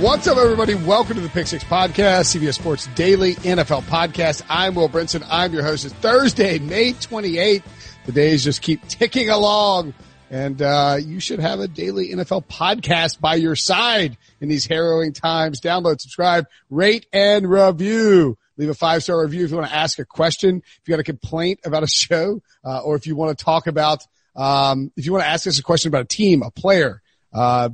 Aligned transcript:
What's 0.00 0.26
up, 0.26 0.38
everybody? 0.38 0.74
Welcome 0.74 1.16
to 1.16 1.20
the 1.20 1.28
Pick 1.28 1.46
Six 1.46 1.62
Podcast, 1.62 2.34
CBS 2.34 2.54
Sports 2.54 2.86
Daily 2.94 3.34
NFL 3.34 3.82
Podcast. 3.82 4.40
I'm 4.48 4.74
Will 4.74 4.88
Brinson. 4.88 5.22
I'm 5.28 5.52
your 5.52 5.62
host. 5.62 5.84
It's 5.84 5.92
Thursday, 5.92 6.58
May 6.58 6.94
28th. 6.94 7.62
The 8.06 8.12
days 8.12 8.42
just 8.42 8.62
keep 8.62 8.88
ticking 8.88 9.28
along, 9.28 9.92
and 10.30 10.62
uh, 10.62 10.96
you 10.98 11.20
should 11.20 11.38
have 11.38 11.60
a 11.60 11.68
daily 11.68 12.12
NFL 12.14 12.46
podcast 12.46 13.20
by 13.20 13.34
your 13.34 13.54
side 13.54 14.16
in 14.40 14.48
these 14.48 14.64
harrowing 14.64 15.12
times. 15.12 15.60
Download, 15.60 16.00
subscribe, 16.00 16.46
rate, 16.70 17.04
and 17.12 17.46
review. 17.46 18.38
Leave 18.56 18.70
a 18.70 18.74
five 18.74 19.02
star 19.02 19.20
review 19.20 19.44
if 19.44 19.50
you 19.50 19.56
want 19.58 19.68
to 19.68 19.76
ask 19.76 19.98
a 19.98 20.06
question, 20.06 20.62
if 20.64 20.80
you 20.86 20.92
got 20.92 21.00
a 21.00 21.04
complaint 21.04 21.60
about 21.66 21.82
a 21.82 21.86
show, 21.86 22.40
uh, 22.64 22.80
or 22.80 22.96
if 22.96 23.06
you 23.06 23.16
want 23.16 23.36
to 23.36 23.44
talk 23.44 23.66
about, 23.66 24.06
um, 24.34 24.90
if 24.96 25.04
you 25.04 25.12
want 25.12 25.24
to 25.24 25.28
ask 25.28 25.46
us 25.46 25.58
a 25.58 25.62
question 25.62 25.90
about 25.90 26.02
a 26.04 26.08
team, 26.08 26.42
a 26.42 26.50
player, 26.50 27.02
uh, 27.34 27.68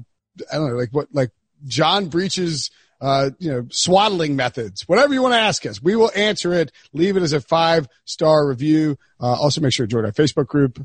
I 0.51 0.55
don't 0.57 0.71
know, 0.71 0.77
like 0.77 0.91
what, 0.91 1.07
like 1.13 1.31
John 1.67 2.09
Breech's, 2.09 2.71
uh, 3.01 3.31
you 3.39 3.51
know, 3.51 3.67
swaddling 3.71 4.37
methods, 4.37 4.89
whatever 4.89 5.13
you 5.13 5.23
want 5.23 5.35
to 5.35 5.41
ask 5.41 5.67
us, 5.67 5.83
we 5.83 5.97
will 5.97 6.11
answer 6.15 6.53
it. 6.53 6.73
Leave 6.93 7.17
it 7.17 7.23
as 7.23 7.33
a 7.33 7.41
five 7.41 7.87
star 8.05 8.47
review. 8.49 8.99
Uh, 9.21 9.33
also 9.33 9.61
make 9.61 9.73
sure 9.73 9.87
to 9.87 9.91
join 9.91 10.05
our 10.05 10.13
Facebook 10.13 10.47
group. 10.47 10.79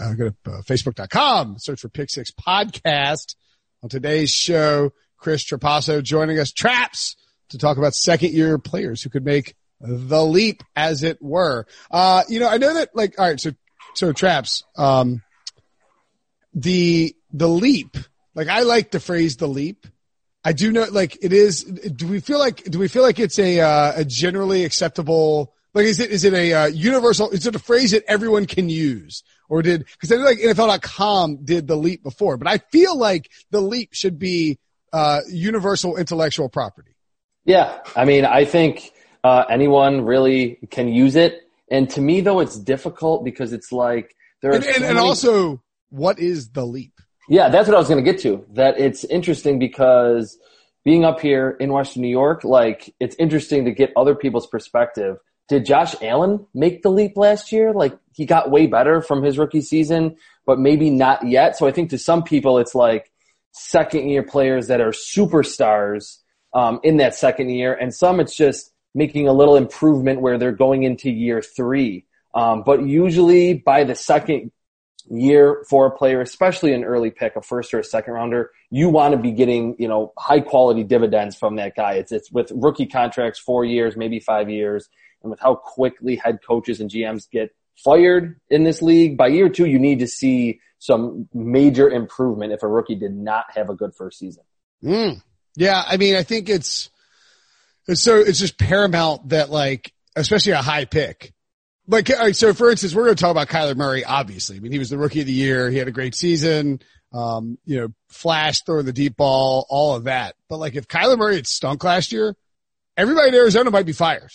Uh, 0.00 0.14
go 0.14 0.30
to 0.30 0.36
uh, 0.46 0.62
facebook.com, 0.62 1.58
search 1.58 1.80
for 1.80 1.88
Pick 1.88 2.10
Six 2.10 2.30
Podcast. 2.30 3.34
On 3.82 3.88
today's 3.88 4.30
show, 4.30 4.92
Chris 5.16 5.44
Trapasso 5.44 6.02
joining 6.02 6.38
us, 6.38 6.52
Traps, 6.52 7.16
to 7.50 7.58
talk 7.58 7.78
about 7.78 7.94
second 7.94 8.32
year 8.32 8.58
players 8.58 9.02
who 9.02 9.10
could 9.10 9.24
make 9.24 9.54
the 9.80 10.24
leap, 10.24 10.62
as 10.76 11.02
it 11.02 11.20
were. 11.22 11.66
Uh, 11.90 12.22
you 12.28 12.40
know, 12.40 12.48
I 12.48 12.58
know 12.58 12.74
that, 12.74 12.90
like, 12.94 13.18
all 13.18 13.26
right, 13.26 13.40
so, 13.40 13.52
so 13.94 14.12
Traps, 14.12 14.62
um, 14.76 15.22
the, 16.52 17.14
the 17.32 17.48
leap, 17.48 17.96
like, 18.34 18.48
I 18.48 18.62
like 18.62 18.90
the 18.90 19.00
phrase 19.00 19.36
the 19.36 19.48
leap 19.48 19.86
I 20.44 20.52
do 20.52 20.72
know, 20.72 20.86
like 20.90 21.18
it 21.22 21.32
is. 21.32 21.64
Do 21.64 22.06
we 22.06 22.20
feel 22.20 22.38
like? 22.38 22.64
Do 22.64 22.78
we 22.78 22.88
feel 22.88 23.02
like 23.02 23.18
it's 23.18 23.38
a 23.38 23.60
uh, 23.60 23.92
a 23.96 24.04
generally 24.04 24.64
acceptable? 24.64 25.54
Like, 25.74 25.84
is 25.84 26.00
it 26.00 26.10
is 26.10 26.24
it 26.24 26.32
a 26.32 26.52
uh, 26.52 26.66
universal? 26.66 27.30
Is 27.30 27.46
it 27.46 27.54
a 27.54 27.58
phrase 27.58 27.90
that 27.90 28.04
everyone 28.08 28.46
can 28.46 28.68
use, 28.68 29.22
or 29.48 29.60
did 29.60 29.84
because 29.84 30.10
I 30.10 30.16
know 30.16 30.24
like 30.24 30.38
NFL.com 30.38 31.44
did 31.44 31.66
the 31.66 31.76
leap 31.76 32.02
before, 32.02 32.38
but 32.38 32.48
I 32.48 32.58
feel 32.58 32.96
like 32.96 33.30
the 33.50 33.60
leap 33.60 33.90
should 33.92 34.18
be 34.18 34.58
uh, 34.92 35.20
universal 35.28 35.96
intellectual 35.96 36.48
property. 36.48 36.96
Yeah, 37.44 37.78
I 37.94 38.04
mean, 38.04 38.24
I 38.24 38.44
think 38.44 38.92
uh, 39.22 39.44
anyone 39.50 40.04
really 40.04 40.58
can 40.70 40.88
use 40.88 41.16
it, 41.16 41.42
and 41.70 41.88
to 41.90 42.00
me 42.00 42.22
though, 42.22 42.40
it's 42.40 42.58
difficult 42.58 43.24
because 43.24 43.52
it's 43.52 43.72
like 43.72 44.16
there 44.40 44.52
are 44.52 44.54
and, 44.54 44.64
and, 44.64 44.84
and 44.84 44.98
also 44.98 45.62
what 45.90 46.18
is 46.18 46.50
the 46.50 46.64
leap? 46.64 46.99
Yeah, 47.30 47.48
that's 47.48 47.68
what 47.68 47.76
I 47.76 47.78
was 47.78 47.88
going 47.88 48.04
to 48.04 48.12
get 48.12 48.20
to. 48.22 48.44
That 48.54 48.80
it's 48.80 49.04
interesting 49.04 49.60
because 49.60 50.36
being 50.84 51.04
up 51.04 51.20
here 51.20 51.56
in 51.60 51.72
Western 51.72 52.02
New 52.02 52.08
York, 52.08 52.42
like 52.42 52.92
it's 52.98 53.14
interesting 53.20 53.64
to 53.66 53.70
get 53.70 53.92
other 53.96 54.16
people's 54.16 54.48
perspective. 54.48 55.16
Did 55.48 55.64
Josh 55.64 55.94
Allen 56.02 56.44
make 56.54 56.82
the 56.82 56.90
leap 56.90 57.16
last 57.16 57.52
year? 57.52 57.72
Like 57.72 57.96
he 58.14 58.26
got 58.26 58.50
way 58.50 58.66
better 58.66 59.00
from 59.00 59.22
his 59.22 59.38
rookie 59.38 59.60
season, 59.60 60.16
but 60.44 60.58
maybe 60.58 60.90
not 60.90 61.24
yet. 61.24 61.56
So 61.56 61.68
I 61.68 61.70
think 61.70 61.90
to 61.90 61.98
some 61.98 62.24
people, 62.24 62.58
it's 62.58 62.74
like 62.74 63.12
second 63.52 64.08
year 64.08 64.24
players 64.24 64.66
that 64.66 64.80
are 64.80 64.90
superstars 64.90 66.18
um, 66.52 66.80
in 66.82 66.96
that 66.96 67.14
second 67.14 67.50
year, 67.50 67.72
and 67.72 67.94
some 67.94 68.18
it's 68.18 68.34
just 68.34 68.72
making 68.92 69.28
a 69.28 69.32
little 69.32 69.56
improvement 69.56 70.20
where 70.20 70.36
they're 70.36 70.50
going 70.50 70.82
into 70.82 71.08
year 71.08 71.42
three. 71.42 72.06
Um, 72.34 72.64
but 72.66 72.82
usually 72.82 73.54
by 73.54 73.84
the 73.84 73.94
second 73.94 74.50
year 75.10 75.64
for 75.68 75.86
a 75.86 75.90
player, 75.90 76.20
especially 76.20 76.72
an 76.72 76.84
early 76.84 77.10
pick, 77.10 77.36
a 77.36 77.42
first 77.42 77.74
or 77.74 77.80
a 77.80 77.84
second 77.84 78.14
rounder, 78.14 78.50
you 78.70 78.88
want 78.88 79.12
to 79.12 79.18
be 79.18 79.32
getting, 79.32 79.74
you 79.78 79.88
know, 79.88 80.12
high 80.16 80.40
quality 80.40 80.84
dividends 80.84 81.36
from 81.36 81.56
that 81.56 81.74
guy. 81.74 81.94
It's, 81.94 82.12
it's 82.12 82.30
with 82.30 82.52
rookie 82.54 82.86
contracts, 82.86 83.38
four 83.38 83.64
years, 83.64 83.96
maybe 83.96 84.20
five 84.20 84.48
years. 84.48 84.88
And 85.22 85.30
with 85.30 85.40
how 85.40 85.56
quickly 85.56 86.16
head 86.16 86.38
coaches 86.46 86.80
and 86.80 86.88
GMs 86.88 87.28
get 87.30 87.54
fired 87.76 88.40
in 88.48 88.64
this 88.64 88.80
league, 88.80 89.16
by 89.16 89.26
year 89.28 89.48
two, 89.48 89.66
you 89.66 89.78
need 89.78 89.98
to 89.98 90.06
see 90.06 90.60
some 90.78 91.28
major 91.34 91.90
improvement 91.90 92.52
if 92.52 92.62
a 92.62 92.68
rookie 92.68 92.94
did 92.94 93.14
not 93.14 93.46
have 93.54 93.68
a 93.68 93.74
good 93.74 93.94
first 93.94 94.18
season. 94.18 94.44
Mm. 94.82 95.22
Yeah. 95.56 95.82
I 95.86 95.96
mean, 95.96 96.16
I 96.16 96.22
think 96.22 96.48
it's, 96.48 96.88
it's 97.86 98.02
so, 98.02 98.18
it's 98.18 98.38
just 98.38 98.58
paramount 98.58 99.30
that 99.30 99.50
like, 99.50 99.92
especially 100.16 100.52
a 100.52 100.62
high 100.62 100.86
pick, 100.86 101.34
like, 101.86 102.08
so 102.34 102.54
for 102.54 102.70
instance, 102.70 102.94
we're 102.94 103.04
going 103.04 103.16
to 103.16 103.20
talk 103.20 103.30
about 103.30 103.48
Kyler 103.48 103.76
Murray, 103.76 104.04
obviously. 104.04 104.56
I 104.56 104.60
mean, 104.60 104.72
he 104.72 104.78
was 104.78 104.90
the 104.90 104.98
rookie 104.98 105.20
of 105.20 105.26
the 105.26 105.32
year. 105.32 105.70
He 105.70 105.78
had 105.78 105.88
a 105.88 105.92
great 105.92 106.14
season. 106.14 106.80
Um, 107.12 107.58
you 107.64 107.80
know, 107.80 107.88
flash, 108.08 108.62
throwing 108.62 108.86
the 108.86 108.92
deep 108.92 109.16
ball, 109.16 109.66
all 109.68 109.96
of 109.96 110.04
that. 110.04 110.36
But 110.48 110.58
like, 110.58 110.76
if 110.76 110.86
Kyler 110.86 111.18
Murray 111.18 111.36
had 111.36 111.46
stunk 111.46 111.82
last 111.82 112.12
year, 112.12 112.36
everybody 112.96 113.28
in 113.28 113.34
Arizona 113.34 113.70
might 113.70 113.86
be 113.86 113.92
fired. 113.92 114.30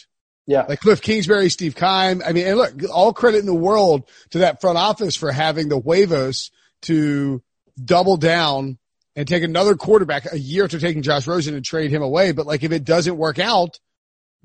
Yeah. 0.45 0.65
Like 0.67 0.81
Cliff 0.81 1.01
Kingsbury, 1.01 1.49
Steve 1.49 1.75
Keim. 1.75 2.21
I 2.25 2.33
mean, 2.33 2.45
and 2.45 2.57
look, 2.57 2.73
all 2.93 3.13
credit 3.13 3.39
in 3.39 3.45
the 3.45 3.53
world 3.53 4.09
to 4.31 4.39
that 4.39 4.61
front 4.61 4.77
office 4.77 5.15
for 5.15 5.31
having 5.31 5.69
the 5.69 5.79
huevos 5.79 6.51
to 6.83 7.41
double 7.83 8.17
down 8.17 8.77
and 9.15 9.27
take 9.27 9.43
another 9.43 9.75
quarterback 9.75 10.31
a 10.31 10.37
year 10.37 10.65
after 10.65 10.79
taking 10.79 11.01
Josh 11.01 11.25
Rosen 11.25 11.55
and 11.55 11.63
trade 11.63 11.89
him 11.89 12.01
away. 12.01 12.33
But 12.33 12.45
like, 12.45 12.63
if 12.63 12.71
it 12.71 12.83
doesn't 12.83 13.17
work 13.17 13.39
out, 13.39 13.79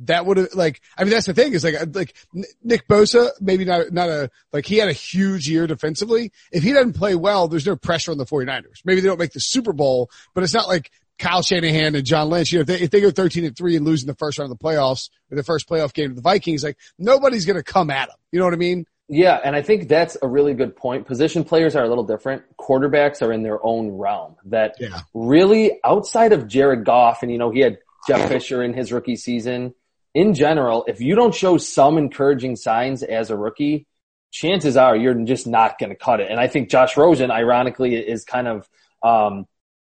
that 0.01 0.27
would 0.27 0.37
have 0.39 0.55
like 0.55 0.81
I 0.97 1.05
mean 1.05 1.13
that's 1.13 1.27
the 1.27 1.35
thing 1.35 1.53
is 1.53 1.65
like 1.65 1.75
like 1.95 2.15
Nick 2.63 2.89
Bosa 2.89 3.31
maybe 3.41 3.65
not 3.65 3.93
not 3.93 4.09
a 4.09 4.31
like 4.53 4.67
he 4.67 4.77
had 4.77 4.89
a 4.89 4.95
huge 4.95 5.49
year 5.49 5.67
defensively. 5.67 6.33
If 6.53 6.63
he 6.63 6.73
doesn't 6.73 6.95
play 6.95 7.15
well 7.15 7.49
there's 7.49 7.67
no 7.67 7.77
pressure 7.77 8.11
on 8.11 8.19
the 8.19 8.27
49ers. 8.27 8.83
Maybe 8.85 9.01
they 9.01 9.09
don't 9.09 9.19
make 9.19 9.33
the 9.33 9.41
Super 9.41 9.73
Bowl 9.73 10.11
but 10.35 10.45
it's 10.45 10.55
not 10.55 10.69
like 10.69 10.91
Kyle 11.19 11.43
Shanahan 11.43 11.95
and 11.95 12.05
John 12.05 12.31
Lynch 12.31 12.53
you 12.53 12.59
know 12.59 12.63
if 12.63 12.67
they, 12.67 12.81
if 12.81 12.91
they 12.91 13.01
go 13.01 13.11
13 13.11 13.45
and 13.45 13.57
3 13.57 13.77
and 13.77 13.85
lose 13.85 14.03
in 14.03 14.07
the 14.07 14.15
first 14.15 14.39
round 14.39 14.51
of 14.51 14.59
the 14.59 14.65
playoffs 14.65 15.11
or 15.31 15.37
the 15.37 15.43
first 15.43 15.69
playoff 15.69 15.93
game 15.93 16.11
to 16.11 16.15
the 16.15 16.23
Vikings 16.23 16.65
like 16.65 16.79
nobody's 16.99 17.45
going 17.45 17.59
to 17.59 17.63
come 17.63 17.91
at 17.91 18.09
them 18.09 18.17
you 18.33 18.39
know 18.39 18.47
what 18.47 18.55
I 18.55 18.59
mean? 18.59 18.87
Yeah 19.09 19.39
and 19.45 19.55
I 19.55 19.63
think 19.63 19.89
that's 19.89 20.17
a 20.23 20.27
really 20.27 20.55
good 20.55 20.77
point. 20.77 21.07
Position 21.07 21.45
players 21.45 21.77
are 21.77 21.85
a 21.85 21.89
little 21.89 22.05
different. 22.05 22.43
Quarterbacks 22.57 23.21
are 23.21 23.33
in 23.33 23.43
their 23.43 23.65
own 23.65 23.91
realm 23.91 24.37
that 24.47 24.77
yeah. 24.81 25.01
really 25.13 25.79
outside 25.85 26.33
of 26.33 26.49
Jared 26.49 26.85
Goff 26.85 27.23
and 27.23 27.31
you 27.31 27.37
know 27.37 27.51
he 27.51 27.61
had 27.61 27.79
Jeff 28.07 28.29
Fisher 28.29 28.63
in 28.63 28.73
his 28.73 28.93
rookie 28.93 29.17
season 29.17 29.75
in 30.15 30.35
general, 30.35 30.85
if 30.89 31.01
you 31.01 31.15
don't 31.15 31.35
show 31.35 31.59
some 31.59 31.99
encouraging 31.99 32.57
signs 32.57 33.03
as 33.03 33.31
a 33.31 33.37
rookie, 33.37 33.87
chances 34.31 34.77
are 34.77 34.97
you're 34.97 35.15
just 35.15 35.47
not 35.47 35.79
going 35.79 35.91
to 35.91 35.97
cut 35.97 36.21
it. 36.21 36.31
And 36.31 36.41
I 36.41 36.49
think 36.49 36.71
Josh 36.71 36.97
Rosen, 36.97 37.31
ironically, 37.31 37.95
is 37.95 38.25
kind 38.25 38.49
of 38.49 38.69
um, 39.03 39.47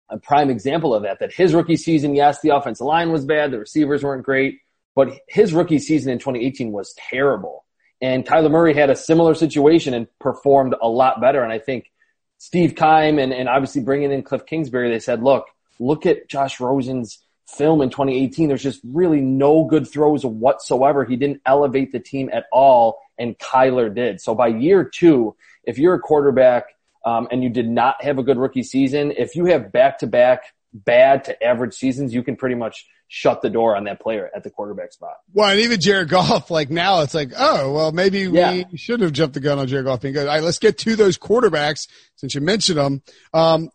a 0.10 0.18
prime 0.18 0.50
example 0.50 0.94
of 0.94 1.04
that. 1.04 1.20
That 1.20 1.34
his 1.34 1.54
rookie 1.54 1.78
season, 1.78 2.16
yes, 2.16 2.42
the 2.42 2.56
offensive 2.56 2.86
line 2.86 3.12
was 3.12 3.26
bad, 3.26 3.52
the 3.52 3.60
receivers 3.60 4.04
weren't 4.04 4.24
great, 4.24 4.60
but 4.96 5.10
his 5.28 5.54
rookie 5.54 5.80
season 5.80 6.12
in 6.12 6.20
2018 6.20 6.72
was 6.72 6.94
terrible. 7.10 7.66
And 8.02 8.26
Kyler 8.26 8.52
Murray 8.52 8.74
had 8.74 8.90
a 8.90 8.96
similar 8.96 9.34
situation 9.34 9.94
and 9.94 10.08
performed 10.20 10.76
a 10.82 10.88
lot 10.88 11.22
better. 11.22 11.42
And 11.44 11.52
I 11.52 11.60
think 11.60 11.92
Steve 12.38 12.76
Keim 12.76 13.20
and, 13.20 13.34
and 13.34 13.48
obviously 13.48 13.82
bringing 13.82 14.12
in 14.12 14.22
Cliff 14.22 14.46
Kingsbury, 14.46 14.90
they 14.90 15.00
said, 15.00 15.24
look, 15.24 15.46
look 15.80 16.06
at 16.06 16.28
Josh 16.28 16.60
Rosen's 16.60 17.25
film 17.48 17.82
in 17.82 17.90
2018. 17.90 18.48
There's 18.48 18.64
just 18.64 18.82
really 18.84 19.22
no 19.22 19.66
good 19.66 19.88
throws 19.88 20.26
whatsoever. 20.26 21.06
He 21.06 21.16
didn't 21.16 21.42
elevate 21.46 21.92
the 21.92 22.00
team 22.00 22.30
at 22.34 22.46
all, 22.52 23.00
and 23.18 23.38
Kyler 23.38 23.94
did. 23.94 24.22
So 24.22 24.36
by 24.36 24.48
year 24.48 24.84
two, 24.84 25.36
if 25.64 25.78
you're 25.78 25.96
a 25.96 26.00
quarterback 26.00 26.66
um, 27.06 27.28
and 27.32 27.44
you 27.44 27.50
did 27.50 27.70
not 27.70 28.04
have 28.04 28.18
a 28.18 28.24
good 28.24 28.38
rookie 28.38 28.64
season, 28.64 29.12
if 29.18 29.36
you 29.36 29.46
have 29.46 29.72
back 29.72 30.00
to 30.00 30.08
back 30.08 30.44
bad 30.74 31.24
to 31.26 31.44
average 31.44 31.74
seasons, 31.74 32.14
you 32.14 32.24
can 32.24 32.36
pretty 32.36 32.56
much 32.56 32.86
shut 33.08 33.42
the 33.42 33.50
door 33.50 33.76
on 33.76 33.86
that 33.86 34.02
player 34.02 34.30
at 34.36 34.44
the 34.44 34.50
quarterback 34.50 34.92
spot. 34.92 35.16
Well, 35.34 35.50
and 35.50 35.60
even 35.62 35.80
Jared 35.80 36.10
Goff, 36.10 36.50
like 36.52 36.70
now 36.70 37.02
it's 37.02 37.14
like, 37.14 37.32
oh, 37.38 37.72
well, 37.72 37.92
maybe 37.92 38.22
yeah. 38.22 38.64
we 38.72 38.78
should 38.78 39.02
have 39.02 39.12
jumped 39.14 39.36
the 39.36 39.40
gun 39.40 39.60
on 39.60 39.68
Jared 39.68 39.86
Goff 39.86 40.02
being 40.02 40.14
good. 40.14 40.28
All 40.28 40.34
right, 40.34 40.44
let's 40.44 40.60
get 40.60 40.78
to 40.80 40.96
those 40.96 41.18
quarterbacks 41.18 41.88
since 42.16 42.36
you 42.36 42.42
mentioned 42.42 42.80
them. 42.80 43.02
Um, 43.34 43.70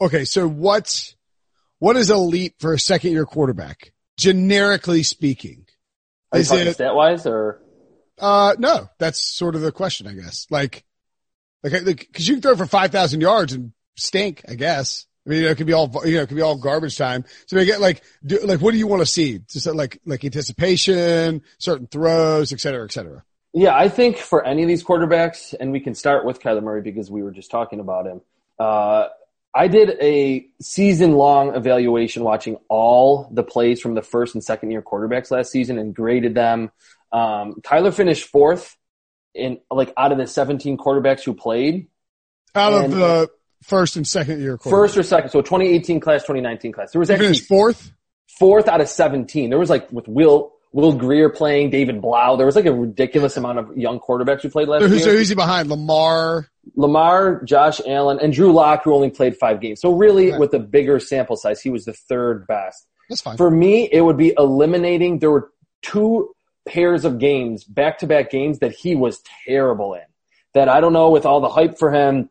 okay. 0.00 0.24
So 0.24 0.48
what's, 0.48 1.14
what 1.80 1.96
is 1.96 2.10
elite 2.10 2.54
for 2.60 2.72
a 2.72 2.78
second 2.78 3.10
year 3.10 3.26
quarterback? 3.26 3.92
Generically 4.16 5.02
speaking. 5.02 5.66
Is 6.32 6.52
it 6.52 6.74
stat 6.74 6.94
wise 6.94 7.26
or? 7.26 7.60
Uh, 8.18 8.54
no, 8.58 8.88
that's 8.98 9.20
sort 9.20 9.56
of 9.56 9.62
the 9.62 9.72
question, 9.72 10.06
I 10.06 10.12
guess. 10.12 10.46
Like, 10.50 10.84
like, 11.64 12.08
cause 12.12 12.28
you 12.28 12.34
can 12.34 12.42
throw 12.42 12.54
for 12.54 12.66
5,000 12.66 13.20
yards 13.20 13.52
and 13.54 13.72
stink, 13.96 14.42
I 14.48 14.54
guess. 14.54 15.06
I 15.26 15.30
mean, 15.30 15.42
it 15.44 15.56
could 15.56 15.66
be 15.66 15.72
all, 15.72 15.90
you 16.04 16.16
know, 16.16 16.22
it 16.22 16.28
could 16.28 16.36
be 16.36 16.42
all 16.42 16.56
garbage 16.56 16.96
time. 16.96 17.24
So 17.46 17.56
they 17.56 17.64
get 17.64 17.80
like, 17.80 18.02
do, 18.24 18.38
like, 18.44 18.60
what 18.60 18.72
do 18.72 18.78
you 18.78 18.86
want 18.86 19.00
to 19.00 19.06
see? 19.06 19.40
Just 19.50 19.66
like, 19.66 20.00
like 20.04 20.24
anticipation, 20.24 21.42
certain 21.58 21.86
throws, 21.86 22.52
et 22.52 22.60
cetera, 22.60 22.84
et 22.84 22.92
cetera. 22.92 23.24
Yeah, 23.52 23.74
I 23.74 23.88
think 23.88 24.18
for 24.18 24.46
any 24.46 24.62
of 24.62 24.68
these 24.68 24.84
quarterbacks, 24.84 25.54
and 25.58 25.72
we 25.72 25.80
can 25.80 25.94
start 25.94 26.24
with 26.24 26.40
Kyler 26.40 26.62
Murray 26.62 26.82
because 26.82 27.10
we 27.10 27.22
were 27.22 27.32
just 27.32 27.50
talking 27.50 27.80
about 27.80 28.06
him. 28.06 28.20
Uh, 28.58 29.08
I 29.54 29.68
did 29.68 29.96
a 30.00 30.46
season 30.60 31.12
long 31.12 31.56
evaluation 31.56 32.22
watching 32.22 32.56
all 32.68 33.28
the 33.32 33.42
plays 33.42 33.80
from 33.80 33.94
the 33.94 34.02
first 34.02 34.34
and 34.34 34.44
second 34.44 34.70
year 34.70 34.82
quarterbacks 34.82 35.30
last 35.30 35.50
season 35.50 35.78
and 35.78 35.94
graded 35.94 36.34
them. 36.34 36.70
Um, 37.12 37.60
Kyler 37.62 37.92
finished 37.92 38.28
fourth 38.28 38.76
in 39.34 39.58
like 39.70 39.92
out 39.96 40.12
of 40.12 40.18
the 40.18 40.26
17 40.26 40.78
quarterbacks 40.78 41.24
who 41.24 41.34
played. 41.34 41.88
Out 42.54 42.72
and, 42.72 42.92
of 42.92 42.98
the 42.98 43.30
first 43.62 43.96
and 43.96 44.06
second 44.06 44.40
year 44.40 44.56
quarterbacks. 44.56 44.70
First 44.70 44.96
or 44.96 45.02
second. 45.02 45.30
So 45.30 45.42
2018 45.42 46.00
class, 46.00 46.22
2019 46.22 46.72
class. 46.72 46.92
There 46.92 47.00
was 47.00 47.10
actually 47.10 47.38
fourth? 47.38 47.92
Fourth 48.38 48.68
out 48.68 48.80
of 48.80 48.88
17. 48.88 49.50
There 49.50 49.58
was 49.58 49.70
like 49.70 49.90
with 49.90 50.06
Will, 50.06 50.52
Will 50.72 50.92
Grier 50.92 51.28
playing, 51.28 51.70
David 51.70 52.00
Blough. 52.00 52.36
There 52.36 52.46
was 52.46 52.56
like 52.56 52.66
a 52.66 52.72
ridiculous 52.72 53.36
amount 53.36 53.58
of 53.58 53.76
young 53.76 53.98
quarterbacks 53.98 54.42
who 54.42 54.50
played 54.50 54.68
last 54.68 54.82
so 54.82 54.86
year. 54.86 54.98
So 55.00 55.10
who's 55.10 55.28
he 55.28 55.34
behind? 55.34 55.68
Lamar? 55.68 56.49
Lamar, 56.76 57.42
Josh 57.44 57.80
Allen, 57.86 58.18
and 58.20 58.32
Drew 58.32 58.52
Lock, 58.52 58.84
who 58.84 58.94
only 58.94 59.10
played 59.10 59.36
five 59.36 59.60
games. 59.60 59.80
So 59.80 59.92
really, 59.92 60.36
with 60.36 60.52
a 60.54 60.58
bigger 60.58 61.00
sample 61.00 61.36
size, 61.36 61.60
he 61.60 61.70
was 61.70 61.84
the 61.84 61.92
third 61.92 62.46
best. 62.46 62.86
That's 63.08 63.20
fine. 63.20 63.36
For 63.36 63.50
me, 63.50 63.88
it 63.90 64.02
would 64.02 64.16
be 64.16 64.34
eliminating. 64.38 65.18
There 65.18 65.30
were 65.30 65.50
two 65.82 66.34
pairs 66.68 67.04
of 67.04 67.18
games, 67.18 67.64
back-to-back 67.64 68.30
games 68.30 68.60
that 68.60 68.72
he 68.72 68.94
was 68.94 69.22
terrible 69.46 69.94
in. 69.94 70.02
That 70.54 70.68
I 70.68 70.80
don't 70.80 70.92
know 70.92 71.10
with 71.10 71.26
all 71.26 71.40
the 71.40 71.48
hype 71.48 71.78
for 71.78 71.92
him, 71.92 72.28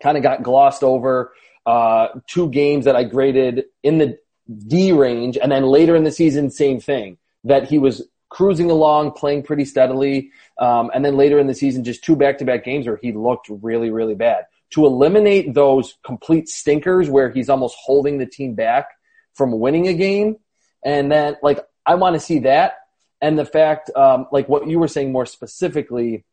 kind 0.00 0.16
of 0.16 0.22
got 0.22 0.42
glossed 0.42 0.82
over. 0.82 1.32
Uh, 1.64 2.08
two 2.26 2.50
games 2.50 2.84
that 2.84 2.96
I 2.96 3.04
graded 3.04 3.64
in 3.82 3.98
the 3.98 4.18
D 4.66 4.92
range, 4.92 5.38
and 5.38 5.50
then 5.50 5.64
later 5.64 5.96
in 5.96 6.04
the 6.04 6.10
season, 6.10 6.50
same 6.50 6.80
thing. 6.80 7.18
That 7.44 7.68
he 7.68 7.78
was 7.78 8.06
cruising 8.32 8.70
along, 8.70 9.12
playing 9.12 9.42
pretty 9.42 9.64
steadily. 9.64 10.30
Um, 10.58 10.90
and 10.94 11.04
then 11.04 11.16
later 11.16 11.38
in 11.38 11.46
the 11.46 11.54
season, 11.54 11.84
just 11.84 12.02
two 12.02 12.16
back-to-back 12.16 12.64
games 12.64 12.86
where 12.86 12.98
he 13.02 13.12
looked 13.12 13.48
really, 13.48 13.90
really 13.90 14.14
bad. 14.14 14.46
To 14.70 14.86
eliminate 14.86 15.52
those 15.52 15.98
complete 16.02 16.48
stinkers 16.48 17.10
where 17.10 17.30
he's 17.30 17.50
almost 17.50 17.76
holding 17.78 18.16
the 18.16 18.26
team 18.26 18.54
back 18.54 18.88
from 19.34 19.60
winning 19.60 19.86
a 19.86 19.92
game, 19.92 20.36
and 20.82 21.12
then 21.12 21.36
like 21.42 21.60
I 21.84 21.96
want 21.96 22.14
to 22.14 22.20
see 22.20 22.40
that, 22.40 22.78
and 23.20 23.38
the 23.38 23.44
fact, 23.44 23.90
um, 23.94 24.26
like 24.32 24.48
what 24.48 24.66
you 24.66 24.78
were 24.78 24.88
saying 24.88 25.12
more 25.12 25.26
specifically, 25.26 26.24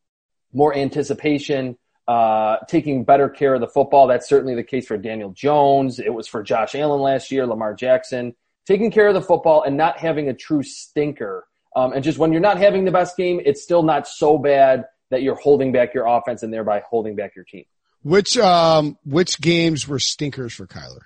more 0.54 0.74
anticipation, 0.74 1.78
uh, 2.08 2.58
taking 2.68 3.04
better 3.04 3.30
care 3.30 3.54
of 3.54 3.62
the 3.62 3.68
football. 3.68 4.08
That's 4.08 4.28
certainly 4.28 4.56
the 4.56 4.64
case 4.64 4.88
for 4.88 4.98
Daniel 4.98 5.32
Jones. 5.32 6.00
It 6.00 6.14
was 6.14 6.28
for 6.28 6.42
Josh 6.42 6.76
Allen 6.76 7.02
last 7.02 7.32
year, 7.32 7.46
Lamar 7.46 7.74
Jackson. 7.74 8.36
Taking 8.66 8.90
care 8.90 9.08
of 9.08 9.16
the 9.16 9.22
football 9.22 9.64
and 9.64 9.76
not 9.76 10.00
having 10.00 10.30
a 10.30 10.34
true 10.34 10.64
stinker 10.64 11.46
um, 11.76 11.94
and 11.94 12.04
just 12.04 12.18
when 12.18 12.32
you're 12.32 12.42
not 12.42 12.58
having 12.58 12.86
the 12.86 12.92
best 12.92 13.16
game, 13.18 13.42
it's 13.46 13.62
still 13.62 13.84
not 13.84 14.08
so 14.08 14.38
bad 14.38 14.86
that 15.10 15.22
you're 15.22 15.36
holding 15.36 15.72
back 15.72 15.94
your 15.94 16.06
offense 16.06 16.44
and 16.44 16.54
thereby 16.54 16.82
holding 16.88 17.16
back 17.16 17.36
your 17.36 17.46
team. 17.46 17.66
Which 18.04 18.38
um 18.38 18.98
which 19.04 19.42
games 19.42 19.88
were 19.88 20.00
stinkers 20.00 20.54
for 20.54 20.66
Kyler? 20.66 21.02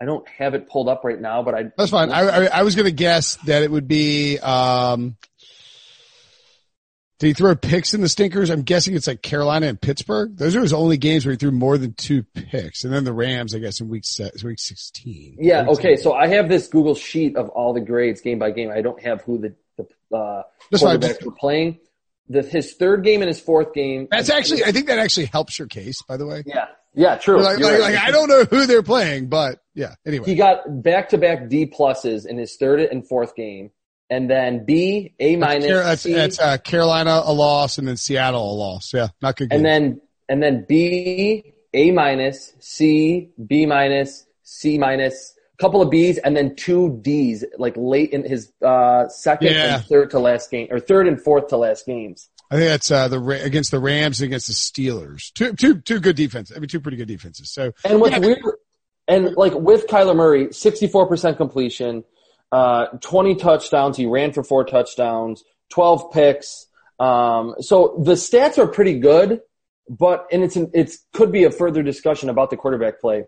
I 0.00 0.04
don't 0.04 0.26
have 0.28 0.54
it 0.54 0.68
pulled 0.68 0.88
up 0.88 1.02
right 1.04 1.20
now, 1.20 1.42
but 1.42 1.54
I 1.54 1.64
that's 1.76 1.90
fine. 1.90 2.10
I 2.10 2.20
I, 2.20 2.44
I 2.46 2.62
was 2.62 2.74
going 2.74 2.86
to 2.86 2.92
guess 2.92 3.36
that 3.46 3.62
it 3.62 3.70
would 3.70 3.88
be 3.88 4.38
um 4.38 5.16
did 7.20 7.26
he 7.26 7.32
throw 7.34 7.54
picks 7.54 7.92
in 7.92 8.00
the 8.00 8.08
stinkers? 8.08 8.48
I'm 8.48 8.62
guessing 8.62 8.94
it's 8.94 9.06
like 9.06 9.20
Carolina 9.20 9.66
and 9.66 9.78
Pittsburgh. 9.78 10.34
Those 10.38 10.56
are 10.56 10.62
his 10.62 10.72
only 10.72 10.96
games 10.96 11.26
where 11.26 11.32
he 11.32 11.36
threw 11.36 11.50
more 11.50 11.76
than 11.76 11.92
two 11.92 12.22
picks, 12.22 12.82
and 12.82 12.92
then 12.92 13.04
the 13.04 13.12
Rams, 13.12 13.54
I 13.54 13.58
guess, 13.58 13.78
in 13.78 13.90
week 13.90 14.04
se- 14.06 14.30
week 14.42 14.58
16. 14.58 15.36
Yeah. 15.38 15.66
Okay. 15.68 15.96
So 15.96 16.14
I 16.14 16.28
have 16.28 16.48
this 16.48 16.66
Google 16.68 16.94
sheet 16.94 17.36
of 17.36 17.50
all 17.50 17.74
the 17.74 17.82
grades 17.82 18.22
game 18.22 18.38
by 18.38 18.52
game. 18.52 18.70
I 18.70 18.80
don't 18.80 19.00
have 19.02 19.20
who 19.20 19.36
the 19.36 19.54
uh, 20.12 20.42
quarterbacks 20.72 21.24
were 21.24 21.32
playing. 21.32 21.78
The, 22.28 22.42
his 22.42 22.74
third 22.74 23.04
game 23.04 23.22
and 23.22 23.28
his 23.28 23.40
fourth 23.40 23.74
game. 23.74 24.06
That's 24.10 24.30
actually, 24.30 24.64
I 24.64 24.72
think 24.72 24.86
that 24.86 24.98
actually 24.98 25.26
helps 25.26 25.58
your 25.58 25.68
case, 25.68 26.02
by 26.02 26.16
the 26.16 26.26
way. 26.26 26.44
Yeah. 26.46 26.66
Yeah, 26.92 27.18
true. 27.18 27.40
Like, 27.40 27.60
like, 27.60 27.72
right. 27.72 27.80
like, 27.80 27.98
I 27.98 28.10
don't 28.10 28.28
know 28.28 28.42
who 28.42 28.66
they're 28.66 28.82
playing, 28.82 29.28
but 29.28 29.60
yeah, 29.74 29.94
anyway. 30.04 30.26
He 30.26 30.34
got 30.34 30.82
back 30.82 31.10
to 31.10 31.18
back 31.18 31.48
D 31.48 31.66
pluses 31.66 32.26
in 32.26 32.36
his 32.36 32.56
third 32.56 32.80
and 32.80 33.06
fourth 33.06 33.36
game. 33.36 33.70
And 34.08 34.28
then 34.28 34.64
B, 34.64 35.14
A 35.20 35.36
minus. 35.36 35.68
That's, 35.68 36.02
that's, 36.02 36.36
that's 36.36 36.40
uh, 36.40 36.58
Carolina 36.58 37.22
a 37.24 37.32
loss 37.32 37.78
and 37.78 37.86
then 37.86 37.96
Seattle 37.96 38.42
a 38.42 38.56
loss. 38.56 38.90
Yeah, 38.92 39.10
not 39.22 39.36
good. 39.36 39.52
And 39.52 39.64
then, 39.64 40.00
and 40.28 40.42
then 40.42 40.66
B, 40.68 41.54
A 41.72 41.92
minus, 41.92 42.54
C, 42.58 43.30
B 43.46 43.66
minus, 43.66 44.26
C 44.42 44.76
minus, 44.76 45.32
couple 45.60 45.82
of 45.82 45.90
B's 45.90 46.18
and 46.18 46.36
then 46.36 46.56
two 46.56 46.98
D's, 47.02 47.44
like 47.58 47.74
late 47.76 48.10
in 48.10 48.24
his 48.24 48.52
uh, 48.64 49.08
second 49.08 49.52
yeah. 49.52 49.76
and 49.76 49.84
third 49.84 50.10
to 50.10 50.18
last 50.18 50.50
game, 50.50 50.68
or 50.70 50.80
third 50.80 51.06
and 51.06 51.20
fourth 51.20 51.48
to 51.48 51.56
last 51.56 51.86
games. 51.86 52.28
I 52.50 52.56
think 52.56 52.68
that's 52.68 52.90
uh, 52.90 53.06
the 53.06 53.20
against 53.44 53.70
the 53.70 53.78
Rams 53.78 54.20
and 54.20 54.26
against 54.26 54.48
the 54.48 54.54
Steelers. 54.54 55.32
Two, 55.32 55.52
two, 55.52 55.80
two 55.80 56.00
good 56.00 56.16
defenses. 56.16 56.56
I 56.56 56.60
mean, 56.60 56.68
two 56.68 56.80
pretty 56.80 56.96
good 56.96 57.08
defenses. 57.08 57.50
So 57.50 57.72
and 57.84 58.00
what's 58.00 58.12
yeah, 58.12 58.18
weird, 58.18 58.38
and 59.06 59.36
like 59.36 59.54
with 59.54 59.86
Kyler 59.86 60.16
Murray, 60.16 60.52
sixty-four 60.52 61.06
percent 61.06 61.36
completion, 61.36 62.02
uh, 62.50 62.86
twenty 63.00 63.36
touchdowns. 63.36 63.96
He 63.96 64.06
ran 64.06 64.32
for 64.32 64.42
four 64.42 64.64
touchdowns, 64.64 65.44
twelve 65.68 66.10
picks. 66.12 66.66
Um, 66.98 67.54
so 67.60 68.00
the 68.02 68.12
stats 68.12 68.58
are 68.58 68.66
pretty 68.66 68.98
good, 68.98 69.40
but 69.88 70.26
and 70.32 70.42
it's 70.42 70.56
an, 70.56 70.70
it's 70.74 71.06
could 71.12 71.30
be 71.30 71.44
a 71.44 71.50
further 71.50 71.82
discussion 71.82 72.28
about 72.30 72.50
the 72.50 72.56
quarterback 72.56 73.00
play 73.00 73.26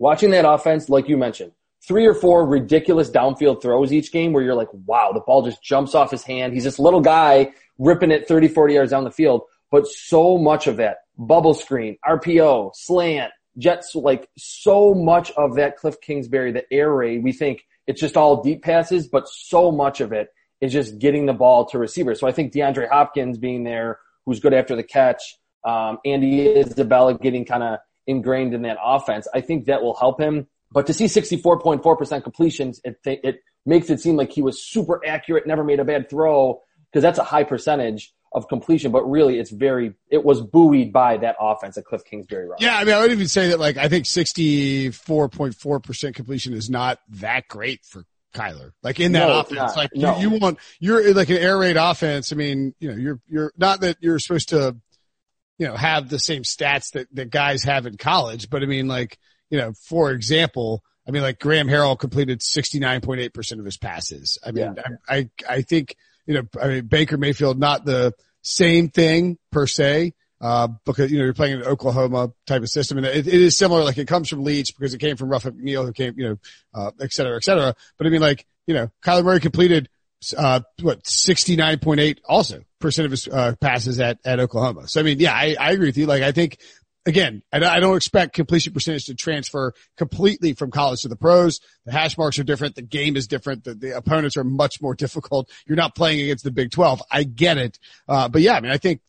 watching 0.00 0.30
that 0.30 0.48
offense, 0.48 0.88
like 0.88 1.08
you 1.08 1.16
mentioned, 1.16 1.52
three 1.86 2.06
or 2.06 2.14
four 2.14 2.46
ridiculous 2.46 3.10
downfield 3.10 3.62
throws 3.62 3.92
each 3.92 4.10
game 4.10 4.32
where 4.32 4.42
you're 4.42 4.54
like, 4.54 4.72
wow, 4.86 5.12
the 5.12 5.20
ball 5.20 5.42
just 5.42 5.62
jumps 5.62 5.94
off 5.94 6.10
his 6.10 6.24
hand. 6.24 6.52
He's 6.52 6.64
this 6.64 6.80
little 6.80 7.00
guy 7.00 7.52
ripping 7.78 8.10
it 8.10 8.26
30, 8.26 8.48
40 8.48 8.74
yards 8.74 8.90
down 8.90 9.04
the 9.04 9.10
field. 9.12 9.42
But 9.70 9.86
so 9.86 10.36
much 10.36 10.66
of 10.66 10.78
that 10.78 10.98
bubble 11.16 11.54
screen, 11.54 11.96
RPO, 12.04 12.72
slant, 12.74 13.30
jets, 13.58 13.94
like 13.94 14.28
so 14.36 14.94
much 14.94 15.30
of 15.32 15.54
that 15.56 15.76
Cliff 15.76 16.00
Kingsbury, 16.00 16.50
the 16.50 16.64
air 16.72 16.92
raid, 16.92 17.22
we 17.22 17.32
think 17.32 17.62
it's 17.86 18.00
just 18.00 18.16
all 18.16 18.42
deep 18.42 18.62
passes, 18.62 19.06
but 19.06 19.28
so 19.28 19.70
much 19.70 20.00
of 20.00 20.12
it 20.12 20.28
is 20.60 20.72
just 20.72 20.98
getting 20.98 21.26
the 21.26 21.32
ball 21.32 21.66
to 21.66 21.78
receivers. 21.78 22.18
So 22.18 22.26
I 22.26 22.32
think 22.32 22.52
DeAndre 22.52 22.88
Hopkins 22.88 23.38
being 23.38 23.64
there, 23.64 23.98
who's 24.26 24.40
good 24.40 24.54
after 24.54 24.76
the 24.76 24.82
catch, 24.82 25.22
um, 25.64 25.98
Andy 26.04 26.48
Isabella 26.48 27.18
getting 27.18 27.44
kind 27.44 27.62
of 27.62 27.78
ingrained 28.06 28.54
in 28.54 28.62
that 28.62 28.78
offense. 28.82 29.26
I 29.34 29.40
think 29.40 29.66
that 29.66 29.82
will 29.82 29.94
help 29.94 30.20
him. 30.20 30.46
But 30.72 30.86
to 30.86 30.94
see 30.94 31.06
64.4% 31.06 32.22
completions, 32.22 32.80
it, 32.84 33.00
it 33.04 33.42
makes 33.66 33.90
it 33.90 34.00
seem 34.00 34.16
like 34.16 34.30
he 34.30 34.42
was 34.42 34.62
super 34.62 35.04
accurate, 35.04 35.44
never 35.46 35.64
made 35.64 35.80
a 35.80 35.84
bad 35.84 36.08
throw, 36.08 36.62
because 36.90 37.02
that's 37.02 37.18
a 37.18 37.24
high 37.24 37.44
percentage 37.44 38.14
of 38.32 38.46
completion, 38.46 38.92
but 38.92 39.02
really 39.10 39.40
it's 39.40 39.50
very, 39.50 39.92
it 40.08 40.24
was 40.24 40.40
buoyed 40.40 40.92
by 40.92 41.16
that 41.16 41.34
offense 41.40 41.76
at 41.76 41.84
Cliff 41.84 42.04
Kingsbury. 42.04 42.48
Yeah. 42.60 42.76
I 42.76 42.84
mean, 42.84 42.94
I 42.94 43.00
would 43.00 43.10
even 43.10 43.26
say 43.26 43.48
that 43.48 43.58
like, 43.58 43.76
I 43.76 43.88
think 43.88 44.04
64.4% 44.04 46.14
completion 46.14 46.52
is 46.52 46.70
not 46.70 47.00
that 47.08 47.48
great 47.48 47.84
for 47.84 48.04
Kyler. 48.32 48.70
Like 48.84 49.00
in 49.00 49.10
that 49.12 49.26
no, 49.26 49.40
offense, 49.40 49.76
like 49.76 49.90
no. 49.96 50.18
you, 50.18 50.30
you 50.30 50.38
want, 50.38 50.60
you're 50.78 51.12
like 51.12 51.30
an 51.30 51.38
air 51.38 51.58
raid 51.58 51.76
offense. 51.76 52.32
I 52.32 52.36
mean, 52.36 52.76
you 52.78 52.92
know, 52.92 52.96
you're, 52.96 53.20
you're 53.26 53.52
not 53.56 53.80
that 53.80 53.96
you're 54.00 54.20
supposed 54.20 54.50
to, 54.50 54.76
you 55.60 55.66
know, 55.68 55.76
have 55.76 56.08
the 56.08 56.18
same 56.18 56.42
stats 56.42 56.92
that, 56.94 57.06
that 57.12 57.28
guys 57.28 57.64
have 57.64 57.84
in 57.84 57.98
college. 57.98 58.48
But 58.48 58.62
I 58.62 58.66
mean, 58.66 58.88
like, 58.88 59.18
you 59.50 59.58
know, 59.58 59.74
for 59.74 60.10
example, 60.10 60.82
I 61.06 61.10
mean, 61.10 61.20
like 61.20 61.38
Graham 61.38 61.68
Harrell 61.68 61.98
completed 61.98 62.40
69.8% 62.40 63.58
of 63.58 63.64
his 63.66 63.76
passes. 63.76 64.38
I 64.42 64.52
mean, 64.52 64.74
yeah. 64.74 64.82
I, 65.06 65.16
I, 65.16 65.30
I 65.46 65.62
think, 65.62 65.96
you 66.24 66.32
know, 66.32 66.42
I 66.62 66.68
mean, 66.68 66.86
Baker 66.86 67.18
Mayfield, 67.18 67.58
not 67.58 67.84
the 67.84 68.14
same 68.40 68.88
thing 68.88 69.36
per 69.52 69.66
se. 69.66 70.14
uh, 70.40 70.68
because, 70.86 71.12
you 71.12 71.18
know, 71.18 71.24
you're 71.24 71.34
playing 71.34 71.60
an 71.60 71.66
Oklahoma 71.66 72.32
type 72.46 72.62
of 72.62 72.70
system 72.70 72.98
and 72.98 73.06
it, 73.06 73.26
it 73.26 73.34
is 73.34 73.58
similar. 73.58 73.84
Like 73.84 73.98
it 73.98 74.08
comes 74.08 74.28
from 74.28 74.42
Leach 74.42 74.74
because 74.74 74.94
it 74.94 74.98
came 74.98 75.16
from 75.16 75.28
Ruff 75.28 75.44
McNeill 75.44 75.84
who 75.84 75.92
came, 75.92 76.14
you 76.16 76.28
know, 76.28 76.36
uh, 76.74 76.90
et 77.00 77.12
cetera, 77.12 77.36
et 77.36 77.44
cetera. 77.44 77.74
But 77.98 78.06
I 78.06 78.10
mean, 78.10 78.22
like, 78.22 78.46
you 78.66 78.74
know, 78.74 78.90
Kyler 79.04 79.24
Murray 79.24 79.40
completed, 79.40 79.88
uh, 80.36 80.60
what, 80.82 81.04
69.8 81.04 82.18
also 82.28 82.62
percent 82.78 83.06
of 83.06 83.10
his, 83.10 83.28
uh, 83.28 83.54
passes 83.60 84.00
at, 84.00 84.18
at 84.24 84.40
Oklahoma. 84.40 84.88
So 84.88 85.00
I 85.00 85.02
mean, 85.02 85.18
yeah, 85.18 85.34
I, 85.34 85.56
I 85.58 85.72
agree 85.72 85.88
with 85.88 85.98
you. 85.98 86.06
Like 86.06 86.22
I 86.22 86.32
think, 86.32 86.58
again, 87.06 87.42
I, 87.52 87.64
I 87.64 87.80
don't 87.80 87.96
expect 87.96 88.34
completion 88.34 88.72
percentage 88.72 89.06
to 89.06 89.14
transfer 89.14 89.72
completely 89.96 90.52
from 90.52 90.70
college 90.70 91.02
to 91.02 91.08
the 91.08 91.16
pros. 91.16 91.60
The 91.86 91.92
hash 91.92 92.18
marks 92.18 92.38
are 92.38 92.44
different. 92.44 92.74
The 92.74 92.82
game 92.82 93.16
is 93.16 93.26
different. 93.26 93.64
The, 93.64 93.74
the 93.74 93.96
opponents 93.96 94.36
are 94.36 94.44
much 94.44 94.80
more 94.80 94.94
difficult. 94.94 95.50
You're 95.66 95.76
not 95.76 95.94
playing 95.94 96.20
against 96.20 96.44
the 96.44 96.50
Big 96.50 96.70
12. 96.70 97.02
I 97.10 97.24
get 97.24 97.58
it. 97.58 97.78
Uh, 98.08 98.28
but 98.28 98.42
yeah, 98.42 98.54
I 98.54 98.60
mean, 98.60 98.72
I 98.72 98.78
think 98.78 99.00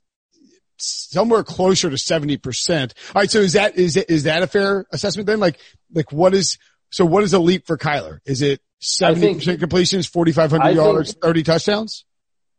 somewhere 0.77 1.43
closer 1.43 1.89
to 1.89 1.95
70%. 1.95 2.93
All 3.15 3.21
right. 3.21 3.29
So 3.29 3.39
is 3.39 3.53
that, 3.53 3.77
is 3.77 3.97
it, 3.97 4.09
is 4.09 4.23
that 4.23 4.43
a 4.43 4.47
fair 4.47 4.85
assessment 4.91 5.27
then? 5.27 5.39
Like, 5.39 5.59
like 5.93 6.11
what 6.11 6.33
is, 6.33 6.57
so 6.89 7.05
what 7.05 7.23
is 7.23 7.33
a 7.33 7.39
leap 7.39 7.67
for 7.67 7.77
Kyler? 7.77 8.19
Is 8.25 8.41
it 8.41 8.61
70% 8.81 9.59
completions, 9.59 10.07
4,500 10.07 10.75
yards, 10.75 11.13
30 11.13 11.43
touchdowns? 11.43 12.05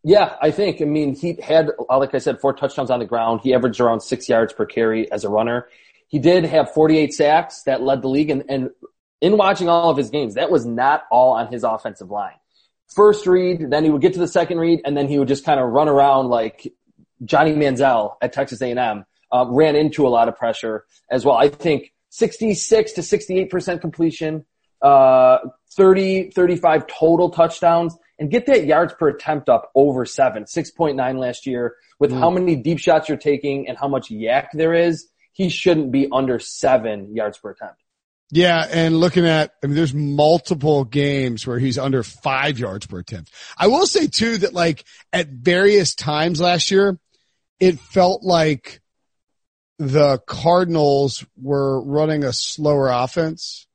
Yeah, 0.04 0.34
I 0.40 0.50
think. 0.50 0.82
I 0.82 0.84
mean, 0.84 1.14
he 1.14 1.38
had, 1.42 1.70
like 1.88 2.14
I 2.14 2.18
said, 2.18 2.40
four 2.40 2.52
touchdowns 2.52 2.90
on 2.90 2.98
the 2.98 3.06
ground. 3.06 3.40
He 3.42 3.54
averaged 3.54 3.80
around 3.80 4.00
six 4.00 4.28
yards 4.28 4.52
per 4.52 4.66
carry 4.66 5.10
as 5.10 5.24
a 5.24 5.28
runner. 5.28 5.68
He 6.08 6.18
did 6.18 6.44
have 6.44 6.72
48 6.72 7.14
sacks 7.14 7.62
that 7.62 7.82
led 7.82 8.02
the 8.02 8.08
league. 8.08 8.30
And, 8.30 8.44
and 8.48 8.70
in 9.20 9.36
watching 9.36 9.68
all 9.68 9.90
of 9.90 9.96
his 9.96 10.10
games, 10.10 10.34
that 10.34 10.50
was 10.50 10.66
not 10.66 11.04
all 11.10 11.32
on 11.32 11.52
his 11.52 11.62
offensive 11.62 12.10
line. 12.10 12.34
First 12.88 13.26
read, 13.26 13.70
then 13.70 13.84
he 13.84 13.90
would 13.90 14.02
get 14.02 14.12
to 14.14 14.18
the 14.18 14.28
second 14.28 14.58
read, 14.58 14.80
and 14.84 14.96
then 14.96 15.08
he 15.08 15.18
would 15.18 15.28
just 15.28 15.44
kind 15.44 15.58
of 15.58 15.70
run 15.70 15.88
around 15.88 16.28
like 16.28 16.70
Johnny 17.24 17.54
Manziel 17.54 18.16
at 18.20 18.32
Texas 18.32 18.60
A&M. 18.60 19.04
Uh, 19.30 19.46
ran 19.48 19.76
into 19.76 20.06
a 20.06 20.10
lot 20.10 20.28
of 20.28 20.36
pressure 20.36 20.84
as 21.10 21.24
well. 21.24 21.36
I 21.36 21.48
think 21.48 21.94
66 22.10 22.92
to 22.92 23.00
68% 23.00 23.80
completion, 23.80 24.44
uh, 24.82 25.38
30, 25.76 26.30
35 26.30 26.86
total 26.86 27.30
touchdowns 27.30 27.96
and 28.18 28.30
get 28.30 28.46
that 28.46 28.66
yards 28.66 28.94
per 28.94 29.08
attempt 29.08 29.48
up 29.48 29.70
over 29.74 30.04
seven, 30.04 30.44
6.9 30.44 31.18
last 31.18 31.46
year 31.46 31.76
with 31.98 32.12
mm. 32.12 32.18
how 32.18 32.30
many 32.30 32.56
deep 32.56 32.78
shots 32.78 33.08
you're 33.08 33.18
taking 33.18 33.68
and 33.68 33.76
how 33.78 33.88
much 33.88 34.10
YAC 34.10 34.48
there 34.52 34.74
is. 34.74 35.08
He 35.32 35.48
shouldn't 35.48 35.90
be 35.90 36.08
under 36.12 36.38
seven 36.38 37.14
yards 37.14 37.38
per 37.38 37.50
attempt. 37.50 37.82
Yeah, 38.34 38.66
and 38.70 38.98
looking 38.98 39.26
at, 39.26 39.52
I 39.62 39.66
mean, 39.66 39.76
there's 39.76 39.92
multiple 39.92 40.84
games 40.84 41.46
where 41.46 41.58
he's 41.58 41.78
under 41.78 42.02
five 42.02 42.58
yards 42.58 42.86
per 42.86 42.98
attempt. 42.98 43.30
I 43.58 43.66
will 43.66 43.86
say 43.86 44.06
too 44.06 44.38
that 44.38 44.54
like 44.54 44.84
at 45.12 45.28
various 45.28 45.94
times 45.94 46.40
last 46.40 46.70
year, 46.70 46.98
it 47.60 47.78
felt 47.78 48.22
like 48.22 48.80
the 49.78 50.18
Cardinals 50.26 51.26
were 51.36 51.82
running 51.82 52.24
a 52.24 52.32
slower 52.32 52.88
offense. 52.88 53.66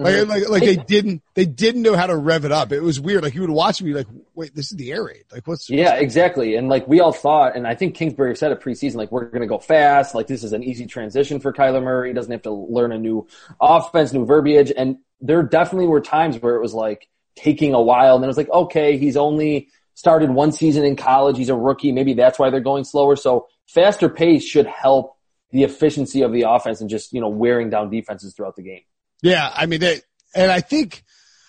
Like, 0.00 0.14
mm-hmm. 0.14 0.30
like, 0.30 0.48
like 0.48 0.62
they 0.62 0.76
didn't, 0.76 1.22
they 1.34 1.44
didn't 1.44 1.82
know 1.82 1.96
how 1.96 2.06
to 2.06 2.16
rev 2.16 2.44
it 2.44 2.52
up. 2.52 2.72
It 2.72 2.80
was 2.80 2.98
weird. 2.98 3.22
Like 3.22 3.34
you 3.34 3.42
would 3.42 3.50
watch 3.50 3.82
me 3.82 3.92
like, 3.92 4.06
wait, 4.34 4.54
this 4.54 4.70
is 4.70 4.76
the 4.76 4.90
air 4.92 5.04
raid. 5.04 5.24
Like 5.32 5.46
what's, 5.46 5.68
yeah, 5.68 5.90
what's 5.90 6.02
exactly. 6.02 6.56
And 6.56 6.68
like 6.68 6.88
we 6.88 7.00
all 7.00 7.12
thought, 7.12 7.56
and 7.56 7.66
I 7.66 7.74
think 7.74 7.94
Kingsbury 7.94 8.36
said 8.36 8.52
it 8.52 8.60
preseason, 8.60 8.94
like 8.94 9.12
we're 9.12 9.26
going 9.26 9.42
to 9.42 9.46
go 9.46 9.58
fast. 9.58 10.14
Like 10.14 10.26
this 10.26 10.42
is 10.42 10.52
an 10.52 10.62
easy 10.62 10.86
transition 10.86 11.40
for 11.40 11.52
Kyler 11.52 11.82
Murray. 11.82 12.08
He 12.08 12.14
doesn't 12.14 12.32
have 12.32 12.42
to 12.42 12.52
learn 12.52 12.92
a 12.92 12.98
new 12.98 13.26
offense, 13.60 14.12
new 14.12 14.24
verbiage. 14.24 14.72
And 14.76 14.98
there 15.20 15.42
definitely 15.42 15.88
were 15.88 16.00
times 16.00 16.38
where 16.38 16.56
it 16.56 16.62
was 16.62 16.74
like 16.74 17.08
taking 17.36 17.74
a 17.74 17.82
while. 17.82 18.14
And 18.14 18.22
then 18.22 18.28
it 18.28 18.34
was 18.34 18.36
like, 18.36 18.50
okay, 18.50 18.96
he's 18.96 19.16
only 19.16 19.68
started 19.94 20.30
one 20.30 20.52
season 20.52 20.84
in 20.84 20.96
college. 20.96 21.36
He's 21.36 21.50
a 21.50 21.54
rookie. 21.54 21.92
Maybe 21.92 22.14
that's 22.14 22.38
why 22.38 22.50
they're 22.50 22.60
going 22.60 22.84
slower. 22.84 23.16
So 23.16 23.48
faster 23.66 24.08
pace 24.08 24.44
should 24.44 24.66
help 24.66 25.16
the 25.52 25.64
efficiency 25.64 26.22
of 26.22 26.32
the 26.32 26.42
offense 26.42 26.80
and 26.80 26.88
just, 26.88 27.12
you 27.12 27.20
know, 27.20 27.28
wearing 27.28 27.70
down 27.70 27.90
defenses 27.90 28.34
throughout 28.34 28.56
the 28.56 28.62
game. 28.62 28.82
Yeah, 29.22 29.50
I 29.54 29.66
mean, 29.66 29.80
they, 29.80 30.00
and 30.34 30.50
I 30.50 30.60
think, 30.60 31.02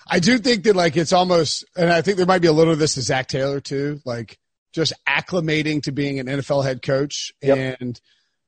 I 0.08 0.20
do 0.20 0.38
think 0.40 0.64
that 0.64 0.76
like 0.76 0.98
it's 0.98 1.14
almost, 1.14 1.66
and 1.76 1.92
I 1.92 2.02
think 2.02 2.18
there 2.18 2.26
might 2.26 2.42
be 2.42 2.48
a 2.48 2.54
little 2.54 2.74
of 2.74 2.80
this 2.80 2.96
to 2.96 3.02
Zac 3.02 3.28
Taylor 3.28 3.62
too, 3.62 4.02
like 4.06 4.38
just 4.74 4.94
acclimating 5.08 5.84
to 5.84 5.92
being 5.92 6.20
an 6.20 6.28
NFL 6.28 6.64
head 6.64 6.82
coach. 6.82 7.32
Yep. 7.42 7.80
And 7.80 8.02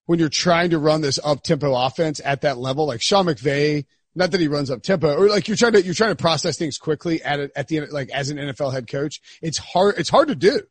when 0.05 0.19
you're 0.19 0.29
trying 0.29 0.71
to 0.71 0.79
run 0.79 1.01
this 1.01 1.19
up 1.23 1.43
tempo 1.43 1.73
offense 1.73 2.19
at 2.23 2.41
that 2.41 2.57
level, 2.57 2.85
like 2.85 3.01
Sean 3.01 3.25
McVay, 3.25 3.85
not 4.15 4.31
that 4.31 4.41
he 4.41 4.47
runs 4.47 4.69
up 4.69 4.83
tempo 4.83 5.15
or 5.15 5.29
like 5.29 5.47
you're 5.47 5.57
trying 5.57 5.73
to, 5.73 5.83
you're 5.83 5.93
trying 5.93 6.11
to 6.11 6.21
process 6.21 6.57
things 6.57 6.77
quickly 6.77 7.23
at 7.23 7.39
it, 7.39 7.51
at 7.55 7.67
the 7.67 7.77
end, 7.77 7.91
like 7.91 8.09
as 8.11 8.29
an 8.29 8.37
NFL 8.37 8.73
head 8.73 8.87
coach. 8.87 9.21
It's 9.41 9.57
hard, 9.57 9.95
it's 9.97 10.09
hard 10.09 10.27
to 10.27 10.35
do. 10.35 10.61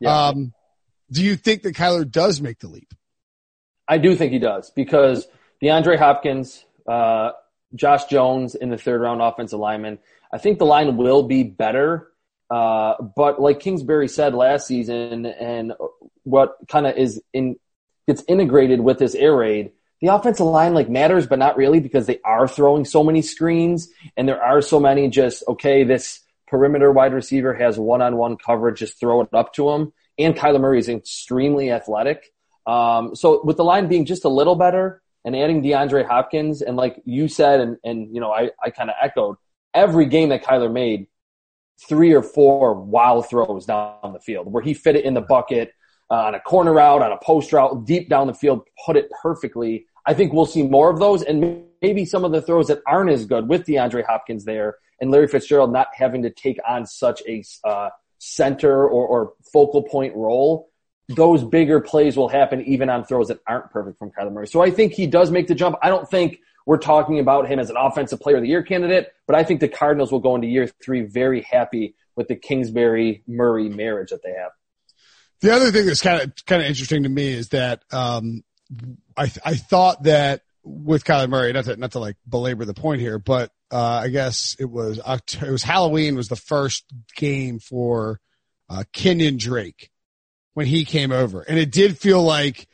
Yeah. 0.00 0.28
Um, 0.28 0.52
do 1.10 1.24
you 1.24 1.36
think 1.36 1.62
that 1.62 1.74
Kyler 1.74 2.10
does 2.10 2.40
make 2.40 2.58
the 2.58 2.68
leap? 2.68 2.92
I 3.86 3.98
do 3.98 4.14
think 4.16 4.32
he 4.32 4.38
does 4.38 4.70
because 4.70 5.26
DeAndre 5.62 5.98
Hopkins, 5.98 6.64
uh, 6.88 7.30
Josh 7.74 8.04
Jones 8.06 8.54
in 8.54 8.70
the 8.70 8.78
third 8.78 9.00
round 9.00 9.20
offensive 9.20 9.58
lineman. 9.58 9.98
I 10.32 10.38
think 10.38 10.58
the 10.58 10.66
line 10.66 10.96
will 10.96 11.22
be 11.22 11.42
better. 11.42 12.10
Uh, 12.50 12.94
but 13.16 13.40
like 13.40 13.60
Kingsbury 13.60 14.08
said 14.08 14.34
last 14.34 14.66
season 14.66 15.26
and 15.26 15.72
what 16.24 16.56
kind 16.68 16.86
of 16.86 16.96
is 16.96 17.20
in, 17.32 17.56
gets 18.06 18.22
integrated 18.28 18.80
with 18.80 18.98
this 18.98 19.14
air 19.14 19.34
raid, 19.34 19.72
the 20.00 20.08
offensive 20.08 20.46
line 20.46 20.74
like 20.74 20.90
matters, 20.90 21.26
but 21.26 21.38
not 21.38 21.56
really 21.56 21.80
because 21.80 22.06
they 22.06 22.20
are 22.24 22.46
throwing 22.46 22.84
so 22.84 23.02
many 23.02 23.22
screens 23.22 23.88
and 24.16 24.28
there 24.28 24.42
are 24.42 24.60
so 24.60 24.78
many 24.78 25.08
just, 25.08 25.42
okay, 25.48 25.84
this 25.84 26.20
perimeter 26.46 26.92
wide 26.92 27.14
receiver 27.14 27.54
has 27.54 27.78
one 27.78 28.02
on 28.02 28.16
one 28.16 28.36
coverage, 28.36 28.78
just 28.78 29.00
throw 29.00 29.22
it 29.22 29.28
up 29.32 29.54
to 29.54 29.70
him. 29.70 29.92
And 30.18 30.36
Kyler 30.36 30.60
Murray 30.60 30.78
is 30.78 30.88
extremely 30.88 31.72
athletic. 31.72 32.32
Um, 32.66 33.16
so 33.16 33.42
with 33.44 33.56
the 33.56 33.64
line 33.64 33.88
being 33.88 34.04
just 34.04 34.24
a 34.24 34.28
little 34.28 34.54
better, 34.54 35.02
and 35.24 35.34
adding 35.34 35.62
DeAndre 35.62 36.06
Hopkins 36.06 36.62
and 36.62 36.76
like 36.76 37.00
you 37.04 37.28
said, 37.28 37.60
and, 37.60 37.76
and 37.84 38.14
you 38.14 38.20
know, 38.20 38.30
I, 38.30 38.50
I 38.62 38.70
kind 38.70 38.90
of 38.90 38.96
echoed 39.00 39.36
every 39.72 40.06
game 40.06 40.28
that 40.28 40.44
Kyler 40.44 40.72
made, 40.72 41.06
three 41.88 42.12
or 42.12 42.22
four 42.22 42.74
wild 42.74 43.28
throws 43.28 43.66
down 43.66 44.12
the 44.12 44.20
field 44.20 44.52
where 44.52 44.62
he 44.62 44.74
fit 44.74 44.96
it 44.96 45.04
in 45.04 45.14
the 45.14 45.20
bucket 45.20 45.72
uh, 46.10 46.14
on 46.14 46.34
a 46.34 46.40
corner 46.40 46.72
route, 46.72 47.02
on 47.02 47.10
a 47.10 47.18
post 47.18 47.52
route, 47.52 47.84
deep 47.84 48.08
down 48.08 48.26
the 48.26 48.34
field, 48.34 48.62
put 48.86 48.96
it 48.96 49.10
perfectly. 49.22 49.86
I 50.06 50.14
think 50.14 50.32
we'll 50.32 50.46
see 50.46 50.62
more 50.62 50.90
of 50.90 50.98
those 50.98 51.22
and 51.22 51.64
maybe 51.82 52.04
some 52.04 52.24
of 52.24 52.32
the 52.32 52.42
throws 52.42 52.68
that 52.68 52.80
aren't 52.86 53.10
as 53.10 53.26
good 53.26 53.48
with 53.48 53.66
DeAndre 53.66 54.04
Hopkins 54.06 54.44
there 54.44 54.76
and 55.00 55.10
Larry 55.10 55.26
Fitzgerald 55.26 55.72
not 55.72 55.88
having 55.94 56.22
to 56.22 56.30
take 56.30 56.58
on 56.66 56.86
such 56.86 57.22
a 57.26 57.42
uh, 57.64 57.88
center 58.18 58.86
or, 58.86 59.06
or 59.06 59.32
focal 59.52 59.82
point 59.82 60.14
role 60.14 60.70
those 61.08 61.44
bigger 61.44 61.80
plays 61.80 62.16
will 62.16 62.28
happen 62.28 62.62
even 62.62 62.88
on 62.88 63.04
throws 63.04 63.28
that 63.28 63.40
aren't 63.46 63.70
perfect 63.70 63.98
from 63.98 64.10
Kyler 64.10 64.32
Murray. 64.32 64.46
So 64.46 64.62
I 64.62 64.70
think 64.70 64.92
he 64.92 65.06
does 65.06 65.30
make 65.30 65.46
the 65.46 65.54
jump. 65.54 65.76
I 65.82 65.88
don't 65.88 66.08
think 66.08 66.40
we're 66.66 66.78
talking 66.78 67.18
about 67.18 67.46
him 67.46 67.58
as 67.58 67.68
an 67.68 67.76
offensive 67.76 68.20
player 68.20 68.36
of 68.36 68.42
the 68.42 68.48
year 68.48 68.62
candidate, 68.62 69.12
but 69.26 69.36
I 69.36 69.44
think 69.44 69.60
the 69.60 69.68
Cardinals 69.68 70.10
will 70.10 70.20
go 70.20 70.34
into 70.34 70.46
year 70.46 70.66
three 70.82 71.02
very 71.02 71.42
happy 71.42 71.94
with 72.16 72.28
the 72.28 72.36
Kingsbury 72.36 73.22
Murray 73.26 73.68
marriage 73.68 74.10
that 74.10 74.22
they 74.22 74.32
have. 74.32 74.52
The 75.40 75.52
other 75.52 75.70
thing 75.70 75.84
that's 75.84 76.00
kind 76.00 76.22
of 76.22 76.32
kind 76.46 76.62
of 76.62 76.68
interesting 76.68 77.02
to 77.02 77.08
me 77.08 77.28
is 77.32 77.50
that 77.50 77.82
um, 77.92 78.44
I 79.16 79.30
I 79.44 79.54
thought 79.56 80.04
that 80.04 80.40
with 80.62 81.04
Kyler 81.04 81.28
Murray, 81.28 81.52
not 81.52 81.66
to 81.66 81.76
not 81.76 81.92
to 81.92 81.98
like 81.98 82.16
belabor 82.26 82.64
the 82.64 82.72
point 82.72 83.02
here, 83.02 83.18
but 83.18 83.50
uh, 83.70 84.00
I 84.04 84.08
guess 84.08 84.56
it 84.58 84.64
was 84.64 84.98
it 84.98 85.50
was 85.50 85.62
Halloween 85.62 86.16
was 86.16 86.28
the 86.28 86.36
first 86.36 86.84
game 87.14 87.58
for 87.58 88.20
uh, 88.70 88.84
Kenyon 88.94 89.36
Drake 89.36 89.90
when 90.54 90.66
he 90.66 90.84
came 90.84 91.12
over. 91.12 91.42
And 91.42 91.58
it 91.58 91.70
did 91.70 91.98
feel 91.98 92.22
like, 92.22 92.66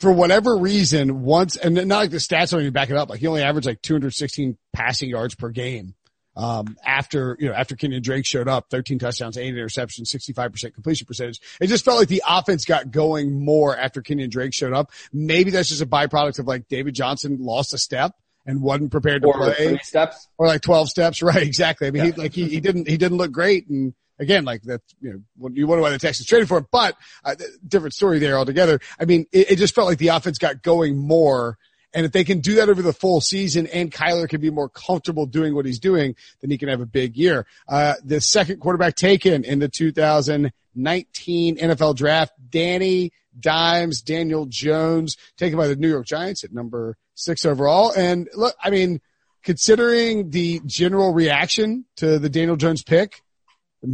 for 0.00 0.12
whatever 0.12 0.56
reason, 0.56 1.22
once, 1.22 1.56
and 1.56 1.74
not 1.74 1.98
like 1.98 2.10
the 2.10 2.18
stats 2.18 2.50
don't 2.50 2.60
even 2.60 2.72
back 2.72 2.90
it 2.90 2.96
up, 2.96 3.08
like 3.08 3.20
he 3.20 3.26
only 3.26 3.42
averaged 3.42 3.66
like 3.66 3.82
216 3.82 4.56
passing 4.72 5.10
yards 5.10 5.34
per 5.34 5.50
game. 5.50 5.94
Um, 6.36 6.76
after, 6.86 7.36
you 7.40 7.48
know, 7.48 7.54
after 7.54 7.74
Kenyon 7.74 8.00
Drake 8.00 8.24
showed 8.24 8.46
up, 8.46 8.70
13 8.70 9.00
touchdowns, 9.00 9.36
8 9.36 9.52
interceptions, 9.52 10.02
65% 10.02 10.72
completion 10.72 11.04
percentage. 11.04 11.40
It 11.60 11.66
just 11.66 11.84
felt 11.84 11.98
like 11.98 12.06
the 12.06 12.22
offense 12.28 12.64
got 12.64 12.92
going 12.92 13.44
more 13.44 13.76
after 13.76 14.02
Kenyon 14.02 14.30
Drake 14.30 14.54
showed 14.54 14.72
up. 14.72 14.92
Maybe 15.12 15.50
that's 15.50 15.68
just 15.68 15.82
a 15.82 15.86
byproduct 15.86 16.38
of 16.38 16.46
like 16.46 16.68
David 16.68 16.94
Johnson 16.94 17.38
lost 17.40 17.74
a 17.74 17.78
step 17.78 18.12
and 18.46 18.62
wasn't 18.62 18.92
prepared 18.92 19.22
to 19.22 19.28
or 19.28 19.34
play. 19.34 19.80
steps. 19.82 20.28
Or 20.38 20.46
like 20.46 20.60
12 20.60 20.88
steps. 20.88 21.22
Right. 21.28 21.42
Exactly. 21.42 21.88
I 21.88 21.90
mean, 21.90 22.04
yeah. 22.04 22.12
he, 22.12 22.20
like 22.20 22.32
he, 22.32 22.48
he 22.48 22.60
didn't, 22.60 22.86
he 22.86 22.96
didn't 22.96 23.18
look 23.18 23.32
great 23.32 23.68
and, 23.68 23.94
again, 24.18 24.44
like 24.44 24.62
that, 24.62 24.82
you 25.00 25.24
know, 25.38 25.48
you 25.52 25.66
wonder 25.66 25.82
why 25.82 25.90
the 25.90 25.98
Texans 25.98 26.26
traded 26.26 26.48
for 26.48 26.58
it, 26.58 26.66
but 26.70 26.96
uh, 27.24 27.34
different 27.66 27.94
story 27.94 28.18
there 28.18 28.38
altogether. 28.38 28.80
I 28.98 29.04
mean, 29.04 29.26
it, 29.32 29.52
it, 29.52 29.56
just 29.56 29.74
felt 29.74 29.88
like 29.88 29.98
the 29.98 30.08
offense 30.08 30.38
got 30.38 30.62
going 30.62 30.96
more. 30.96 31.58
And 31.94 32.04
if 32.04 32.12
they 32.12 32.24
can 32.24 32.40
do 32.40 32.56
that 32.56 32.68
over 32.68 32.82
the 32.82 32.92
full 32.92 33.20
season 33.20 33.66
and 33.66 33.90
Kyler 33.90 34.28
can 34.28 34.40
be 34.40 34.50
more 34.50 34.68
comfortable 34.68 35.26
doing 35.26 35.54
what 35.54 35.64
he's 35.64 35.78
doing, 35.78 36.16
then 36.40 36.50
he 36.50 36.58
can 36.58 36.68
have 36.68 36.80
a 36.80 36.86
big 36.86 37.16
year. 37.16 37.46
Uh, 37.66 37.94
the 38.04 38.20
second 38.20 38.60
quarterback 38.60 38.94
taken 38.94 39.44
in 39.44 39.58
the 39.58 39.68
2019 39.68 41.56
NFL 41.56 41.96
draft, 41.96 42.32
Danny 42.50 43.12
Dimes, 43.38 44.02
Daniel 44.02 44.46
Jones, 44.46 45.16
taken 45.36 45.58
by 45.58 45.68
the 45.68 45.76
New 45.76 45.88
York 45.88 46.06
Giants 46.06 46.44
at 46.44 46.52
number 46.52 46.96
six 47.14 47.44
overall. 47.44 47.92
And 47.92 48.28
look, 48.34 48.54
I 48.62 48.70
mean, 48.70 49.00
considering 49.42 50.30
the 50.30 50.60
general 50.66 51.14
reaction 51.14 51.86
to 51.96 52.18
the 52.18 52.28
Daniel 52.28 52.56
Jones 52.56 52.82
pick, 52.82 53.22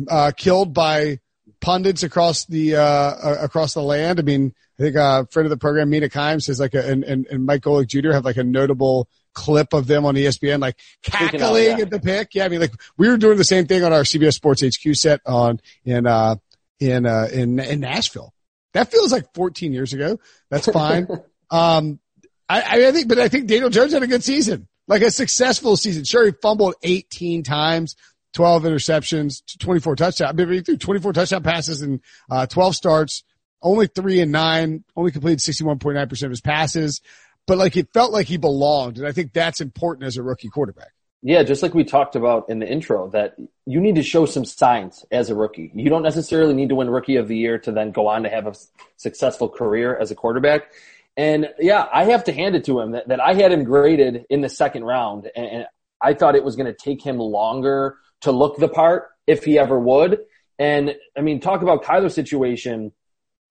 uh, 0.09 0.33
killed 0.37 0.75
by 0.75 1.19
pundits 1.61 2.03
across 2.03 2.45
the 2.47 2.76
uh, 2.76 3.37
across 3.41 3.75
the 3.75 3.83
land. 3.83 4.19
I 4.19 4.23
mean, 4.23 4.55
I 4.79 4.83
think 4.83 4.97
uh, 4.97 5.25
a 5.25 5.33
friend 5.33 5.47
of 5.47 5.50
the 5.50 5.57
program, 5.57 5.91
Mina 5.91 6.09
Kimes, 6.09 6.43
says 6.43 6.61
like 6.61 6.75
a, 6.75 6.87
and, 6.87 7.05
and, 7.05 7.26
and 7.26 7.47
Mike 7.47 7.62
Golic 7.62 7.87
Jr. 7.87 8.12
have 8.12 8.25
like 8.25 8.37
a 8.37 8.45
notable 8.45 9.09
clip 9.35 9.73
of 9.73 9.87
them 9.87 10.05
on 10.05 10.14
ESPN, 10.14 10.61
like 10.61 10.76
cackling 11.03 11.43
out, 11.43 11.79
yeah. 11.79 11.85
at 11.85 11.91
the 11.91 12.00
pick. 12.00 12.35
Yeah, 12.35 12.45
I 12.45 12.49
mean, 12.49 12.61
like 12.61 12.73
we 12.97 13.09
were 13.09 13.17
doing 13.17 13.38
the 13.38 13.45
same 13.45 13.67
thing 13.67 13.85
on 13.85 13.93
our 13.93 14.03
CBS 14.03 14.35
Sports 14.35 14.62
HQ 14.62 14.95
set 14.95 15.21
on 15.26 15.61
in 15.85 16.07
uh 16.07 16.37
in 16.81 17.07
uh 17.07 17.29
in 17.33 17.59
in 17.59 17.81
Nashville. 17.81 18.33
That 18.73 18.91
feels 18.91 19.12
like 19.12 19.33
14 19.35 19.73
years 19.73 19.93
ago. 19.93 20.19
That's 20.50 20.67
fine. 20.67 21.07
um, 21.50 22.00
I 22.49 22.87
I 22.88 22.93
think, 22.93 23.09
but 23.09 23.19
I 23.19 23.29
think 23.29 23.47
Daniel 23.47 23.71
Jones 23.71 23.93
had 23.93 24.03
a 24.03 24.09
good 24.09 24.25
season, 24.25 24.69
like 24.88 25.03
a 25.03 25.11
successful 25.11 25.76
season. 25.76 26.05
Sure, 26.05 26.26
he 26.26 26.33
fumbled 26.43 26.75
18 26.83 27.43
times. 27.43 27.95
12 28.35 28.64
interceptions, 28.64 29.43
24 29.59 29.97
touchdowns. 29.97 30.41
I 30.41 30.45
mean, 30.45 30.62
24 30.62 31.12
touchdown 31.12 31.43
passes 31.43 31.83
and 31.83 32.00
uh, 32.31 32.47
12 32.47 32.76
starts, 32.76 33.25
only 33.62 33.87
three 33.87 34.21
and 34.21 34.31
nine, 34.33 34.85
only 34.97 35.11
completed 35.11 35.38
61.9% 35.38 36.23
of 36.23 36.31
his 36.31 36.41
passes 36.41 37.00
but 37.47 37.59
like 37.59 37.76
it 37.76 37.88
felt 37.93 38.12
like 38.12 38.26
he 38.26 38.37
belonged. 38.37 38.99
And 38.99 39.07
I 39.07 39.12
think 39.12 39.33
that's 39.33 39.61
important 39.61 40.07
as 40.07 40.17
a 40.17 40.23
rookie 40.23 40.49
quarterback. 40.49 40.93
Yeah, 41.23 41.43
just 41.43 41.62
like 41.62 41.73
we 41.73 41.85
talked 41.85 42.17
about 42.17 42.50
in 42.50 42.59
the 42.59 42.71
intro, 42.71 43.09
that 43.11 43.37
you 43.64 43.81
need 43.81 43.95
to 43.95 44.03
show 44.03 44.26
some 44.26 44.45
signs 44.45 45.07
as 45.11 45.31
a 45.31 45.35
rookie. 45.35 45.71
You 45.75 45.88
don't 45.88 46.03
necessarily 46.03 46.53
need 46.53 46.69
to 46.69 46.75
win 46.75 46.91
rookie 46.91 47.17
of 47.17 47.29
the 47.29 47.37
year 47.37 47.59
to 47.61 47.73
then 47.73 47.93
go 47.93 48.09
on 48.09 48.25
to 48.25 48.29
have 48.29 48.47
a 48.47 48.55
successful 48.99 49.49
career 49.49 49.97
as 49.97 50.11
a 50.11 50.14
quarterback. 50.14 50.73
And 51.17 51.49
yeah, 51.59 51.87
I 51.91 52.05
have 52.05 52.25
to 52.25 52.33
hand 52.33 52.57
it 52.57 52.64
to 52.64 52.79
him 52.79 52.93
that, 52.93 53.09
that 53.09 53.21
I 53.21 53.33
had 53.35 53.53
him 53.53 53.64
graded 53.64 54.26
in 54.29 54.43
the 54.43 54.50
second 54.50 54.85
round 54.85 55.31
and 55.35 55.67
I 56.00 56.12
thought 56.12 56.35
it 56.35 56.45
was 56.45 56.57
going 56.57 56.67
to 56.67 56.75
take 56.75 57.03
him 57.03 57.19
longer 57.19 57.97
to 58.23 58.33
look 58.33 58.56
the 58.56 58.68
part 58.68 59.09
if 59.26 59.44
he 59.44 59.59
ever 59.59 59.78
would. 59.78 60.21
And 60.59 60.94
I 61.16 61.21
mean, 61.21 61.40
talk 61.40 61.62
about 61.62 61.85
Kyler's 61.85 62.14
situation 62.14 62.92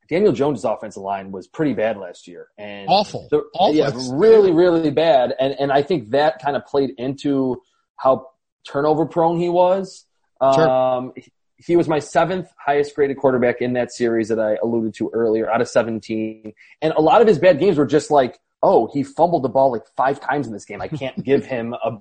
Daniel 0.09 0.33
Jones' 0.33 0.63
offensive 0.63 1.01
line 1.01 1.31
was 1.31 1.47
pretty 1.47 1.73
bad 1.73 1.97
last 1.97 2.27
year, 2.27 2.47
and 2.57 2.87
awful, 2.89 3.27
the, 3.31 3.43
awful, 3.55 3.75
yeah, 3.75 3.91
really, 4.11 4.51
really 4.51 4.91
bad. 4.91 5.33
And 5.39 5.55
and 5.59 5.71
I 5.71 5.81
think 5.81 6.09
that 6.09 6.41
kind 6.41 6.55
of 6.55 6.65
played 6.65 6.91
into 6.97 7.61
how 7.95 8.27
turnover 8.67 9.05
prone 9.05 9.39
he 9.39 9.49
was. 9.49 10.05
Sure. 10.41 10.69
Um, 10.69 11.13
he 11.57 11.77
was 11.77 11.87
my 11.87 11.99
seventh 11.99 12.49
highest 12.57 12.93
graded 12.95 13.17
quarterback 13.17 13.61
in 13.61 13.73
that 13.73 13.93
series 13.93 14.27
that 14.27 14.39
I 14.39 14.57
alluded 14.61 14.93
to 14.95 15.09
earlier, 15.13 15.49
out 15.49 15.61
of 15.61 15.69
17. 15.69 16.51
And 16.81 16.93
a 16.93 17.01
lot 17.01 17.21
of 17.21 17.27
his 17.27 17.39
bad 17.39 17.59
games 17.59 17.77
were 17.77 17.85
just 17.85 18.11
like, 18.11 18.37
oh, 18.61 18.89
he 18.93 19.03
fumbled 19.03 19.43
the 19.43 19.49
ball 19.49 19.71
like 19.71 19.83
five 19.95 20.19
times 20.19 20.45
in 20.45 20.51
this 20.51 20.65
game. 20.65 20.81
I 20.81 20.89
can't 20.89 21.23
give 21.23 21.45
him 21.45 21.73
a 21.73 21.91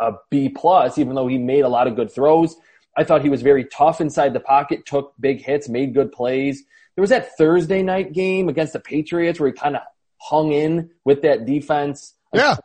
a 0.00 0.14
B 0.30 0.48
plus, 0.48 0.98
even 0.98 1.14
though 1.14 1.28
he 1.28 1.38
made 1.38 1.60
a 1.60 1.68
lot 1.68 1.86
of 1.86 1.94
good 1.94 2.10
throws. 2.10 2.56
I 2.96 3.04
thought 3.04 3.22
he 3.22 3.28
was 3.28 3.42
very 3.42 3.64
tough 3.64 4.00
inside 4.00 4.32
the 4.32 4.40
pocket, 4.40 4.86
took 4.86 5.14
big 5.20 5.42
hits, 5.42 5.68
made 5.68 5.94
good 5.94 6.10
plays. 6.10 6.64
There 6.94 7.02
was 7.02 7.10
that 7.10 7.36
Thursday 7.36 7.82
night 7.82 8.12
game 8.12 8.48
against 8.48 8.72
the 8.72 8.80
Patriots 8.80 9.38
where 9.38 9.48
he 9.48 9.52
kind 9.52 9.76
of 9.76 9.82
hung 10.18 10.52
in 10.52 10.90
with 11.04 11.22
that 11.22 11.46
defense. 11.46 12.14
Yeah. 12.32 12.56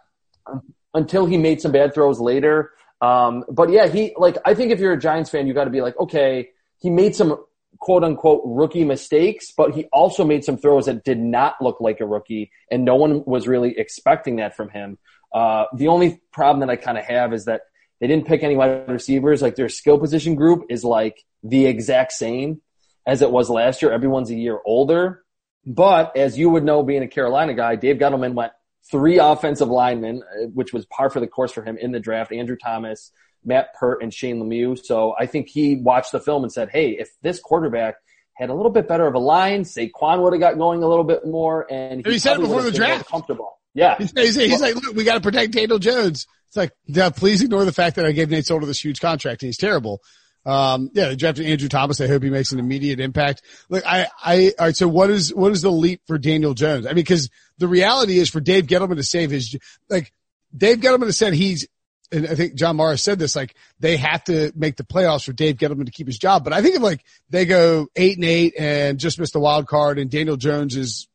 Until 0.93 1.25
he 1.25 1.37
made 1.37 1.61
some 1.61 1.71
bad 1.71 1.93
throws 1.93 2.19
later. 2.19 2.71
Um, 3.01 3.43
but 3.49 3.69
yeah, 3.69 3.87
he, 3.87 4.13
like, 4.17 4.37
I 4.45 4.53
think 4.53 4.71
if 4.71 4.79
you're 4.79 4.93
a 4.93 4.99
Giants 4.99 5.29
fan, 5.29 5.45
you 5.47 5.53
got 5.53 5.65
to 5.65 5.69
be 5.69 5.81
like, 5.81 5.97
okay, 5.99 6.49
he 6.79 6.89
made 6.89 7.15
some 7.15 7.43
quote 7.79 8.03
unquote 8.03 8.41
rookie 8.45 8.83
mistakes, 8.83 9.51
but 9.55 9.75
he 9.75 9.85
also 9.91 10.23
made 10.23 10.43
some 10.43 10.57
throws 10.57 10.85
that 10.85 11.03
did 11.03 11.19
not 11.19 11.55
look 11.61 11.79
like 11.81 11.99
a 11.99 12.05
rookie, 12.05 12.51
and 12.71 12.85
no 12.85 12.95
one 12.95 13.23
was 13.25 13.47
really 13.47 13.77
expecting 13.77 14.37
that 14.37 14.55
from 14.55 14.69
him. 14.69 14.97
Uh, 15.35 15.65
the 15.75 15.89
only 15.89 16.21
problem 16.31 16.65
that 16.65 16.71
I 16.71 16.77
kind 16.77 16.97
of 16.97 17.03
have 17.03 17.33
is 17.33 17.43
that 17.45 17.63
they 17.99 18.07
didn't 18.07 18.25
pick 18.25 18.41
any 18.41 18.55
wide 18.55 18.89
receivers. 18.89 19.41
Like 19.41 19.55
their 19.55 19.67
skill 19.67 19.99
position 19.99 20.35
group 20.35 20.67
is 20.69 20.85
like 20.85 21.21
the 21.43 21.65
exact 21.65 22.13
same 22.13 22.61
as 23.05 23.21
it 23.21 23.29
was 23.29 23.49
last 23.49 23.81
year. 23.81 23.91
Everyone's 23.91 24.29
a 24.29 24.35
year 24.35 24.59
older. 24.65 25.23
But 25.65 26.15
as 26.15 26.37
you 26.37 26.49
would 26.51 26.63
know, 26.63 26.83
being 26.83 27.03
a 27.03 27.07
Carolina 27.07 27.53
guy, 27.53 27.75
Dave 27.75 27.97
Gettleman 27.97 28.33
went 28.33 28.53
three 28.89 29.19
offensive 29.19 29.67
linemen, 29.67 30.23
uh, 30.23 30.45
which 30.53 30.71
was 30.71 30.85
par 30.85 31.09
for 31.09 31.19
the 31.19 31.27
course 31.27 31.51
for 31.51 31.63
him 31.63 31.77
in 31.77 31.91
the 31.91 31.99
draft. 31.99 32.31
Andrew 32.31 32.55
Thomas, 32.55 33.11
Matt 33.43 33.73
Peart, 33.73 34.03
and 34.03 34.13
Shane 34.13 34.39
Lemieux. 34.41 34.79
So 34.81 35.15
I 35.19 35.25
think 35.25 35.49
he 35.49 35.75
watched 35.75 36.13
the 36.13 36.21
film 36.21 36.43
and 36.43 36.53
said, 36.53 36.69
"Hey, 36.69 36.91
if 36.91 37.09
this 37.21 37.39
quarterback 37.41 37.95
had 38.35 38.49
a 38.49 38.53
little 38.53 38.71
bit 38.71 38.87
better 38.87 39.07
of 39.07 39.15
a 39.15 39.19
line, 39.19 39.63
Saquon 39.63 40.21
would 40.21 40.31
have 40.31 40.39
got 40.39 40.57
going 40.57 40.81
a 40.81 40.87
little 40.87 41.03
bit 41.03 41.25
more." 41.25 41.65
And 41.69 42.05
he, 42.05 42.13
he 42.13 42.19
said 42.19 42.37
before 42.37 42.61
the 42.61 42.71
draft, 42.71 43.09
comfortable. 43.09 43.57
Yeah, 43.75 43.97
he's, 43.99 44.11
he's, 44.11 44.35
he's 44.35 44.61
like, 44.61 44.73
"Look, 44.73 44.95
we 44.95 45.03
got 45.03 45.13
to 45.15 45.21
protect 45.21 45.51
Daniel 45.51 45.77
Jones." 45.77 46.25
It's 46.47 46.57
like, 46.57 46.71
yeah, 46.85 47.09
please 47.09 47.41
ignore 47.41 47.65
the 47.65 47.73
fact 47.73 47.97
that 47.97 48.05
I 48.05 48.13
gave 48.13 48.29
Nate 48.29 48.45
Solder 48.45 48.65
this 48.65 48.83
huge 48.83 49.01
contract 49.01 49.43
and 49.43 49.49
he's 49.49 49.57
terrible. 49.57 50.01
Um, 50.45 50.89
yeah, 50.93 51.09
they 51.09 51.15
drafted 51.17 51.45
Andrew 51.47 51.67
Thomas. 51.67 51.99
I 51.99 52.07
hope 52.07 52.23
he 52.23 52.29
makes 52.29 52.53
an 52.53 52.59
immediate 52.59 53.01
impact. 53.01 53.41
Look, 53.67 53.85
I, 53.85 54.07
I, 54.23 54.53
all 54.57 54.67
right. 54.67 54.77
So 54.77 54.87
what 54.87 55.09
is, 55.09 55.33
what 55.33 55.51
is 55.51 55.63
the 55.63 55.71
leap 55.71 56.01
for 56.07 56.17
Daniel 56.17 56.53
Jones? 56.53 56.85
I 56.87 56.93
mean, 56.93 57.03
cause 57.03 57.29
the 57.57 57.67
reality 57.67 58.19
is 58.19 58.29
for 58.29 58.39
Dave 58.39 58.67
Gettleman 58.67 58.95
to 58.95 59.03
save 59.03 59.31
his, 59.31 59.57
like, 59.89 60.13
Dave 60.55 60.77
Gettleman 60.77 61.07
has 61.07 61.17
said 61.17 61.33
he's, 61.33 61.67
and 62.11 62.25
I 62.25 62.35
think 62.35 62.55
John 62.55 62.77
Morris 62.77 63.03
said 63.03 63.19
this, 63.19 63.35
like, 63.35 63.55
they 63.81 63.97
have 63.97 64.23
to 64.25 64.53
make 64.55 64.77
the 64.77 64.85
playoffs 64.85 65.25
for 65.25 65.33
Dave 65.33 65.57
Gettleman 65.57 65.87
to 65.87 65.91
keep 65.91 66.07
his 66.07 66.19
job. 66.19 66.45
But 66.45 66.53
I 66.53 66.61
think 66.61 66.75
if 66.75 66.81
like 66.81 67.03
they 67.29 67.45
go 67.45 67.87
eight 67.97 68.15
and 68.15 68.23
eight 68.23 68.53
and 68.57 68.97
just 68.97 69.19
miss 69.19 69.31
the 69.31 69.39
wild 69.39 69.67
card 69.67 69.99
and 69.99 70.09
Daniel 70.09 70.37
Jones 70.37 70.77
is, 70.77 71.09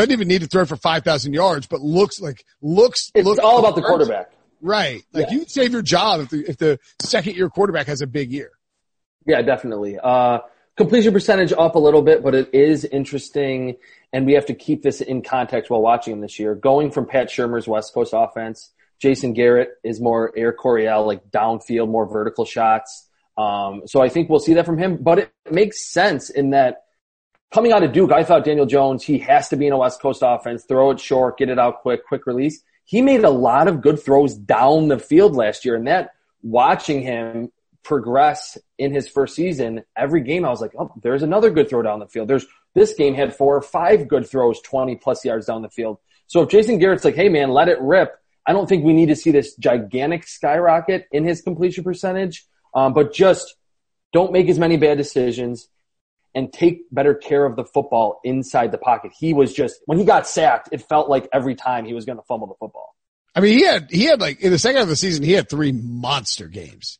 doesn't 0.00 0.12
even 0.12 0.28
need 0.28 0.42
to 0.42 0.46
throw 0.46 0.64
for 0.64 0.76
5,000 0.76 1.32
yards, 1.32 1.66
but 1.66 1.80
looks 1.80 2.20
like, 2.20 2.44
looks, 2.60 3.10
it's 3.14 3.26
looks 3.26 3.40
all 3.40 3.58
about 3.58 3.74
the 3.74 3.82
quarterback. 3.82 4.32
Right. 4.60 5.02
Like 5.12 5.30
yeah. 5.30 5.38
you 5.38 5.44
save 5.46 5.72
your 5.72 5.82
job 5.82 6.20
if 6.20 6.30
the, 6.30 6.50
if 6.50 6.56
the 6.58 6.78
second 7.00 7.36
year 7.36 7.48
quarterback 7.48 7.86
has 7.86 8.00
a 8.00 8.06
big 8.06 8.30
year. 8.30 8.50
Yeah, 9.26 9.42
definitely. 9.42 9.98
Uh, 10.02 10.40
completion 10.76 11.12
percentage 11.12 11.52
up 11.52 11.74
a 11.74 11.78
little 11.78 12.02
bit, 12.02 12.22
but 12.22 12.34
it 12.34 12.54
is 12.54 12.84
interesting. 12.84 13.76
And 14.12 14.26
we 14.26 14.34
have 14.34 14.46
to 14.46 14.54
keep 14.54 14.82
this 14.82 15.00
in 15.00 15.22
context 15.22 15.70
while 15.70 15.82
watching 15.82 16.14
him 16.14 16.20
this 16.20 16.38
year. 16.38 16.54
Going 16.54 16.90
from 16.90 17.06
Pat 17.06 17.28
Shurmur's 17.28 17.68
West 17.68 17.94
Coast 17.94 18.12
offense, 18.14 18.72
Jason 19.00 19.32
Garrett 19.32 19.70
is 19.82 20.00
more 20.00 20.32
Air 20.36 20.52
Coryell, 20.52 21.06
like 21.06 21.30
downfield, 21.30 21.88
more 21.88 22.06
vertical 22.06 22.44
shots. 22.44 23.08
Um, 23.38 23.82
so 23.86 24.02
I 24.02 24.08
think 24.08 24.28
we'll 24.28 24.40
see 24.40 24.54
that 24.54 24.66
from 24.66 24.78
him, 24.78 24.98
but 24.98 25.18
it 25.18 25.32
makes 25.50 25.90
sense 25.90 26.28
in 26.28 26.50
that 26.50 26.82
coming 27.52 27.72
out 27.72 27.82
of 27.82 27.92
Duke, 27.92 28.12
I 28.12 28.24
thought 28.24 28.44
Daniel 28.44 28.66
Jones, 28.66 29.04
he 29.04 29.18
has 29.18 29.48
to 29.48 29.56
be 29.56 29.66
in 29.66 29.72
a 29.72 29.78
West 29.78 30.00
Coast 30.00 30.22
offense, 30.24 30.64
throw 30.64 30.90
it 30.90 31.00
short, 31.00 31.38
get 31.38 31.48
it 31.48 31.58
out 31.58 31.82
quick, 31.82 32.06
quick 32.06 32.26
release 32.26 32.62
he 32.90 33.02
made 33.02 33.22
a 33.22 33.30
lot 33.30 33.68
of 33.68 33.82
good 33.82 34.02
throws 34.02 34.34
down 34.34 34.88
the 34.88 34.98
field 34.98 35.36
last 35.36 35.64
year. 35.64 35.76
And 35.76 35.86
that 35.86 36.10
watching 36.42 37.02
him 37.02 37.52
progress 37.84 38.58
in 38.78 38.92
his 38.92 39.08
first 39.08 39.36
season, 39.36 39.84
every 39.96 40.22
game 40.22 40.44
I 40.44 40.50
was 40.50 40.60
like, 40.60 40.72
oh, 40.76 40.90
there's 41.00 41.22
another 41.22 41.50
good 41.50 41.68
throw 41.68 41.82
down 41.82 42.00
the 42.00 42.08
field. 42.08 42.26
There's 42.26 42.46
this 42.74 42.92
game 42.94 43.14
had 43.14 43.32
four 43.32 43.54
or 43.54 43.62
five 43.62 44.08
good 44.08 44.28
throws, 44.28 44.60
20 44.62 44.96
plus 44.96 45.24
yards 45.24 45.46
down 45.46 45.62
the 45.62 45.70
field. 45.70 45.98
So 46.26 46.42
if 46.42 46.48
Jason 46.48 46.78
Garrett's 46.78 47.04
like, 47.04 47.14
hey 47.14 47.28
man, 47.28 47.50
let 47.50 47.68
it 47.68 47.80
rip. 47.80 48.12
I 48.44 48.52
don't 48.52 48.68
think 48.68 48.84
we 48.84 48.92
need 48.92 49.06
to 49.06 49.16
see 49.16 49.30
this 49.30 49.54
gigantic 49.54 50.26
skyrocket 50.26 51.06
in 51.12 51.22
his 51.22 51.42
completion 51.42 51.84
percentage. 51.84 52.44
Um, 52.74 52.92
but 52.92 53.14
just 53.14 53.54
don't 54.12 54.32
make 54.32 54.48
as 54.48 54.58
many 54.58 54.78
bad 54.78 54.98
decisions 54.98 55.68
and 56.34 56.52
take 56.52 56.82
better 56.92 57.14
care 57.14 57.44
of 57.44 57.56
the 57.56 57.64
football 57.64 58.20
inside 58.24 58.72
the 58.72 58.78
pocket. 58.78 59.12
He 59.18 59.32
was 59.32 59.52
just, 59.52 59.80
when 59.86 59.98
he 59.98 60.04
got 60.04 60.26
sacked, 60.26 60.68
it 60.72 60.82
felt 60.82 61.08
like 61.08 61.28
every 61.32 61.54
time 61.54 61.84
he 61.84 61.94
was 61.94 62.04
going 62.04 62.18
to 62.18 62.24
fumble 62.24 62.46
the 62.46 62.54
football. 62.54 62.94
I 63.34 63.40
mean, 63.40 63.58
he 63.58 63.64
had, 63.64 63.90
he 63.90 64.04
had 64.04 64.20
like, 64.20 64.40
in 64.40 64.50
the 64.50 64.58
second 64.58 64.76
half 64.76 64.84
of 64.84 64.88
the 64.90 64.96
season, 64.96 65.24
he 65.24 65.32
had 65.32 65.48
three 65.48 65.72
monster 65.72 66.46
games. 66.46 66.98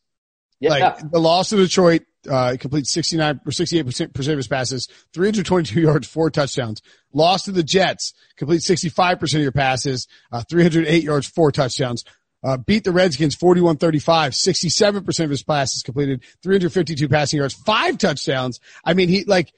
Yeah. 0.59 0.69
Like 0.69 1.11
the 1.11 1.19
loss 1.19 1.49
to 1.49 1.57
Detroit, 1.57 2.03
uh, 2.29 2.55
complete 2.59 2.85
69 2.85 3.41
or 3.45 3.51
68% 3.51 4.31
of 4.31 4.37
his 4.37 4.47
passes, 4.47 4.87
322 5.13 5.81
yards, 5.81 6.07
four 6.07 6.29
touchdowns. 6.29 6.81
Lost 7.13 7.45
to 7.45 7.51
the 7.51 7.63
Jets, 7.63 8.13
complete 8.37 8.61
65% 8.61 9.21
of 9.35 9.41
your 9.41 9.51
passes, 9.51 10.07
uh, 10.31 10.43
308 10.43 11.03
yards, 11.03 11.27
four 11.27 11.51
touchdowns. 11.51 12.03
Uh, 12.43 12.57
beat 12.57 12.83
the 12.83 12.91
Redskins 12.91 13.35
41-35, 13.35 14.01
67% 14.01 15.23
of 15.23 15.29
his 15.29 15.43
passes 15.43 15.83
completed, 15.83 16.23
352 16.41 17.07
passing 17.07 17.37
yards, 17.37 17.53
five 17.53 17.99
touchdowns. 17.99 18.59
I 18.83 18.95
mean, 18.95 19.09
he 19.09 19.25
like, 19.25 19.53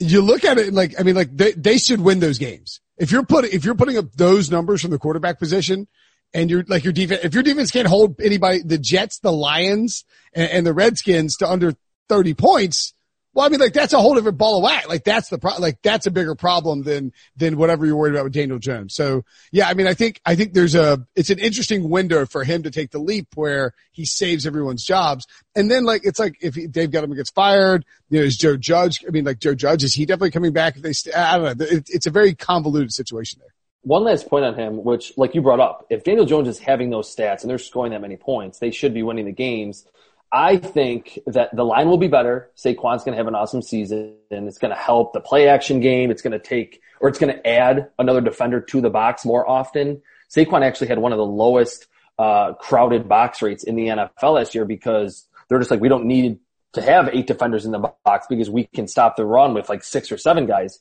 you 0.00 0.20
look 0.20 0.44
at 0.44 0.58
it 0.58 0.72
like, 0.74 0.98
I 0.98 1.04
mean, 1.04 1.14
like 1.14 1.36
they, 1.36 1.52
they 1.52 1.78
should 1.78 2.00
win 2.00 2.18
those 2.18 2.38
games. 2.38 2.80
If 2.98 3.12
you're 3.12 3.24
putting, 3.24 3.52
if 3.52 3.64
you're 3.64 3.76
putting 3.76 3.96
up 3.96 4.12
those 4.12 4.50
numbers 4.50 4.82
from 4.82 4.90
the 4.90 4.98
quarterback 4.98 5.38
position 5.38 5.86
and 6.34 6.50
you're 6.50 6.64
like 6.66 6.82
your 6.82 6.92
defense, 6.92 7.20
if 7.22 7.32
your 7.32 7.44
defense 7.44 7.70
can't 7.70 7.86
hold 7.86 8.20
anybody, 8.20 8.62
the 8.64 8.78
Jets, 8.78 9.20
the 9.20 9.32
Lions 9.32 10.04
and, 10.32 10.50
and 10.50 10.66
the 10.66 10.74
Redskins 10.74 11.36
to 11.36 11.48
under 11.48 11.74
30 12.08 12.34
points, 12.34 12.92
well, 13.32 13.46
I 13.46 13.48
mean, 13.48 13.60
like 13.60 13.72
that's 13.72 13.92
a 13.92 14.00
whole 14.00 14.14
different 14.14 14.38
ball 14.38 14.58
of 14.58 14.64
wax. 14.64 14.88
Like 14.88 15.04
that's 15.04 15.28
the 15.28 15.38
pro- 15.38 15.58
like 15.58 15.80
that's 15.82 16.06
a 16.06 16.10
bigger 16.10 16.34
problem 16.34 16.82
than 16.82 17.12
than 17.36 17.56
whatever 17.56 17.86
you're 17.86 17.96
worried 17.96 18.14
about 18.14 18.24
with 18.24 18.32
Daniel 18.32 18.58
Jones. 18.58 18.94
So 18.94 19.24
yeah, 19.52 19.68
I 19.68 19.74
mean, 19.74 19.86
I 19.86 19.94
think 19.94 20.20
I 20.26 20.34
think 20.34 20.52
there's 20.52 20.74
a 20.74 21.06
it's 21.14 21.30
an 21.30 21.38
interesting 21.38 21.88
window 21.88 22.26
for 22.26 22.42
him 22.42 22.64
to 22.64 22.70
take 22.70 22.90
the 22.90 22.98
leap 22.98 23.28
where 23.36 23.72
he 23.92 24.04
saves 24.04 24.46
everyone's 24.46 24.84
jobs, 24.84 25.26
and 25.54 25.70
then 25.70 25.84
like 25.84 26.02
it's 26.04 26.18
like 26.18 26.38
if 26.40 26.54
Dave 26.72 26.90
Gettleman 26.90 27.16
gets 27.16 27.30
fired, 27.30 27.84
you 28.08 28.18
know, 28.18 28.24
is 28.24 28.36
Joe 28.36 28.56
Judge? 28.56 29.04
I 29.06 29.10
mean, 29.10 29.24
like 29.24 29.38
Joe 29.38 29.54
Judge 29.54 29.84
is 29.84 29.94
he 29.94 30.06
definitely 30.06 30.32
coming 30.32 30.52
back? 30.52 30.76
If 30.76 30.82
they, 30.82 30.92
st- 30.92 31.16
I 31.16 31.38
don't 31.38 31.58
know. 31.58 31.66
It, 31.66 31.88
it's 31.88 32.06
a 32.06 32.10
very 32.10 32.34
convoluted 32.34 32.92
situation 32.92 33.40
there. 33.40 33.54
One 33.82 34.04
last 34.04 34.28
point 34.28 34.44
on 34.44 34.56
him, 34.56 34.84
which 34.84 35.16
like 35.16 35.34
you 35.34 35.40
brought 35.40 35.60
up, 35.60 35.86
if 35.88 36.02
Daniel 36.04 36.26
Jones 36.26 36.48
is 36.48 36.58
having 36.58 36.90
those 36.90 37.14
stats 37.14 37.42
and 37.42 37.50
they're 37.50 37.58
scoring 37.58 37.92
that 37.92 38.00
many 38.00 38.16
points, 38.16 38.58
they 38.58 38.72
should 38.72 38.92
be 38.92 39.02
winning 39.02 39.24
the 39.24 39.32
games. 39.32 39.86
I 40.32 40.58
think 40.58 41.18
that 41.26 41.54
the 41.54 41.64
line 41.64 41.88
will 41.88 41.98
be 41.98 42.08
better. 42.08 42.50
Saquon's 42.56 43.02
going 43.02 43.12
to 43.12 43.16
have 43.16 43.26
an 43.26 43.34
awesome 43.34 43.62
season 43.62 44.14
and 44.30 44.46
it's 44.46 44.58
going 44.58 44.70
to 44.70 44.80
help 44.80 45.12
the 45.12 45.20
play 45.20 45.48
action 45.48 45.80
game. 45.80 46.10
It's 46.10 46.22
going 46.22 46.32
to 46.32 46.38
take, 46.38 46.80
or 47.00 47.08
it's 47.08 47.18
going 47.18 47.34
to 47.34 47.46
add 47.46 47.90
another 47.98 48.20
defender 48.20 48.60
to 48.60 48.80
the 48.80 48.90
box 48.90 49.24
more 49.24 49.48
often. 49.48 50.02
Saquon 50.30 50.62
actually 50.62 50.86
had 50.86 50.98
one 50.98 51.12
of 51.12 51.18
the 51.18 51.26
lowest, 51.26 51.88
uh, 52.18 52.52
crowded 52.54 53.08
box 53.08 53.42
rates 53.42 53.64
in 53.64 53.74
the 53.74 53.86
NFL 53.86 54.34
last 54.34 54.54
year 54.54 54.64
because 54.64 55.26
they're 55.48 55.58
just 55.58 55.70
like, 55.70 55.80
we 55.80 55.88
don't 55.88 56.04
need 56.04 56.38
to 56.74 56.82
have 56.82 57.08
eight 57.12 57.26
defenders 57.26 57.64
in 57.64 57.72
the 57.72 57.92
box 58.04 58.26
because 58.28 58.48
we 58.48 58.66
can 58.66 58.86
stop 58.86 59.16
the 59.16 59.24
run 59.24 59.54
with 59.54 59.68
like 59.68 59.82
six 59.82 60.12
or 60.12 60.18
seven 60.18 60.46
guys. 60.46 60.78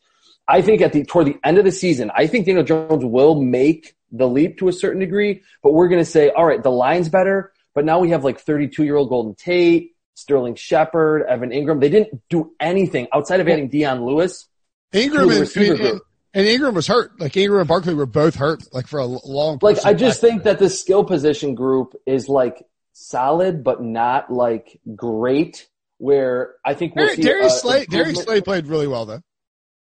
I 0.47 0.61
think 0.61 0.81
at 0.81 0.93
the, 0.93 1.03
toward 1.05 1.25
the 1.25 1.37
end 1.43 1.57
of 1.57 1.65
the 1.65 1.71
season, 1.71 2.11
I 2.13 2.27
think 2.27 2.45
Daniel 2.45 2.63
Jones 2.63 3.03
will 3.03 3.41
make 3.41 3.95
the 4.11 4.27
leap 4.27 4.59
to 4.59 4.67
a 4.67 4.73
certain 4.73 4.99
degree, 4.99 5.41
but 5.63 5.73
we're 5.73 5.87
going 5.87 6.03
to 6.03 6.09
say, 6.09 6.29
all 6.29 6.45
right, 6.45 6.61
the 6.61 6.71
line's 6.71 7.09
better 7.09 7.53
but 7.79 7.85
now 7.85 7.99
we 7.99 8.09
have 8.09 8.25
like 8.25 8.41
32 8.41 8.83
year 8.83 8.97
old 8.97 9.07
Golden 9.07 9.35
Tate, 9.35 9.95
Sterling 10.13 10.55
Shepard, 10.55 11.21
Evan 11.21 11.51
Engram. 11.51 11.79
They 11.79 11.87
didn't 11.87 12.21
do 12.27 12.51
anything 12.59 13.07
outside 13.13 13.39
of 13.39 13.47
adding 13.47 13.69
Dion 13.69 14.03
Lewis. 14.03 14.49
Engram 14.91 15.31
and, 15.31 15.49
I 15.55 15.61
mean, 15.61 15.81
and, 15.87 16.01
and, 16.33 16.45
Engram 16.45 16.73
was 16.73 16.87
hurt. 16.87 17.17
Like 17.21 17.31
Engram 17.31 17.59
and 17.59 17.69
Barkley 17.69 17.93
were 17.93 18.05
both 18.05 18.35
hurt, 18.35 18.63
like 18.73 18.87
for 18.87 18.99
a 18.99 19.05
long. 19.05 19.59
Time. 19.59 19.75
Like 19.75 19.85
I 19.85 19.93
just 19.93 20.19
think 20.19 20.43
that 20.43 20.59
the 20.59 20.69
skill 20.69 21.05
position 21.05 21.55
group 21.55 21.95
is 22.05 22.27
like 22.27 22.67
solid, 22.91 23.63
but 23.63 23.81
not 23.81 24.29
like 24.29 24.81
great. 24.93 25.65
Where 25.99 26.55
I 26.65 26.73
think 26.73 26.97
we'll 26.97 27.07
see, 27.15 27.21
Darius 27.21 27.63
uh, 27.63 27.85
Darius 27.89 28.23
Slay 28.23 28.41
played 28.41 28.67
really 28.67 28.89
well 28.89 29.05
though. 29.05 29.21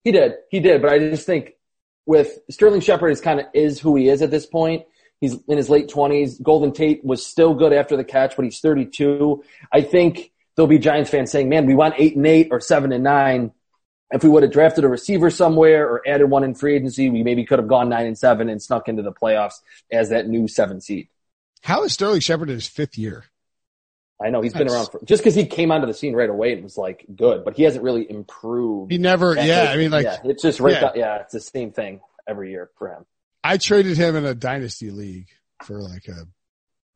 He 0.04 0.12
did, 0.12 0.34
he 0.52 0.61
did, 0.61 0.82
but 0.82 0.92
I 0.92 1.00
just 1.00 1.26
think 1.26 1.54
with 2.06 2.38
Sterling 2.48 2.80
Shepard 2.80 3.11
is 3.11 3.20
kind 3.20 3.40
of 3.40 3.46
is 3.54 3.80
who 3.80 3.96
he 3.96 4.08
is 4.08 4.22
at 4.22 4.30
this 4.30 4.46
point. 4.46 4.84
He's 5.20 5.37
in 5.48 5.57
his 5.57 5.68
late 5.68 5.88
twenties. 5.88 6.38
Golden 6.38 6.72
Tate 6.72 7.04
was 7.04 7.26
still 7.26 7.54
good 7.54 7.72
after 7.72 7.96
the 7.96 8.04
catch, 8.04 8.37
but 8.37 8.44
he's 8.44 8.61
32. 8.61 9.42
I 9.72 9.83
think 9.83 10.33
there'll 10.54 10.68
be 10.68 10.78
Giants 10.78 11.11
fans 11.11 11.31
saying, 11.31 11.48
man, 11.48 11.66
we 11.66 11.74
want 11.74 11.94
eight 11.98 12.16
and 12.16 12.26
eight 12.26 12.48
or 12.50 12.61
seven 12.61 12.92
and 12.92 13.04
nine. 13.04 13.52
If 14.11 14.22
we 14.22 14.31
would 14.31 14.42
have 14.42 14.52
drafted 14.52 14.85
a 14.85 14.88
receiver 14.88 15.28
somewhere 15.28 15.87
or 15.87 16.02
added 16.07 16.26
one 16.26 16.42
in 16.42 16.54
free 16.54 16.76
agency, 16.76 17.11
we 17.11 17.22
maybe 17.22 17.44
could 17.44 17.59
have 17.59 17.68
gone 17.68 17.88
nine 17.88 18.07
and 18.07 18.16
seven 18.16 18.48
and 18.48 18.62
snuck 18.62 18.88
into 18.88 19.02
the 19.02 19.12
playoffs 19.12 19.57
as 19.92 20.09
that 20.11 20.28
new 20.28 20.48
seven 20.48 20.81
seed. 20.81 21.09
How 21.62 21.85
is 21.85 21.92
Sterling 21.92 22.20
Shepard 22.20 22.48
in 22.48 22.54
his 22.54 22.66
fifth 22.66 22.96
year? 22.96 23.24
I 24.20 24.31
know 24.31 24.40
he's 24.40 24.52
That's, 24.52 24.64
been 24.64 24.72
around 24.72 24.87
for 24.87 25.00
just 25.04 25.22
because 25.22 25.35
he 25.35 25.46
came 25.46 25.70
onto 25.70 25.87
the 25.87 25.94
scene 25.94 26.14
right 26.14 26.28
away 26.28 26.52
and 26.52 26.64
was 26.64 26.76
like 26.76 27.07
good, 27.14 27.44
but 27.44 27.57
he 27.57 27.62
hasn't 27.62 27.85
really 27.85 28.09
improved. 28.11 28.90
He 28.90 28.98
never, 28.98 29.35
yeah. 29.37 29.70
I 29.70 29.76
mean, 29.76 29.90
like, 29.90 30.04
yeah, 30.04 30.18
it's 30.24 30.42
just 30.42 30.59
right. 30.59 30.72
Yeah. 30.72 30.90
yeah, 30.94 31.16
it's 31.18 31.33
the 31.33 31.40
same 31.40 31.70
thing 31.70 32.00
every 32.26 32.50
year 32.50 32.70
for 32.78 32.88
him. 32.88 33.07
I 33.42 33.57
traded 33.57 33.96
him 33.96 34.16
in 34.16 34.24
a 34.24 34.35
dynasty 34.35 34.90
league 34.90 35.29
for 35.64 35.81
like 35.81 36.07
a. 36.09 36.27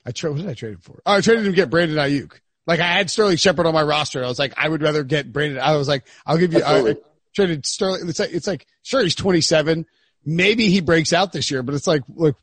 I 0.05 0.11
traded. 0.12 0.38
What 0.38 0.42
did 0.42 0.50
I 0.50 0.55
trade 0.55 0.74
him 0.74 0.81
for? 0.81 1.02
Oh, 1.07 1.14
I 1.14 1.20
traded 1.20 1.46
him 1.46 1.52
to 1.52 1.57
get 1.57 1.70
Brandon 1.70 1.96
Aiyuk. 1.96 2.33
Like 2.66 2.81
I 2.81 2.87
had 2.87 3.11
Sterling 3.11 3.37
Shepard 3.37 3.66
on 3.66 3.74
my 3.74 3.83
roster. 3.83 4.24
I 4.24 4.28
was 4.28 4.38
like, 4.38 4.55
I 4.57 4.68
would 4.68 4.83
rather 4.83 5.05
get 5.05 5.33
Brandon. 5.33 5.61
I 5.61 5.76
was 5.76 5.88
like, 5.88 6.07
I'll 6.26 6.38
give 6.38 6.52
you. 6.52 6.62
I, 6.62 6.90
I 6.90 6.94
traded 7.35 7.66
Sterling. 7.66 8.09
It's 8.09 8.18
like 8.18 8.33
it's 8.33 8.46
like 8.46 8.66
sure 8.83 9.02
he's 9.02 9.14
27. 9.14 9.87
Maybe 10.24 10.68
he 10.68 10.81
breaks 10.81 11.12
out 11.12 11.33
this 11.33 11.50
year, 11.50 11.62
but 11.62 11.74
it's 11.74 11.87
like 11.87 12.02
look. 12.09 12.37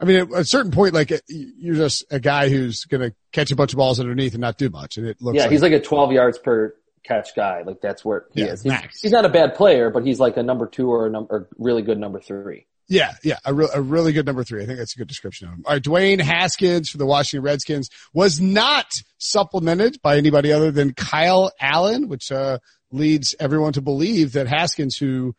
I 0.00 0.04
mean, 0.04 0.16
at 0.16 0.32
a 0.32 0.44
certain 0.44 0.70
point, 0.70 0.94
like 0.94 1.10
you're 1.28 1.74
just 1.74 2.04
a 2.10 2.20
guy 2.20 2.48
who's 2.48 2.84
going 2.84 3.00
to 3.00 3.16
catch 3.32 3.50
a 3.50 3.56
bunch 3.56 3.72
of 3.72 3.78
balls 3.78 3.98
underneath 3.98 4.32
and 4.34 4.40
not 4.40 4.56
do 4.56 4.70
much. 4.70 4.96
And 4.96 5.08
it 5.08 5.20
looks. 5.20 5.36
Yeah, 5.36 5.42
like, 5.42 5.50
he's 5.50 5.62
like 5.62 5.72
a 5.72 5.80
12 5.80 6.12
yards 6.12 6.38
per 6.38 6.76
catch 7.02 7.34
guy. 7.34 7.62
Like 7.62 7.80
that's 7.80 8.04
where 8.04 8.26
he 8.32 8.42
yeah, 8.42 8.52
is. 8.52 8.62
He's, 8.62 9.00
he's, 9.00 9.10
not 9.10 9.24
a 9.24 9.28
bad 9.28 9.56
player, 9.56 9.90
but 9.90 10.06
he's 10.06 10.20
like 10.20 10.36
a 10.36 10.42
number 10.44 10.68
two 10.68 10.88
or 10.88 11.06
a 11.06 11.10
number, 11.10 11.34
or 11.34 11.48
really 11.58 11.82
good 11.82 11.98
number 11.98 12.20
three. 12.20 12.66
Yeah, 12.88 13.12
yeah, 13.22 13.36
a, 13.44 13.52
re- 13.52 13.68
a 13.74 13.82
really 13.82 14.12
good 14.12 14.24
number 14.24 14.44
three. 14.44 14.62
I 14.62 14.66
think 14.66 14.78
that's 14.78 14.94
a 14.94 14.98
good 14.98 15.08
description 15.08 15.48
of 15.48 15.54
him. 15.54 15.62
All 15.66 15.74
right, 15.74 15.82
Dwayne 15.82 16.20
Haskins 16.20 16.88
for 16.88 16.96
the 16.96 17.04
Washington 17.04 17.44
Redskins 17.44 17.90
was 18.14 18.40
not 18.40 18.90
supplemented 19.18 20.00
by 20.00 20.16
anybody 20.16 20.52
other 20.52 20.70
than 20.70 20.94
Kyle 20.94 21.52
Allen, 21.60 22.08
which 22.08 22.32
uh, 22.32 22.58
leads 22.90 23.34
everyone 23.38 23.74
to 23.74 23.82
believe 23.82 24.32
that 24.32 24.46
Haskins, 24.46 24.96
who, 24.96 25.06
you 25.06 25.34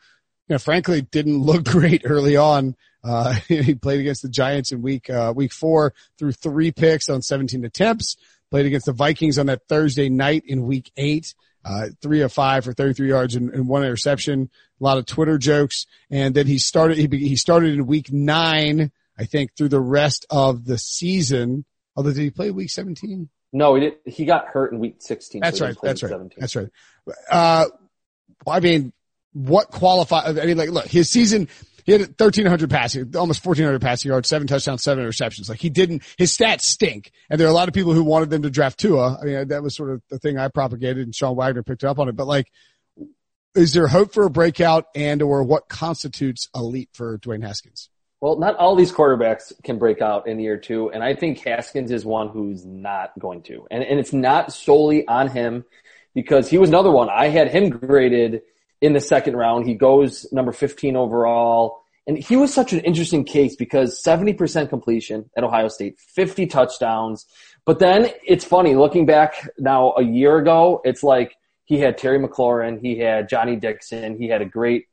know, 0.48 0.60
frankly 0.60 1.02
didn't 1.02 1.40
look 1.42 1.66
great 1.66 2.04
early 2.06 2.38
on, 2.38 2.76
uh, 3.04 3.34
he 3.48 3.74
played 3.74 4.00
against 4.00 4.22
the 4.22 4.30
Giants 4.30 4.72
in 4.72 4.84
week 4.84 5.10
uh, 5.10 5.34
week 5.36 5.52
four, 5.52 5.94
threw 6.20 6.32
three 6.32 6.72
picks 6.72 7.10
on 7.10 7.22
17 7.24 7.66
attempts. 7.66 8.16
Played 8.52 8.66
against 8.66 8.88
the 8.88 8.94
Vikings 8.94 9.38
on 9.38 9.46
that 9.46 9.68
Thursday 9.70 10.10
night 10.10 10.44
in 10.48 10.66
week 10.66 10.92
eight 10.98 11.36
uh, 11.66 11.88
three 12.02 12.22
of 12.22 12.32
five 12.32 12.64
for 12.64 12.74
33 12.74 13.10
yards 13.10 13.36
and, 13.36 13.50
and, 13.54 13.68
one 13.68 13.84
interception. 13.84 14.50
A 14.80 14.84
lot 14.84 14.98
of 14.98 15.06
Twitter 15.06 15.38
jokes. 15.38 15.86
And 16.10 16.34
then 16.34 16.48
he 16.48 16.58
started, 16.58 16.98
he, 16.98 17.08
he 17.18 17.36
started 17.36 17.74
in 17.74 17.86
week 17.86 18.12
nine, 18.12 18.92
I 19.18 19.26
think, 19.26 19.56
through 19.56 19.70
the 19.70 19.80
rest 19.80 20.26
of 20.30 20.66
the 20.66 20.78
season. 20.78 21.66
Although 21.96 22.14
did 22.14 22.22
he 22.22 22.30
play 22.30 22.52
week 22.52 22.70
17? 22.70 23.30
No, 23.52 23.76
he 23.76 23.82
did. 23.82 23.94
He 24.06 24.26
got 24.26 24.48
hurt 24.48 24.72
in 24.72 24.80
week 24.80 24.98
16. 25.00 25.42
That's 25.42 25.58
so 25.58 25.66
right. 25.66 25.76
That's 25.82 26.04
right. 26.04 26.10
17. 26.10 26.38
That's 26.40 26.56
right. 26.56 26.68
Uh, 27.30 27.66
I 28.48 28.60
mean, 28.60 28.94
what 29.34 29.70
qualify? 29.72 30.22
I 30.26 30.32
mean, 30.32 30.58
like, 30.58 30.70
look, 30.70 30.86
his 30.86 31.10
season, 31.10 31.50
he 31.90 31.94
had 31.94 32.02
1,300 32.02 32.70
passing, 32.70 33.16
almost 33.16 33.44
1,400 33.44 33.82
passing 33.82 34.10
yards, 34.10 34.30
seven 34.30 34.48
touchdowns, 34.48 34.84
seven 34.84 35.04
interceptions. 35.04 35.50
Like 35.50 35.60
he 35.60 35.72
didn't, 35.72 36.04
his 36.20 36.38
stats 36.38 36.62
stink. 36.62 37.12
And 37.32 37.40
there 37.40 37.48
are 37.48 37.50
a 37.50 37.54
lot 37.54 37.68
of 37.68 37.74
people 37.74 37.94
who 37.94 38.04
wanted 38.04 38.30
them 38.30 38.44
to 38.44 38.52
draft 38.52 38.80
Tua. 38.80 39.18
I 39.20 39.26
mean, 39.26 39.48
that 39.48 39.64
was 39.64 39.76
sort 39.76 39.90
of 39.90 40.04
the 40.08 40.20
thing 40.20 40.38
I 40.38 40.50
propagated 40.50 41.00
and 41.00 41.16
Sean 41.16 41.36
Wagner 41.36 41.64
picked 41.64 41.84
up 41.84 41.98
on 41.98 42.08
it. 42.08 42.16
But 42.16 42.28
like, 42.28 42.52
is 43.56 43.74
there 43.74 43.88
hope 43.88 44.14
for 44.14 44.26
a 44.26 44.30
breakout 44.30 44.86
and 44.94 45.24
or 45.24 45.42
what 45.42 45.68
constitutes 45.68 46.48
a 46.54 46.62
leap 46.62 46.90
for 46.94 47.18
Dwayne 47.18 47.42
Haskins? 47.42 47.90
Well, 48.22 48.38
not 48.38 48.56
all 48.58 48.76
these 48.76 48.92
quarterbacks 48.92 49.52
can 49.64 49.80
break 49.80 50.00
out 50.00 50.28
in 50.28 50.40
year 50.40 50.58
two. 50.58 50.92
And 50.92 51.04
I 51.04 51.16
think 51.16 51.40
Haskins 51.40 51.90
is 51.90 52.06
one 52.06 52.28
who's 52.30 52.68
not 52.68 53.18
going 53.18 53.42
to. 53.44 53.66
And, 53.72 53.84
and 53.84 54.00
it's 54.00 54.14
not 54.14 54.54
solely 54.54 55.08
on 55.08 55.28
him 55.28 55.66
because 56.14 56.52
he 56.52 56.60
was 56.60 56.70
another 56.70 56.92
one. 56.92 57.10
I 57.10 57.30
had 57.30 57.50
him 57.50 57.72
graded 57.72 58.44
in 58.82 58.94
the 58.94 59.02
second 59.02 59.36
round. 59.36 59.68
He 59.68 59.76
goes 59.76 60.28
number 60.32 60.52
15 60.52 60.96
overall. 60.96 61.79
And 62.08 62.18
he 62.18 62.36
was 62.36 62.54
such 62.54 62.74
an 62.74 62.80
interesting 62.80 63.24
case 63.24 63.56
because 63.56 64.02
70% 64.04 64.70
completion 64.70 65.30
at 65.38 65.44
Ohio 65.44 65.68
State, 65.68 66.00
50 66.00 66.48
touchdowns. 66.48 67.26
But 67.66 67.80
then 67.80 68.10
it's 68.26 68.44
funny 68.44 68.76
looking 68.76 69.06
back 69.06 69.48
now 69.60 69.94
a 69.96 70.04
year 70.04 70.38
ago, 70.38 70.82
it's 70.84 71.04
like 71.04 71.36
he 71.66 71.80
had 71.80 71.98
Terry 71.98 72.20
McLaurin, 72.20 72.82
he 72.82 72.98
had 72.98 73.30
Johnnie 73.30 73.58
Dixon, 73.58 74.18
he 74.18 74.28
had 74.28 74.42
a 74.42 74.46
great 74.46 74.86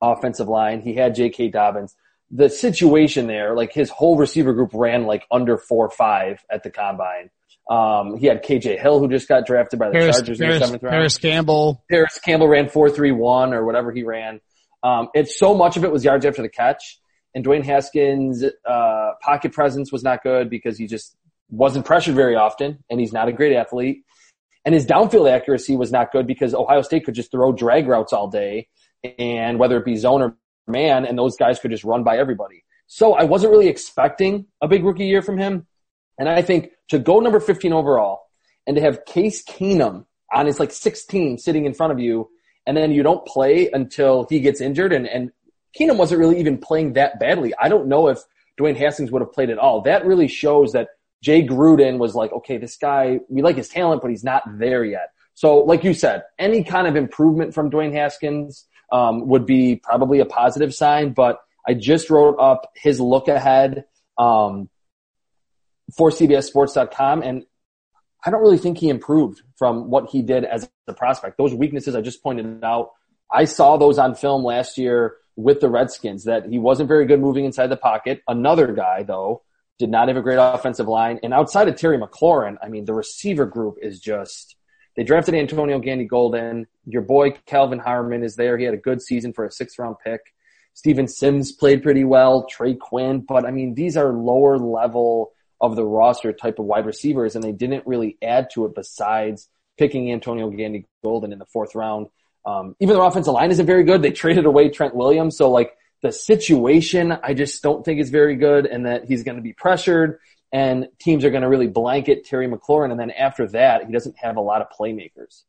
offensive 0.00 0.48
line, 0.48 0.80
he 0.80 0.94
had 0.94 1.14
J.K. 1.14 1.48
Dobbins. 1.48 1.94
The 2.30 2.48
situation 2.48 3.26
there, 3.26 3.54
like 3.54 3.72
his 3.72 3.90
whole 3.90 4.16
receiver 4.16 4.52
group 4.52 4.70
ran 4.72 5.04
like 5.04 5.26
under 5.30 5.58
four 5.58 5.90
five 5.90 6.42
at 6.50 6.62
the 6.62 6.70
combine. 6.70 7.30
Um, 7.70 8.16
he 8.16 8.26
had 8.26 8.42
KJ 8.42 8.80
Hill 8.80 8.98
who 8.98 9.08
just 9.08 9.28
got 9.28 9.44
drafted 9.46 9.78
by 9.78 9.90
the 9.90 9.98
Chargers 9.98 10.38
Parris, 10.38 10.40
in 10.40 10.48
the 10.48 10.66
seventh 10.66 10.82
round. 10.82 10.92
Parris 10.92 11.18
Campbell. 11.18 11.84
Parris 11.90 12.18
Campbell 12.18 12.48
ran 12.48 12.68
four 12.68 12.88
three 12.88 13.12
one 13.12 13.52
or 13.52 13.64
whatever 13.64 13.92
he 13.92 14.02
ran. 14.02 14.40
Um, 14.82 15.08
it's 15.14 15.38
so 15.38 15.54
much 15.54 15.76
of 15.76 15.84
it 15.84 15.92
was 15.92 16.04
yards 16.04 16.24
after 16.24 16.42
the 16.42 16.48
catch. 16.48 16.98
And 17.34 17.44
Dwayne 17.44 17.64
Haskins' 17.64 18.44
uh, 18.66 19.10
pocket 19.20 19.52
presence 19.52 19.92
was 19.92 20.02
not 20.02 20.22
good 20.22 20.48
because 20.48 20.78
he 20.78 20.86
just 20.86 21.16
wasn't 21.50 21.84
pressured 21.84 22.14
very 22.14 22.36
often, 22.36 22.82
and 22.90 23.00
he's 23.00 23.12
not 23.12 23.28
a 23.28 23.32
great 23.32 23.54
athlete. 23.54 24.02
And 24.64 24.74
his 24.74 24.86
downfield 24.86 25.30
accuracy 25.30 25.76
was 25.76 25.92
not 25.92 26.10
good 26.12 26.26
because 26.26 26.54
Ohio 26.54 26.82
State 26.82 27.04
could 27.04 27.14
just 27.14 27.30
throw 27.30 27.52
drag 27.52 27.86
routes 27.86 28.12
all 28.12 28.28
day, 28.28 28.68
and 29.18 29.58
whether 29.58 29.76
it 29.76 29.84
be 29.84 29.96
zone 29.96 30.22
or 30.22 30.36
man, 30.66 31.04
and 31.04 31.18
those 31.18 31.36
guys 31.36 31.58
could 31.58 31.70
just 31.70 31.84
run 31.84 32.04
by 32.04 32.18
everybody. 32.18 32.64
So 32.86 33.14
I 33.14 33.24
wasn't 33.24 33.52
really 33.52 33.68
expecting 33.68 34.46
a 34.60 34.68
big 34.68 34.84
rookie 34.84 35.06
year 35.06 35.22
from 35.22 35.38
him. 35.38 35.66
And 36.18 36.28
I 36.28 36.42
think 36.42 36.70
to 36.88 36.98
go 36.98 37.20
number 37.20 37.38
15 37.38 37.72
overall 37.72 38.22
and 38.66 38.76
to 38.76 38.82
have 38.82 39.04
Case 39.04 39.44
Keenum 39.44 40.06
on 40.32 40.46
his 40.46 40.58
like 40.58 40.72
16 40.72 41.38
sitting 41.38 41.64
in 41.64 41.74
front 41.74 41.92
of 41.92 41.98
you, 42.00 42.30
and 42.68 42.76
then 42.76 42.92
you 42.92 43.02
don't 43.02 43.26
play 43.26 43.70
until 43.72 44.26
he 44.28 44.40
gets 44.40 44.60
injured, 44.60 44.92
and, 44.92 45.08
and 45.08 45.32
Keenum 45.78 45.96
wasn't 45.96 46.20
really 46.20 46.38
even 46.38 46.58
playing 46.58 46.92
that 46.92 47.18
badly. 47.18 47.54
I 47.58 47.68
don't 47.68 47.88
know 47.88 48.08
if 48.08 48.18
Dwayne 48.60 48.76
Haskins 48.76 49.10
would 49.10 49.22
have 49.22 49.32
played 49.32 49.50
at 49.50 49.58
all. 49.58 49.80
That 49.82 50.04
really 50.04 50.28
shows 50.28 50.72
that 50.72 50.88
Jay 51.22 51.44
Gruden 51.46 51.98
was 51.98 52.14
like, 52.14 52.30
okay, 52.30 52.58
this 52.58 52.76
guy, 52.76 53.20
we 53.28 53.42
like 53.42 53.56
his 53.56 53.68
talent, 53.68 54.02
but 54.02 54.10
he's 54.10 54.22
not 54.22 54.42
there 54.58 54.84
yet. 54.84 55.12
So, 55.34 55.58
like 55.58 55.82
you 55.82 55.94
said, 55.94 56.24
any 56.38 56.62
kind 56.62 56.86
of 56.86 56.94
improvement 56.94 57.54
from 57.54 57.70
Dwayne 57.70 57.92
Haskins 57.92 58.66
um, 58.92 59.26
would 59.28 59.46
be 59.46 59.76
probably 59.76 60.20
a 60.20 60.26
positive 60.26 60.74
sign. 60.74 61.14
But 61.14 61.40
I 61.66 61.72
just 61.74 62.10
wrote 62.10 62.36
up 62.38 62.70
his 62.76 63.00
look 63.00 63.28
ahead. 63.28 63.86
Um, 64.18 64.68
for 65.96 66.10
CBSSports.com, 66.10 67.22
and 67.22 67.44
I 68.24 68.30
don't 68.30 68.40
really 68.40 68.58
think 68.58 68.78
he 68.78 68.88
improved 68.88 69.42
from 69.56 69.90
what 69.90 70.10
he 70.10 70.22
did 70.22 70.44
as 70.44 70.68
a 70.86 70.92
prospect. 70.92 71.38
Those 71.38 71.54
weaknesses 71.54 71.94
I 71.94 72.00
just 72.00 72.22
pointed 72.22 72.64
out, 72.64 72.90
I 73.32 73.44
saw 73.44 73.76
those 73.76 73.98
on 73.98 74.14
film 74.14 74.44
last 74.44 74.78
year 74.78 75.16
with 75.36 75.60
the 75.60 75.68
Redskins 75.68 76.24
that 76.24 76.46
he 76.46 76.58
wasn't 76.58 76.88
very 76.88 77.06
good 77.06 77.20
moving 77.20 77.44
inside 77.44 77.68
the 77.68 77.76
pocket. 77.76 78.22
Another 78.26 78.72
guy 78.72 79.04
though 79.04 79.42
did 79.78 79.90
not 79.90 80.08
have 80.08 80.16
a 80.16 80.22
great 80.22 80.38
offensive 80.38 80.88
line. 80.88 81.20
And 81.22 81.32
outside 81.32 81.68
of 81.68 81.76
Terry 81.76 81.98
McLaurin, 81.98 82.56
I 82.60 82.68
mean, 82.68 82.84
the 82.84 82.94
receiver 82.94 83.46
group 83.46 83.76
is 83.80 84.00
just, 84.00 84.56
they 84.96 85.04
drafted 85.04 85.34
Antonio 85.34 85.78
Gandy 85.78 86.04
Golden. 86.04 86.66
Your 86.84 87.02
boy 87.02 87.30
Kelvin 87.46 87.78
Harmon 87.78 88.24
is 88.24 88.34
there. 88.34 88.58
He 88.58 88.64
had 88.64 88.74
a 88.74 88.78
good 88.78 89.00
season 89.00 89.32
for 89.32 89.44
a 89.44 89.52
sixth 89.52 89.78
round 89.78 89.96
pick. 90.04 90.20
Steven 90.74 91.06
Sims 91.06 91.52
played 91.52 91.82
pretty 91.82 92.04
well. 92.04 92.46
Trey 92.46 92.74
Quinn, 92.74 93.24
but 93.26 93.44
I 93.44 93.50
mean, 93.52 93.74
these 93.74 93.96
are 93.96 94.12
lower 94.12 94.58
level 94.58 95.32
of 95.60 95.76
the 95.76 95.84
roster 95.84 96.32
type 96.32 96.58
of 96.58 96.66
wide 96.66 96.86
receivers, 96.86 97.34
and 97.34 97.42
they 97.42 97.52
didn't 97.52 97.86
really 97.86 98.16
add 98.22 98.50
to 98.50 98.64
it 98.64 98.74
besides 98.74 99.48
picking 99.76 100.12
Antonio 100.12 100.50
Gandy 100.50 100.86
Golden 101.02 101.32
in 101.32 101.38
the 101.38 101.46
fourth 101.46 101.74
round. 101.74 102.08
Um, 102.44 102.76
even 102.80 102.96
their 102.96 103.04
offensive 103.04 103.34
line 103.34 103.50
isn't 103.50 103.66
very 103.66 103.84
good. 103.84 104.02
They 104.02 104.10
traded 104.10 104.46
away 104.46 104.70
Trent 104.70 104.94
Williams, 104.94 105.36
so 105.36 105.50
like 105.50 105.76
the 106.02 106.12
situation, 106.12 107.12
I 107.12 107.34
just 107.34 107.62
don't 107.62 107.84
think 107.84 108.00
is 108.00 108.10
very 108.10 108.36
good, 108.36 108.66
and 108.66 108.86
that 108.86 109.04
he's 109.06 109.24
going 109.24 109.36
to 109.36 109.42
be 109.42 109.52
pressured, 109.52 110.18
and 110.52 110.88
teams 111.00 111.24
are 111.24 111.30
going 111.30 111.42
to 111.42 111.48
really 111.48 111.66
blanket 111.66 112.24
Terry 112.24 112.48
McLaurin, 112.48 112.90
and 112.90 113.00
then 113.00 113.10
after 113.10 113.48
that, 113.48 113.86
he 113.86 113.92
doesn't 113.92 114.16
have 114.16 114.36
a 114.36 114.40
lot 114.40 114.62
of 114.62 114.68
playmakers. 114.78 115.42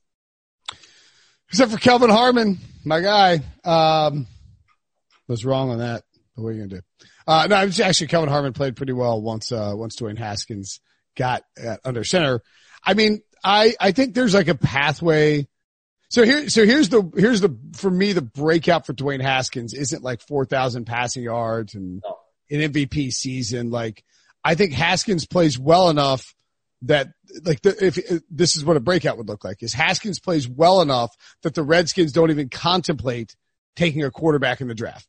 Except 1.49 1.71
for 1.71 1.77
Kelvin 1.77 2.09
Harmon, 2.09 2.59
my 2.83 2.99
guy. 2.99 3.39
Um, 3.63 4.27
was 5.27 5.45
wrong 5.45 5.69
on 5.69 5.79
that. 5.79 6.03
What 6.35 6.49
are 6.49 6.51
you 6.53 6.67
gonna 6.67 6.81
do? 6.81 6.81
Uh, 7.29 7.45
no, 7.45 7.55
actually 7.57 8.07
Kelvin 8.07 8.27
Harmon 8.27 8.53
played 8.53 8.75
pretty 8.75 8.91
well 8.91 9.21
once, 9.21 9.51
uh, 9.51 9.73
once 9.75 9.95
Dwayne 9.95 10.17
Haskins 10.17 10.79
got 11.15 11.43
uh, 11.63 11.77
under 11.85 12.03
center. 12.03 12.41
I 12.83 12.95
mean, 12.95 13.21
I, 13.43 13.75
I 13.79 13.91
think 13.91 14.15
there's 14.15 14.33
like 14.33 14.47
a 14.47 14.55
pathway. 14.55 15.47
So 16.09 16.25
here, 16.25 16.49
so 16.49 16.65
here's 16.65 16.89
the, 16.89 17.07
here's 17.15 17.41
the, 17.41 17.55
for 17.75 17.91
me, 17.91 18.13
the 18.13 18.23
breakout 18.23 18.87
for 18.87 18.93
Dwayne 18.95 19.21
Haskins 19.21 19.75
isn't 19.75 20.01
like 20.01 20.21
4,000 20.21 20.85
passing 20.85 21.21
yards 21.21 21.75
and 21.75 22.01
no. 22.03 22.17
an 22.49 22.73
MVP 22.73 23.11
season. 23.11 23.69
Like, 23.69 24.03
I 24.43 24.55
think 24.55 24.73
Haskins 24.73 25.27
plays 25.27 25.59
well 25.59 25.91
enough 25.91 26.33
that 26.81 27.09
like 27.43 27.61
the, 27.61 27.85
if, 27.85 27.99
if 27.99 28.23
this 28.31 28.55
is 28.55 28.65
what 28.65 28.75
a 28.75 28.79
breakout 28.79 29.17
would 29.19 29.27
look 29.27 29.43
like 29.43 29.61
is 29.61 29.73
Haskins 29.73 30.19
plays 30.19 30.49
well 30.49 30.81
enough 30.81 31.11
that 31.43 31.53
the 31.53 31.61
Redskins 31.61 32.11
don't 32.11 32.31
even 32.31 32.49
contemplate 32.49 33.35
taking 33.75 34.03
a 34.03 34.09
quarterback 34.09 34.61
in 34.61 34.67
the 34.67 34.73
draft. 34.73 35.07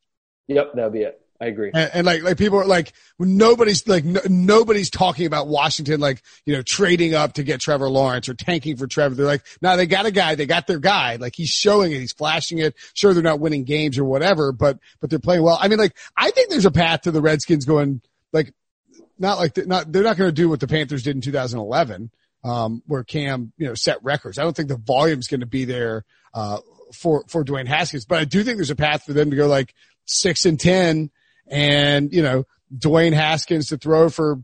Yep, 0.48 0.72
that'll 0.74 0.90
be 0.90 1.04
it. 1.04 1.18
I 1.40 1.46
agree. 1.46 1.70
And, 1.72 1.90
and, 1.94 2.06
like, 2.06 2.22
like 2.22 2.36
people 2.36 2.58
are 2.58 2.66
like, 2.66 2.92
nobody's 3.18 3.88
like, 3.88 4.04
no, 4.04 4.20
nobody's 4.28 4.90
talking 4.90 5.24
about 5.24 5.48
Washington, 5.48 5.98
like, 5.98 6.22
you 6.44 6.54
know, 6.54 6.60
trading 6.60 7.14
up 7.14 7.32
to 7.34 7.42
get 7.42 7.60
Trevor 7.60 7.88
Lawrence 7.88 8.28
or 8.28 8.34
tanking 8.34 8.76
for 8.76 8.86
Trevor. 8.86 9.14
They're 9.14 9.26
like, 9.26 9.46
no, 9.62 9.74
they 9.78 9.86
got 9.86 10.04
a 10.04 10.10
guy, 10.10 10.34
they 10.34 10.44
got 10.44 10.66
their 10.66 10.78
guy. 10.78 11.16
Like 11.16 11.34
he's 11.34 11.48
showing 11.48 11.92
it, 11.92 11.98
he's 11.98 12.12
flashing 12.12 12.58
it. 12.58 12.74
Sure, 12.92 13.14
they're 13.14 13.22
not 13.22 13.40
winning 13.40 13.64
games 13.64 13.96
or 13.96 14.04
whatever, 14.04 14.52
but, 14.52 14.78
but 15.00 15.08
they're 15.08 15.18
playing 15.18 15.42
well. 15.42 15.58
I 15.58 15.68
mean, 15.68 15.78
like, 15.78 15.96
I 16.14 16.30
think 16.30 16.50
there's 16.50 16.66
a 16.66 16.70
path 16.70 17.02
to 17.02 17.10
the 17.10 17.22
Redskins 17.22 17.64
going, 17.64 18.02
like, 18.34 18.52
not 19.18 19.38
like, 19.38 19.54
the, 19.54 19.64
not, 19.64 19.90
they're 19.90 20.02
not 20.02 20.18
going 20.18 20.28
to 20.28 20.34
do 20.34 20.50
what 20.50 20.60
the 20.60 20.68
Panthers 20.68 21.04
did 21.04 21.16
in 21.16 21.22
2011, 21.22 22.10
um, 22.44 22.82
where 22.86 23.02
Cam, 23.02 23.54
you 23.56 23.66
know, 23.66 23.74
set 23.74 24.04
records. 24.04 24.38
I 24.38 24.42
don't 24.42 24.54
think 24.54 24.68
the 24.68 24.76
volume's 24.76 25.28
going 25.28 25.40
to 25.40 25.46
be 25.46 25.64
there, 25.64 26.04
uh, 26.34 26.58
for, 26.92 27.24
for 27.28 27.44
Dwayne 27.44 27.66
Haskins, 27.66 28.04
but 28.04 28.18
I 28.18 28.24
do 28.24 28.44
think 28.44 28.58
there's 28.58 28.70
a 28.70 28.76
path 28.76 29.04
for 29.04 29.14
them 29.14 29.30
to 29.30 29.36
go 29.36 29.46
like 29.46 29.74
six 30.04 30.44
and 30.44 30.60
10 30.60 31.10
and, 31.50 32.12
you 32.12 32.22
know, 32.22 32.44
Dwayne 32.74 33.12
Haskins 33.12 33.68
to 33.68 33.76
throw 33.76 34.08
for 34.08 34.38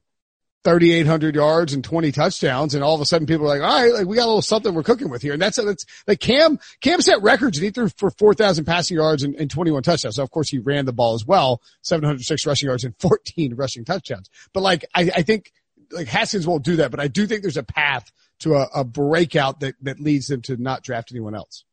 3,800 0.65 1.37
yards 1.37 1.75
and 1.75 1.85
20 1.85 2.11
touchdowns. 2.11 2.75
And 2.75 2.83
all 2.83 2.97
of 2.97 3.01
a 3.01 3.05
sudden 3.05 3.27
people 3.27 3.47
are 3.47 3.57
like, 3.57 3.63
all 3.63 3.83
right, 3.83 3.93
like 3.93 4.07
we 4.07 4.17
got 4.17 4.25
a 4.25 4.27
little 4.27 4.43
something 4.43 4.75
we're 4.75 4.83
cooking 4.83 5.09
with 5.09 5.23
here. 5.23 5.33
And 5.33 5.41
that's, 5.41 5.63
that's 5.63 5.87
like 6.09 6.19
Cam, 6.19 6.59
Cam 6.81 7.01
set 7.01 7.23
records 7.23 7.57
and 7.57 7.65
he 7.65 7.71
threw 7.71 7.89
for 7.89 8.11
4,000 8.11 8.65
passing 8.65 8.97
yards 8.97 9.23
and, 9.23 9.37
and 9.37 9.49
21 9.49 9.85
touchdowns. 9.85 10.17
So 10.17 10.25
of 10.25 10.31
course 10.33 10.49
he 10.49 10.59
ran 10.59 10.85
the 10.85 10.93
ball 10.93 11.15
as 11.15 11.25
well, 11.25 11.63
706 11.83 12.45
rushing 12.47 12.67
yards 12.67 12.83
and 12.83 12.95
14 13.01 13.55
rushing 13.55 13.85
touchdowns. 13.85 14.29
But 14.53 14.65
like, 14.65 14.85
I, 14.93 15.03
I 15.15 15.23
think 15.23 15.53
like 15.93 16.09
Haskins 16.09 16.49
won't 16.49 16.65
do 16.65 16.77
that, 16.77 16.91
but 16.91 16.99
I 16.99 17.07
do 17.07 17.29
think 17.29 17.43
there's 17.43 17.57
a 17.57 17.63
path 17.63 18.11
to 18.41 18.57
a, 18.57 18.67
a 18.75 18.85
breakout 18.85 19.61
that, 19.61 19.77
that 19.83 20.01
leads 20.01 20.27
them 20.27 20.43
to 20.43 20.57
not 20.57 20.83
draft 20.83 21.13
anyone 21.13 21.37
else. 21.37 21.65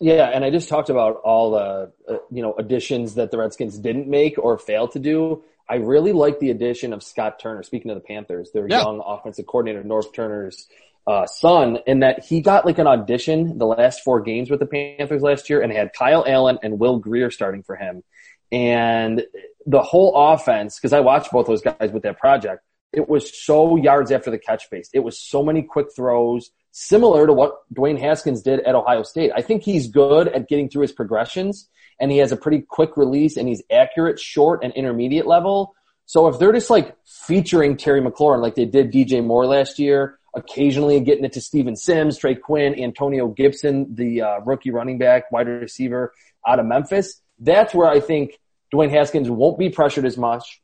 Yeah, 0.00 0.26
and 0.26 0.44
I 0.44 0.50
just 0.50 0.68
talked 0.68 0.90
about 0.90 1.16
all 1.24 1.52
the 1.52 1.92
uh, 2.08 2.18
you 2.30 2.42
know 2.42 2.54
additions 2.54 3.14
that 3.14 3.30
the 3.30 3.38
Redskins 3.38 3.78
didn't 3.78 4.08
make 4.08 4.38
or 4.38 4.58
failed 4.58 4.92
to 4.92 4.98
do. 4.98 5.42
I 5.68 5.76
really 5.76 6.12
like 6.12 6.38
the 6.38 6.50
addition 6.50 6.92
of 6.92 7.02
Scott 7.02 7.38
Turner. 7.40 7.62
Speaking 7.62 7.90
of 7.90 7.96
the 7.96 8.02
Panthers, 8.02 8.50
their 8.52 8.68
yeah. 8.68 8.82
young 8.82 9.02
offensive 9.04 9.46
coordinator, 9.46 9.82
Norv 9.82 10.14
Turner's 10.14 10.68
uh, 11.06 11.26
son, 11.26 11.80
in 11.86 12.00
that 12.00 12.24
he 12.24 12.40
got 12.40 12.64
like 12.64 12.78
an 12.78 12.86
audition 12.86 13.58
the 13.58 13.66
last 13.66 14.02
four 14.02 14.20
games 14.20 14.50
with 14.50 14.60
the 14.60 14.66
Panthers 14.66 15.22
last 15.22 15.50
year, 15.50 15.60
and 15.60 15.72
had 15.72 15.92
Kyle 15.92 16.24
Allen 16.26 16.58
and 16.62 16.78
Will 16.78 16.98
Grier 16.98 17.30
starting 17.30 17.64
for 17.64 17.74
him, 17.74 18.04
and 18.52 19.24
the 19.66 19.82
whole 19.82 20.14
offense. 20.14 20.76
Because 20.76 20.92
I 20.92 21.00
watched 21.00 21.32
both 21.32 21.48
those 21.48 21.62
guys 21.62 21.90
with 21.90 22.04
that 22.04 22.20
project, 22.20 22.62
it 22.92 23.08
was 23.08 23.36
so 23.36 23.74
yards 23.76 24.12
after 24.12 24.30
the 24.30 24.38
catch 24.38 24.70
based. 24.70 24.92
It 24.94 25.00
was 25.00 25.18
so 25.18 25.42
many 25.42 25.62
quick 25.62 25.88
throws 25.94 26.52
similar 26.78 27.26
to 27.26 27.32
what 27.32 27.54
Dwayne 27.74 27.98
Haskins 27.98 28.40
did 28.40 28.60
at 28.60 28.76
Ohio 28.76 29.02
State. 29.02 29.32
I 29.34 29.42
think 29.42 29.64
he's 29.64 29.88
good 29.88 30.28
at 30.28 30.48
getting 30.48 30.68
through 30.68 30.82
his 30.82 30.92
progressions 30.92 31.68
and 32.00 32.12
he 32.12 32.18
has 32.18 32.30
a 32.30 32.36
pretty 32.36 32.60
quick 32.60 32.96
release 32.96 33.36
and 33.36 33.48
he's 33.48 33.62
accurate 33.68 34.20
short 34.20 34.62
and 34.62 34.72
intermediate 34.74 35.26
level. 35.26 35.74
So 36.06 36.28
if 36.28 36.38
they're 36.38 36.52
just 36.52 36.70
like 36.70 36.96
featuring 37.04 37.76
Terry 37.76 38.00
McLaurin 38.00 38.40
like 38.40 38.54
they 38.54 38.64
did 38.64 38.92
DJ 38.92 39.24
Moore 39.24 39.46
last 39.46 39.80
year, 39.80 40.20
occasionally 40.36 41.00
getting 41.00 41.24
it 41.24 41.32
to 41.32 41.40
Steven 41.40 41.74
Sims, 41.74 42.16
Trey 42.16 42.36
Quinn, 42.36 42.80
Antonio 42.80 43.26
Gibson, 43.26 43.94
the 43.96 44.22
uh, 44.22 44.40
rookie 44.40 44.70
running 44.70 44.98
back, 44.98 45.32
wide 45.32 45.48
receiver 45.48 46.12
out 46.46 46.60
of 46.60 46.66
Memphis, 46.66 47.20
that's 47.40 47.74
where 47.74 47.88
I 47.88 47.98
think 47.98 48.38
Dwayne 48.72 48.90
Haskins 48.90 49.28
won't 49.28 49.58
be 49.58 49.68
pressured 49.68 50.06
as 50.06 50.16
much. 50.16 50.60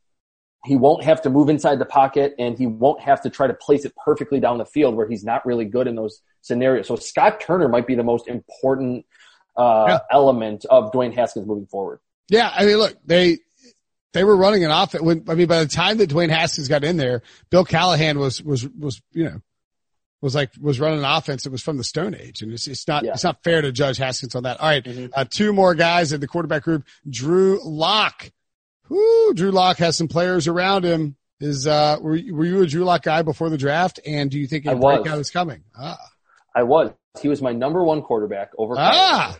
He 0.65 0.75
won't 0.75 1.03
have 1.03 1.21
to 1.23 1.29
move 1.29 1.49
inside 1.49 1.79
the 1.79 1.85
pocket 1.85 2.33
and 2.39 2.57
he 2.57 2.65
won't 2.65 3.01
have 3.01 3.21
to 3.21 3.29
try 3.29 3.47
to 3.47 3.53
place 3.53 3.85
it 3.85 3.93
perfectly 4.03 4.39
down 4.39 4.57
the 4.57 4.65
field 4.65 4.95
where 4.95 5.07
he's 5.07 5.23
not 5.23 5.45
really 5.45 5.65
good 5.65 5.87
in 5.87 5.95
those 5.95 6.21
scenarios. 6.41 6.87
So 6.87 6.95
Scott 6.95 7.39
Turner 7.39 7.67
might 7.67 7.87
be 7.87 7.95
the 7.95 8.03
most 8.03 8.27
important 8.27 9.05
uh, 9.57 9.85
yeah. 9.87 9.99
element 10.11 10.65
of 10.69 10.91
Dwayne 10.91 11.13
Haskins 11.13 11.45
moving 11.45 11.67
forward. 11.67 11.99
Yeah, 12.29 12.51
I 12.53 12.65
mean, 12.65 12.77
look, 12.77 12.95
they 13.05 13.39
they 14.13 14.23
were 14.23 14.35
running 14.35 14.63
an 14.63 14.71
offense. 14.71 15.03
When, 15.03 15.25
I 15.27 15.35
mean, 15.35 15.47
by 15.47 15.63
the 15.63 15.69
time 15.69 15.97
that 15.97 16.09
Dwayne 16.09 16.29
Haskins 16.29 16.67
got 16.67 16.83
in 16.83 16.97
there, 16.97 17.21
Bill 17.49 17.65
Callahan 17.65 18.17
was 18.17 18.41
was 18.41 18.67
was 18.67 19.01
you 19.11 19.25
know 19.25 19.41
was 20.21 20.33
like 20.33 20.51
was 20.59 20.79
running 20.79 20.99
an 20.99 21.05
offense 21.05 21.43
that 21.43 21.51
was 21.51 21.61
from 21.61 21.77
the 21.77 21.83
Stone 21.83 22.15
Age, 22.15 22.41
and 22.41 22.51
it's 22.51 22.67
it's 22.67 22.87
not 22.87 23.03
yeah. 23.03 23.11
it's 23.11 23.23
not 23.23 23.43
fair 23.43 23.61
to 23.61 23.71
judge 23.71 23.97
Haskins 23.97 24.33
on 24.33 24.43
that. 24.43 24.59
All 24.59 24.67
right, 24.67 24.83
mm-hmm. 24.83 25.07
uh, 25.13 25.25
two 25.29 25.53
more 25.53 25.75
guys 25.75 26.13
in 26.13 26.21
the 26.21 26.27
quarterback 26.27 26.63
group: 26.63 26.83
Drew 27.07 27.59
Lock 27.63 28.31
Whoo, 28.89 29.33
Drew 29.33 29.51
Lock 29.51 29.77
has 29.77 29.97
some 29.97 30.07
players 30.07 30.47
around 30.47 30.85
him. 30.85 31.15
Is 31.39 31.67
uh, 31.67 31.97
were, 31.99 32.19
were 32.31 32.45
you 32.45 32.61
a 32.61 32.67
Drew 32.67 32.83
Lock 32.83 33.03
guy 33.03 33.21
before 33.21 33.49
the 33.49 33.57
draft? 33.57 33.99
And 34.05 34.31
do 34.31 34.39
you 34.39 34.47
think 34.47 34.65
a 34.65 34.75
breakout 34.75 35.19
is 35.19 35.31
coming? 35.31 35.63
Ah. 35.77 35.97
I 36.55 36.63
was. 36.63 36.91
He 37.21 37.27
was 37.27 37.41
my 37.41 37.51
number 37.51 37.83
one 37.83 38.01
quarterback 38.01 38.51
over 38.57 38.75
ah. 38.77 39.33
Kyler. 39.33 39.39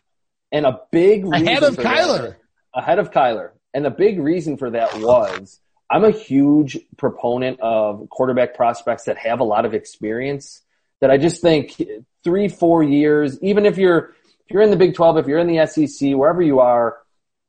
And 0.51 0.65
a 0.65 0.81
big 0.91 1.25
ahead 1.25 1.63
of 1.63 1.77
Kyler. 1.77 2.21
That, 2.21 2.37
ahead 2.73 2.99
of 2.99 3.11
Kyler. 3.11 3.51
And 3.73 3.85
a 3.85 3.91
big 3.91 4.19
reason 4.19 4.57
for 4.57 4.71
that 4.71 4.99
was 4.99 5.59
I'm 5.89 6.03
a 6.03 6.11
huge 6.11 6.77
proponent 6.97 7.59
of 7.61 8.09
quarterback 8.09 8.55
prospects 8.55 9.05
that 9.05 9.17
have 9.17 9.39
a 9.39 9.43
lot 9.43 9.65
of 9.65 9.73
experience. 9.73 10.61
That 11.01 11.11
I 11.11 11.17
just 11.17 11.41
think 11.41 11.81
three, 12.23 12.47
four 12.47 12.83
years, 12.83 13.41
even 13.41 13.65
if 13.65 13.77
you're 13.77 14.13
if 14.47 14.53
you're 14.53 14.61
in 14.61 14.69
the 14.69 14.77
Big 14.77 14.95
12, 14.95 15.17
if 15.17 15.27
you're 15.27 15.39
in 15.39 15.47
the 15.47 15.65
SEC, 15.65 16.11
wherever 16.11 16.41
you 16.41 16.59
are, 16.59 16.97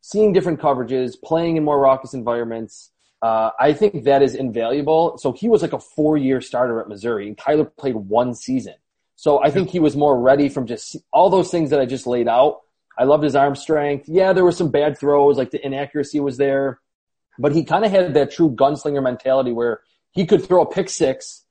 seeing 0.07 0.33
different 0.33 0.61
coverages, 0.61 1.21
playing 1.21 1.57
in 1.57 1.65
more 1.65 1.81
raucous 1.81 2.15
environments. 2.15 2.93
Uh, 3.23 3.51
I 3.59 3.73
think 3.73 4.05
that 4.05 4.23
is 4.23 4.37
invaluable. 4.37 5.19
So 5.19 5.33
he 5.33 5.49
was 5.49 5.63
like 5.63 5.73
a 5.73 5.81
four 5.81 6.17
year 6.17 6.41
starter 6.41 6.81
at 6.81 6.89
Missouri, 6.89 7.27
and 7.27 7.37
Kyler 7.37 7.69
played 7.77 7.97
one 7.97 8.33
season. 8.33 8.75
So 9.17 9.43
I 9.43 9.51
think 9.51 9.71
he 9.71 9.81
was 9.81 9.97
more 9.97 10.21
ready 10.21 10.49
from 10.49 10.67
just 10.67 10.97
all 11.13 11.29
those 11.29 11.51
things 11.51 11.71
that 11.71 11.81
I 11.81 11.87
just 11.87 12.07
laid 12.07 12.29
out. 12.29 12.61
I 12.97 13.03
loved 13.03 13.25
his 13.25 13.35
arm 13.35 13.57
strength. 13.57 14.09
Yeah, 14.09 14.33
there 14.33 14.45
were 14.45 14.53
some 14.53 14.71
bad 14.71 14.97
throws, 14.97 15.39
like 15.39 15.51
the 15.51 15.65
inaccuracy 15.67 16.21
was 16.21 16.37
there, 16.37 16.79
but 17.37 17.53
he 17.53 17.65
kind 17.65 17.85
of 17.85 17.91
had 17.91 18.15
that 18.15 18.31
true 18.31 18.51
gunslinger 18.51 19.03
mentality 19.03 19.51
where 19.51 19.81
he 20.13 20.25
could 20.25 20.45
throw 20.47 20.63
a 20.63 20.71
pick 20.71 20.89
six 20.89 21.46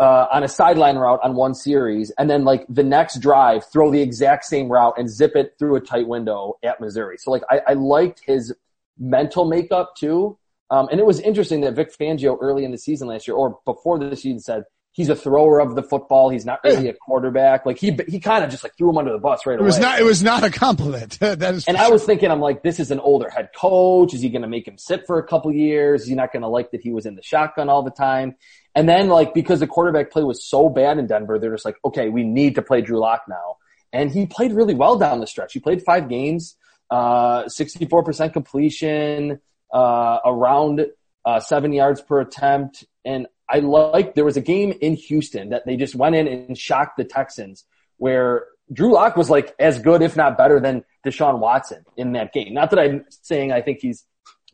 uh, 0.00 0.26
on 0.32 0.42
a 0.42 0.48
sideline 0.48 0.96
route 0.96 1.20
on 1.22 1.34
one 1.34 1.54
series, 1.54 2.10
and 2.18 2.28
then 2.28 2.42
like 2.42 2.64
the 2.68 2.82
next 2.82 3.20
drive, 3.20 3.64
throw 3.70 3.90
the 3.90 4.00
exact 4.00 4.46
same 4.46 4.68
route 4.68 4.94
and 4.96 5.08
zip 5.08 5.36
it 5.36 5.54
through 5.58 5.76
a 5.76 5.80
tight 5.80 6.08
window 6.08 6.54
at 6.64 6.80
Missouri. 6.80 7.18
So 7.18 7.30
like 7.30 7.42
I, 7.50 7.60
I 7.68 7.72
liked 7.74 8.22
his 8.26 8.52
mental 8.98 9.44
makeup 9.44 9.94
too. 9.96 10.38
Um, 10.70 10.88
and 10.90 11.00
it 11.00 11.06
was 11.06 11.20
interesting 11.20 11.60
that 11.62 11.74
Vic 11.74 11.92
Fangio 11.96 12.38
early 12.40 12.64
in 12.64 12.70
the 12.70 12.78
season 12.78 13.08
last 13.08 13.28
year, 13.28 13.36
or 13.36 13.58
before 13.66 13.98
the 13.98 14.16
season, 14.16 14.40
said 14.40 14.62
he's 14.92 15.08
a 15.08 15.16
thrower 15.16 15.60
of 15.60 15.74
the 15.74 15.82
football. 15.82 16.30
He's 16.30 16.44
not 16.44 16.60
really 16.64 16.88
a 16.88 16.94
quarterback. 16.94 17.64
Like 17.64 17.78
he 17.78 17.96
he 18.08 18.20
kind 18.20 18.44
of 18.44 18.50
just 18.50 18.62
like 18.62 18.76
threw 18.76 18.90
him 18.90 18.98
under 18.98 19.12
the 19.12 19.18
bus 19.18 19.46
right 19.46 19.54
away. 19.58 19.62
It 19.62 19.66
was 19.66 19.78
not 19.78 20.00
it 20.00 20.04
was 20.04 20.22
not 20.22 20.42
a 20.42 20.50
compliment. 20.50 21.18
that 21.20 21.42
is. 21.42 21.66
And 21.66 21.76
I 21.76 21.88
was 21.88 22.04
thinking, 22.04 22.30
I'm 22.30 22.40
like, 22.40 22.62
this 22.62 22.80
is 22.80 22.90
an 22.90 23.00
older 23.00 23.30
head 23.30 23.50
coach. 23.56 24.14
Is 24.14 24.20
he 24.20 24.28
going 24.28 24.42
to 24.42 24.48
make 24.48 24.66
him 24.66 24.78
sit 24.78 25.06
for 25.06 25.18
a 25.18 25.26
couple 25.26 25.52
years? 25.52 26.02
Is 26.02 26.08
he 26.08 26.14
not 26.14 26.32
going 26.32 26.42
to 26.42 26.48
like 26.48 26.70
that 26.72 26.80
he 26.80 26.92
was 26.92 27.06
in 27.06 27.14
the 27.14 27.22
shotgun 27.22 27.68
all 27.68 27.82
the 27.82 27.90
time? 27.90 28.34
And 28.74 28.88
then 28.88 29.08
like 29.08 29.34
because 29.34 29.60
the 29.60 29.66
quarterback 29.66 30.10
play 30.10 30.22
was 30.22 30.44
so 30.44 30.68
bad 30.68 30.98
in 30.98 31.06
Denver, 31.06 31.38
they're 31.38 31.52
just 31.52 31.64
like, 31.64 31.76
okay, 31.84 32.08
we 32.08 32.24
need 32.24 32.56
to 32.56 32.62
play 32.62 32.80
Drew 32.80 32.98
Lock 32.98 33.22
now. 33.28 33.56
And 33.92 34.10
he 34.10 34.26
played 34.26 34.52
really 34.52 34.74
well 34.74 34.96
down 34.96 35.20
the 35.20 35.26
stretch. 35.26 35.52
He 35.52 35.58
played 35.58 35.82
five 35.82 36.08
games, 36.08 36.56
uh, 36.90 37.44
64% 37.44 38.32
completion, 38.32 39.40
uh, 39.72 40.18
around 40.24 40.86
uh, 41.24 41.40
seven 41.40 41.72
yards 41.72 42.00
per 42.00 42.20
attempt. 42.20 42.84
And 43.04 43.26
I 43.50 43.58
like 43.58 44.14
there 44.14 44.24
was 44.24 44.36
a 44.36 44.40
game 44.40 44.72
in 44.80 44.94
Houston 44.94 45.50
that 45.50 45.66
they 45.66 45.76
just 45.76 45.94
went 45.94 46.14
in 46.14 46.28
and 46.28 46.56
shocked 46.56 46.96
the 46.96 47.04
Texans 47.04 47.64
where 47.96 48.46
Drew 48.72 48.92
Lock 48.92 49.16
was 49.16 49.28
like 49.28 49.54
as 49.58 49.78
good, 49.80 50.02
if 50.02 50.16
not 50.16 50.38
better 50.38 50.60
than 50.60 50.84
Deshaun 51.04 51.38
Watson 51.38 51.84
in 51.96 52.12
that 52.12 52.32
game. 52.32 52.54
Not 52.54 52.70
that 52.70 52.78
I'm 52.78 53.04
saying 53.10 53.52
I 53.52 53.60
think 53.60 53.78
he's 53.80 54.04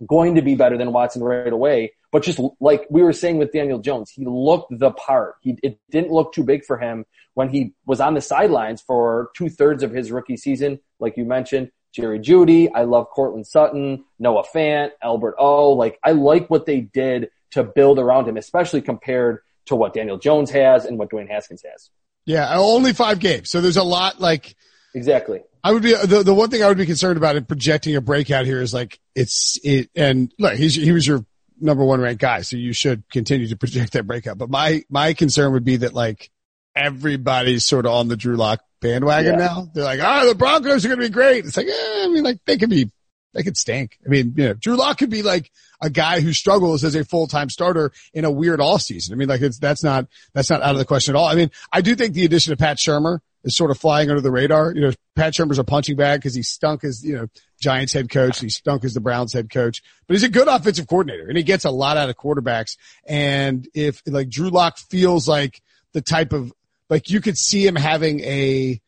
going 0.07 0.35
to 0.35 0.43
be 0.43 0.55
better 0.55 0.77
than 0.79 0.93
Watson 0.93 1.23
right 1.23 1.53
away, 1.53 1.93
but 2.13 2.23
just 2.23 2.41
like 2.61 2.87
we 2.91 3.03
were 3.03 3.13
saying 3.13 3.39
with 3.39 3.53
Daniel 3.53 3.79
Jones, 3.79 4.11
he 4.11 4.25
looked 4.27 4.79
the 4.79 4.91
part. 4.91 5.37
He, 5.43 5.59
it 5.63 5.79
didn't 5.91 6.11
look 6.11 6.33
too 6.33 6.45
big 6.45 6.65
for 6.65 6.79
him 6.79 7.05
when 7.35 7.51
he 7.51 7.75
was 7.85 8.01
on 8.01 8.15
the 8.15 8.21
sidelines 8.21 8.81
for 8.81 9.31
two 9.37 9.49
thirds 9.49 9.83
of 9.83 9.91
his 9.91 10.11
rookie 10.11 10.37
season. 10.37 10.81
Like 10.99 11.17
you 11.17 11.25
mentioned, 11.25 11.71
Jerry 11.93 12.19
Jeudy, 12.19 12.69
I 12.75 12.85
love 12.85 13.09
Courtland 13.11 13.47
Sutton, 13.47 14.05
Noah 14.19 14.45
Fant, 14.55 14.91
Albert 15.03 15.37
O. 15.39 15.73
Like 15.73 15.99
I 16.03 16.13
like 16.13 16.49
what 16.49 16.67
they 16.67 16.81
did 16.81 17.29
to 17.53 17.65
build 17.65 17.99
around 17.99 18.29
him, 18.29 18.37
especially 18.37 18.83
compared 18.83 19.41
to 19.67 19.77
what 19.77 19.95
Daniel 19.95 20.19
Jones 20.19 20.51
has 20.51 20.85
and 20.85 20.99
what 20.99 21.11
Dwayne 21.11 21.29
Haskins 21.29 21.63
has. 21.71 21.91
Yeah, 22.25 22.57
only 22.57 22.93
five 22.93 23.19
games. 23.19 23.51
So 23.51 23.61
there's 23.61 23.77
a 23.77 23.85
lot 23.85 24.21
like 24.21 24.57
exactly. 24.95 25.43
I 25.63 25.73
would 25.73 25.83
be 25.83 25.95
the 25.95 26.23
the 26.23 26.35
one 26.35 26.51
thing 26.51 26.63
I 26.63 26.69
would 26.69 26.79
be 26.79 26.87
concerned 26.87 27.17
about 27.17 27.37
in 27.37 27.45
projecting 27.45 27.97
a 27.97 28.01
breakout 28.01 28.47
here 28.47 28.61
is 28.61 28.75
like 28.75 28.99
it's 29.15 29.59
it 29.63 29.91
and 29.95 30.33
look 30.39 30.55
he's 30.55 30.75
he 30.75 30.93
was 30.93 31.07
your 31.07 31.25
number 31.61 31.85
one 31.85 32.01
ranked 32.01 32.21
guy, 32.21 32.43
so 32.43 32.57
you 32.57 32.73
should 32.73 33.09
continue 33.11 33.49
to 33.49 33.57
project 33.57 33.93
that 33.93 34.07
breakout. 34.07 34.39
But 34.39 34.51
my 34.51 34.83
my 34.89 35.15
concern 35.15 35.53
would 35.53 35.65
be 35.65 35.79
that 35.79 35.95
like 35.95 36.31
everybody's 36.75 37.65
sort 37.65 37.87
of 37.87 37.93
on 37.93 38.09
the 38.09 38.17
Drew 38.17 38.37
Lock 38.37 38.61
bandwagon 38.81 39.39
yeah. 39.39 39.47
now. 39.47 39.69
They're 39.73 39.85
like, 39.85 40.01
oh, 40.03 40.29
the 40.29 40.35
Broncos 40.35 40.85
are 40.85 40.89
going 40.89 41.01
to 41.01 41.07
be 41.07 41.13
great. 41.13 41.45
It's 41.45 41.57
like, 41.57 41.67
eh, 41.67 41.73
I 41.73 42.09
mean, 42.09 42.23
like 42.23 42.39
they 42.45 42.59
could 42.59 42.71
be, 42.71 42.91
they 43.37 43.43
could 43.43 43.57
stink. 43.57 43.99
I 44.05 44.09
mean, 44.09 44.33
you 44.37 44.49
know, 44.49 44.55
Drew 44.55 44.77
Lock 44.77 44.99
could 44.99 45.11
be 45.11 45.23
like 45.23 45.51
a 45.83 45.91
guy 45.91 46.21
who 46.21 46.33
struggles 46.33 46.83
as 46.85 46.95
a 46.95 47.05
full-time 47.05 47.51
starter 47.51 47.93
in 48.15 48.25
a 48.25 48.31
weird 48.31 48.61
all 48.61 48.79
season. 48.79 49.13
I 49.13 49.17
mean, 49.17 49.29
like 49.29 49.43
it's, 49.43 49.59
that's 49.59 49.85
not, 49.85 50.07
that's 50.33 50.49
not 50.49 50.63
out 50.63 50.73
of 50.73 50.79
the 50.79 50.87
question 50.87 51.15
at 51.15 51.19
all. 51.19 51.27
I 51.27 51.35
mean, 51.35 51.51
I 51.71 51.83
do 51.83 51.95
think 51.95 52.15
the 52.15 52.25
addition 52.25 52.55
of 52.55 52.59
Pat 52.59 52.79
Shurmur 52.79 53.19
is 53.45 53.55
sort 53.55 53.71
of 53.71 53.79
flying 53.79 54.09
under 54.09 54.23
the 54.23 54.31
radar. 54.31 54.73
You 54.75 54.81
know, 54.81 54.93
Pat 55.15 55.35
Shurmur's 55.35 55.59
a 55.59 55.65
punching 55.65 55.97
bag 55.97 56.21
because 56.21 56.35
he 56.35 56.43
stunk 56.43 56.83
as, 56.83 57.05
you 57.05 57.15
know, 57.15 57.27
Giants 57.61 57.93
head 57.93 58.09
coach. 58.09 58.41
He 58.41 58.49
stunk 58.49 58.85
as 58.85 58.95
the 58.95 59.01
Browns 59.01 59.35
head 59.35 59.51
coach, 59.51 59.83
but 60.07 60.15
he's 60.15 60.25
a 60.25 60.31
good 60.31 60.49
offensive 60.49 60.89
coordinator 60.89 61.29
and 61.29 61.37
he 61.37 61.43
gets 61.43 61.67
a 61.67 61.71
lot 61.71 61.99
out 61.99 62.09
of 62.09 62.17
quarterbacks. 62.17 62.79
And 63.07 63.69
if 63.75 64.01
like 64.07 64.31
Drew 64.31 64.49
Lock 64.49 64.79
feels 64.79 65.29
like 65.29 65.61
the 65.93 66.01
type 66.01 66.33
of, 66.33 66.53
like 66.89 67.11
you 67.11 67.21
could 67.21 67.37
see 67.37 67.67
him 67.67 67.77
having 67.77 68.21
a, 68.21 68.81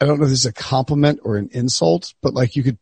I 0.00 0.04
don't 0.04 0.18
know 0.18 0.24
if 0.24 0.30
this 0.30 0.40
is 0.40 0.46
a 0.46 0.52
compliment 0.52 1.20
or 1.22 1.36
an 1.36 1.50
insult, 1.52 2.12
but 2.20 2.34
like 2.34 2.56
you 2.56 2.64
could 2.64 2.78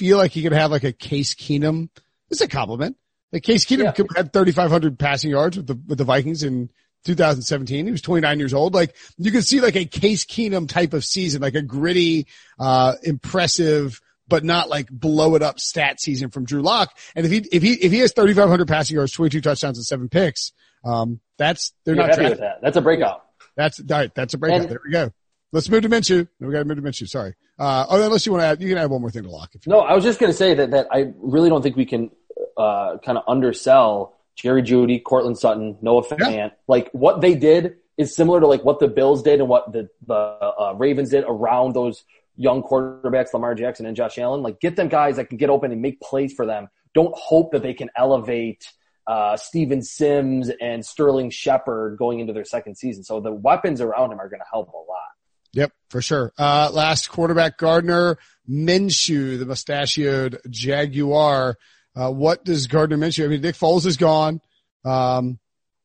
feel 0.00 0.16
like 0.16 0.32
he 0.32 0.42
could 0.42 0.52
have 0.52 0.70
like 0.70 0.84
a 0.84 0.94
Case 0.94 1.34
Keenum. 1.34 1.90
It's 2.30 2.40
a 2.40 2.48
compliment. 2.48 2.96
Like 3.32 3.42
Case 3.42 3.66
Keenum 3.66 3.96
yeah. 3.98 4.04
had 4.16 4.32
3,500 4.32 4.98
passing 4.98 5.30
yards 5.30 5.58
with 5.58 5.66
the, 5.66 5.78
with 5.86 5.98
the 5.98 6.04
Vikings 6.04 6.42
in 6.42 6.70
2017. 7.04 7.84
He 7.84 7.92
was 7.92 8.00
29 8.00 8.38
years 8.38 8.54
old. 8.54 8.72
Like 8.72 8.96
you 9.18 9.30
can 9.30 9.42
see 9.42 9.60
like 9.60 9.76
a 9.76 9.84
Case 9.84 10.24
Keenum 10.24 10.66
type 10.70 10.94
of 10.94 11.04
season, 11.04 11.42
like 11.42 11.54
a 11.54 11.60
gritty, 11.60 12.28
uh, 12.58 12.94
impressive, 13.02 14.00
but 14.26 14.42
not 14.42 14.70
like 14.70 14.88
blow 14.88 15.34
it 15.34 15.42
up 15.42 15.60
stat 15.60 16.00
season 16.00 16.30
from 16.30 16.46
Drew 16.46 16.62
Lock. 16.62 16.96
And 17.14 17.26
if 17.26 17.32
he, 17.32 17.46
if 17.52 17.62
he, 17.62 17.74
if 17.74 17.92
he 17.92 17.98
has 17.98 18.14
3,500 18.14 18.66
passing 18.66 18.94
yards, 18.94 19.12
22 19.12 19.42
touchdowns 19.42 19.76
and 19.76 19.84
seven 19.84 20.08
picks, 20.08 20.52
um, 20.82 21.20
that's, 21.36 21.74
they're 21.84 21.94
You're 21.94 22.06
not 22.06 22.18
happy 22.18 22.34
that. 22.36 22.60
That's 22.62 22.78
a 22.78 22.80
breakout. 22.80 23.26
That's, 23.54 23.80
all 23.80 23.86
right. 23.90 24.14
That's 24.14 24.32
a 24.32 24.38
breakout. 24.38 24.62
And, 24.62 24.70
there 24.70 24.80
we 24.82 24.92
go. 24.92 25.12
Let's 25.52 25.68
move 25.68 25.82
to 25.82 25.88
Minshew. 25.88 26.28
No, 26.38 26.46
we 26.46 26.52
got 26.52 26.60
to 26.60 26.64
move 26.64 26.76
to 26.76 26.82
Minshew. 26.82 27.08
Sorry. 27.08 27.34
Uh, 27.58 27.84
oh, 27.88 28.02
unless 28.02 28.24
you 28.24 28.32
want 28.32 28.42
to 28.42 28.46
add, 28.46 28.62
you 28.62 28.68
can 28.68 28.78
add 28.78 28.88
one 28.88 29.00
more 29.00 29.10
thing 29.10 29.24
to 29.24 29.30
lock. 29.30 29.50
If 29.54 29.66
you 29.66 29.70
no, 29.70 29.78
want. 29.78 29.90
I 29.90 29.94
was 29.94 30.04
just 30.04 30.20
going 30.20 30.30
to 30.30 30.36
say 30.36 30.54
that, 30.54 30.70
that 30.70 30.86
I 30.92 31.12
really 31.18 31.48
don't 31.48 31.62
think 31.62 31.76
we 31.76 31.86
can, 31.86 32.10
uh, 32.56 32.98
kind 33.04 33.18
of 33.18 33.24
undersell 33.26 34.16
Jerry 34.36 34.62
Jeudy, 34.62 35.02
Courtland 35.02 35.38
Sutton, 35.38 35.76
Noah 35.82 36.04
Fant. 36.06 36.18
Yeah. 36.32 36.50
Like 36.68 36.90
what 36.92 37.20
they 37.20 37.34
did 37.34 37.76
is 37.98 38.14
similar 38.14 38.40
to 38.40 38.46
like 38.46 38.64
what 38.64 38.78
the 38.78 38.88
Bills 38.88 39.22
did 39.22 39.40
and 39.40 39.48
what 39.48 39.72
the, 39.72 39.88
the, 40.06 40.14
uh, 40.14 40.74
Ravens 40.76 41.10
did 41.10 41.24
around 41.26 41.74
those 41.74 42.04
young 42.36 42.62
quarterbacks, 42.62 43.34
Lamar 43.34 43.54
Jackson 43.54 43.86
and 43.86 43.96
Josh 43.96 44.18
Allen. 44.18 44.42
Like 44.42 44.60
get 44.60 44.76
them 44.76 44.88
guys 44.88 45.16
that 45.16 45.28
can 45.28 45.36
get 45.36 45.50
open 45.50 45.72
and 45.72 45.82
make 45.82 46.00
plays 46.00 46.32
for 46.32 46.46
them. 46.46 46.68
Don't 46.94 47.14
hope 47.14 47.52
that 47.52 47.62
they 47.62 47.74
can 47.74 47.90
elevate, 47.96 48.72
uh, 49.06 49.36
Steven 49.36 49.82
Sims 49.82 50.50
and 50.60 50.86
Sterling 50.86 51.30
Shepard 51.30 51.98
going 51.98 52.20
into 52.20 52.32
their 52.32 52.44
second 52.44 52.76
season. 52.76 53.02
So 53.02 53.20
the 53.20 53.32
weapons 53.32 53.80
around 53.80 54.12
him 54.12 54.20
are 54.20 54.28
going 54.28 54.40
to 54.40 54.46
help 54.50 54.72
a 54.72 54.76
lot. 54.76 55.10
Yep, 55.52 55.72
for 55.88 56.00
sure. 56.00 56.32
Uh, 56.38 56.70
last 56.72 57.10
quarterback 57.10 57.58
Gardner 57.58 58.18
Minshew, 58.48 59.38
the 59.38 59.46
mustachioed 59.46 60.38
Jaguar. 60.48 61.56
Uh, 61.94 62.10
what 62.10 62.44
does 62.44 62.66
Gardner 62.66 62.96
Minshew? 62.96 63.24
I 63.24 63.28
mean, 63.28 63.40
Nick 63.40 63.56
Foles 63.56 63.86
is 63.86 63.96
gone. 63.96 64.40
Um, 64.84 65.38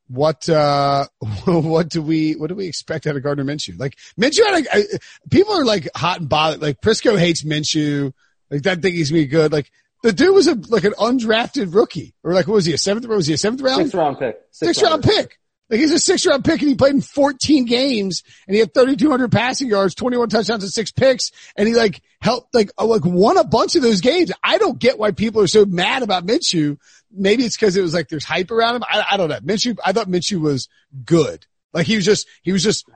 what, 0.07 0.47
uh, 0.47 1.07
what 1.45 1.89
do 1.89 2.01
we, 2.01 2.33
what 2.33 2.47
do 2.47 2.55
we 2.55 2.67
expect 2.67 3.07
out 3.07 3.15
of 3.15 3.23
Gardner 3.23 3.43
Minshew? 3.43 3.79
Like 3.79 3.97
Minshew 4.19 4.45
had 4.45 4.65
a, 4.65 4.75
I, 4.75 4.83
people 5.31 5.53
are 5.53 5.65
like 5.65 5.89
hot 5.95 6.19
and 6.19 6.29
bothered. 6.29 6.61
Like 6.61 6.81
Prisco 6.81 7.17
hates 7.17 7.43
Minshew. 7.43 8.13
Like 8.51 8.61
that 8.63 8.81
thing 8.81 8.93
he's 8.93 9.09
gonna 9.09 9.23
be 9.23 9.27
good. 9.27 9.51
Like 9.51 9.71
the 10.03 10.13
dude 10.13 10.35
was 10.35 10.47
a, 10.47 10.53
like 10.69 10.83
an 10.83 10.93
undrafted 10.93 11.73
rookie 11.73 12.13
or 12.23 12.33
like, 12.33 12.47
what 12.47 12.53
was 12.53 12.65
he? 12.65 12.73
A 12.73 12.77
seventh, 12.77 13.07
was 13.07 13.25
he 13.25 13.33
a 13.33 13.37
seventh 13.37 13.61
round? 13.61 13.77
Sixth 13.77 13.95
round 13.95 14.19
pick. 14.19 14.35
Sixth, 14.51 14.75
Sixth 14.75 14.83
round 14.83 15.03
pick. 15.03 15.39
Like 15.69 15.79
he's 15.79 15.91
a 15.91 15.99
six 15.99 16.25
round 16.25 16.45
pick 16.45 16.61
and 16.61 16.69
he 16.69 16.75
played 16.75 16.93
in 16.93 17.01
14 17.01 17.65
games 17.65 18.23
and 18.47 18.53
he 18.53 18.59
had 18.59 18.73
3,200 18.73 19.31
passing 19.31 19.67
yards, 19.67 19.95
21 19.95 20.29
touchdowns 20.29 20.63
and 20.63 20.71
six 20.71 20.91
picks. 20.91 21.31
And 21.55 21.67
he 21.67 21.73
like 21.73 22.01
helped, 22.21 22.53
like, 22.53 22.71
uh, 22.77 22.85
like 22.85 23.03
won 23.03 23.37
a 23.37 23.43
bunch 23.43 23.75
of 23.75 23.81
those 23.81 24.01
games. 24.01 24.31
I 24.43 24.59
don't 24.59 24.77
get 24.77 24.99
why 24.99 25.11
people 25.11 25.41
are 25.41 25.47
so 25.47 25.65
mad 25.65 26.03
about 26.03 26.25
Minshew. 26.25 26.77
Maybe 27.11 27.45
it's 27.45 27.55
because 27.57 27.75
it 27.75 27.81
was 27.81 27.93
like 27.93 28.09
there's 28.09 28.25
hype 28.25 28.51
around 28.51 28.75
him. 28.75 28.83
I, 28.87 29.05
I 29.11 29.17
don't 29.17 29.29
know. 29.29 29.39
Minshew, 29.39 29.77
I 29.83 29.91
thought 29.91 30.07
Minshew 30.07 30.39
was 30.39 30.69
good. 31.03 31.47
Like 31.73 31.87
he 31.87 31.95
was 31.95 32.05
just, 32.05 32.27
he 32.43 32.51
was 32.51 32.63
just, 32.63 32.87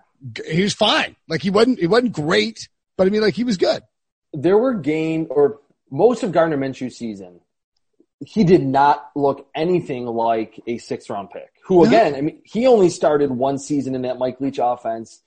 he 0.46 0.62
was 0.62 0.74
fine. 0.74 1.16
Like 1.28 1.42
he 1.42 1.50
wasn't, 1.50 1.80
he 1.80 1.88
wasn't 1.88 2.14
great, 2.14 2.70
but 2.98 3.08
I 3.08 3.10
mean, 3.10 3.22
like 3.22 3.36
he 3.36 3.44
was 3.44 3.58
good. 3.58 3.82
There 4.32 4.58
were 4.58 4.76
game 4.76 5.26
or 5.32 5.60
most 5.90 6.22
of 6.22 6.32
Gardner 6.32 6.58
Minshew's 6.58 6.98
season 6.98 7.42
he 8.26 8.44
did 8.44 8.66
not 8.66 9.10
look 9.16 9.48
anything 9.56 10.06
like 10.06 10.62
a 10.68 10.78
six 10.78 11.10
round 11.10 11.30
pick. 11.30 11.52
Who 11.66 11.86
again, 11.86 12.16
I 12.16 12.22
mean, 12.22 12.42
he 12.44 12.68
only 12.68 12.90
started 12.90 13.32
one 13.32 13.58
season 13.58 13.96
in 13.96 14.02
that 14.04 14.18
Mike 14.18 14.42
Leach 14.42 14.60
offense 14.62 15.22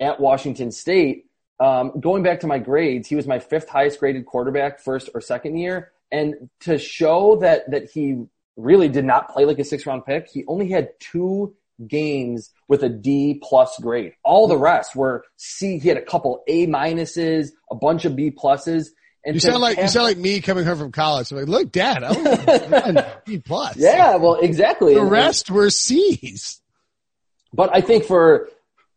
at 0.00 0.20
Washington 0.20 0.70
State. 0.70 1.26
Um, 1.58 1.92
going 1.98 2.22
back 2.22 2.40
to 2.40 2.46
my 2.46 2.58
grades, 2.58 3.08
he 3.08 3.16
was 3.16 3.26
my 3.26 3.38
fifth 3.38 3.68
highest 3.68 3.98
graded 3.98 4.26
quarterback, 4.26 4.80
first 4.80 5.08
or 5.14 5.20
second 5.20 5.56
year. 5.56 5.92
And 6.12 6.50
to 6.60 6.78
show 6.78 7.36
that 7.36 7.70
that 7.70 7.90
he 7.90 8.24
really 8.56 8.88
did 8.88 9.04
not 9.04 9.30
play 9.30 9.44
like 9.44 9.58
a 9.58 9.64
six 9.64 9.86
round 9.86 10.04
pick, 10.04 10.28
he 10.28 10.44
only 10.46 10.68
had 10.68 10.90
two 11.00 11.54
games 11.86 12.50
with 12.68 12.82
a 12.82 12.88
D 12.88 13.40
plus 13.42 13.78
grade. 13.80 14.12
All 14.22 14.46
the 14.46 14.56
rest 14.56 14.94
were 14.94 15.24
C. 15.36 15.78
He 15.78 15.88
had 15.88 15.98
a 15.98 16.02
couple 16.02 16.42
A 16.46 16.66
minuses, 16.66 17.48
a 17.70 17.74
bunch 17.74 18.04
of 18.04 18.14
B 18.14 18.30
pluses. 18.30 18.88
You 19.26 19.40
sound 19.40 19.60
like 19.60 19.78
you 19.78 19.88
sound 19.88 20.04
like 20.04 20.18
me 20.18 20.40
coming 20.40 20.64
home 20.64 20.78
from 20.78 20.92
college. 20.92 21.30
I'm 21.32 21.38
like, 21.38 21.48
look, 21.48 21.72
Dad, 21.72 22.04
I 22.04 23.16
B 23.24 23.38
plus. 23.44 23.76
Yeah, 23.76 24.16
well, 24.16 24.34
exactly. 24.34 24.94
The 24.94 25.04
rest 25.04 25.50
were 25.50 25.70
C's. 25.70 26.60
But 27.52 27.74
I 27.74 27.80
think 27.80 28.04
for 28.04 28.48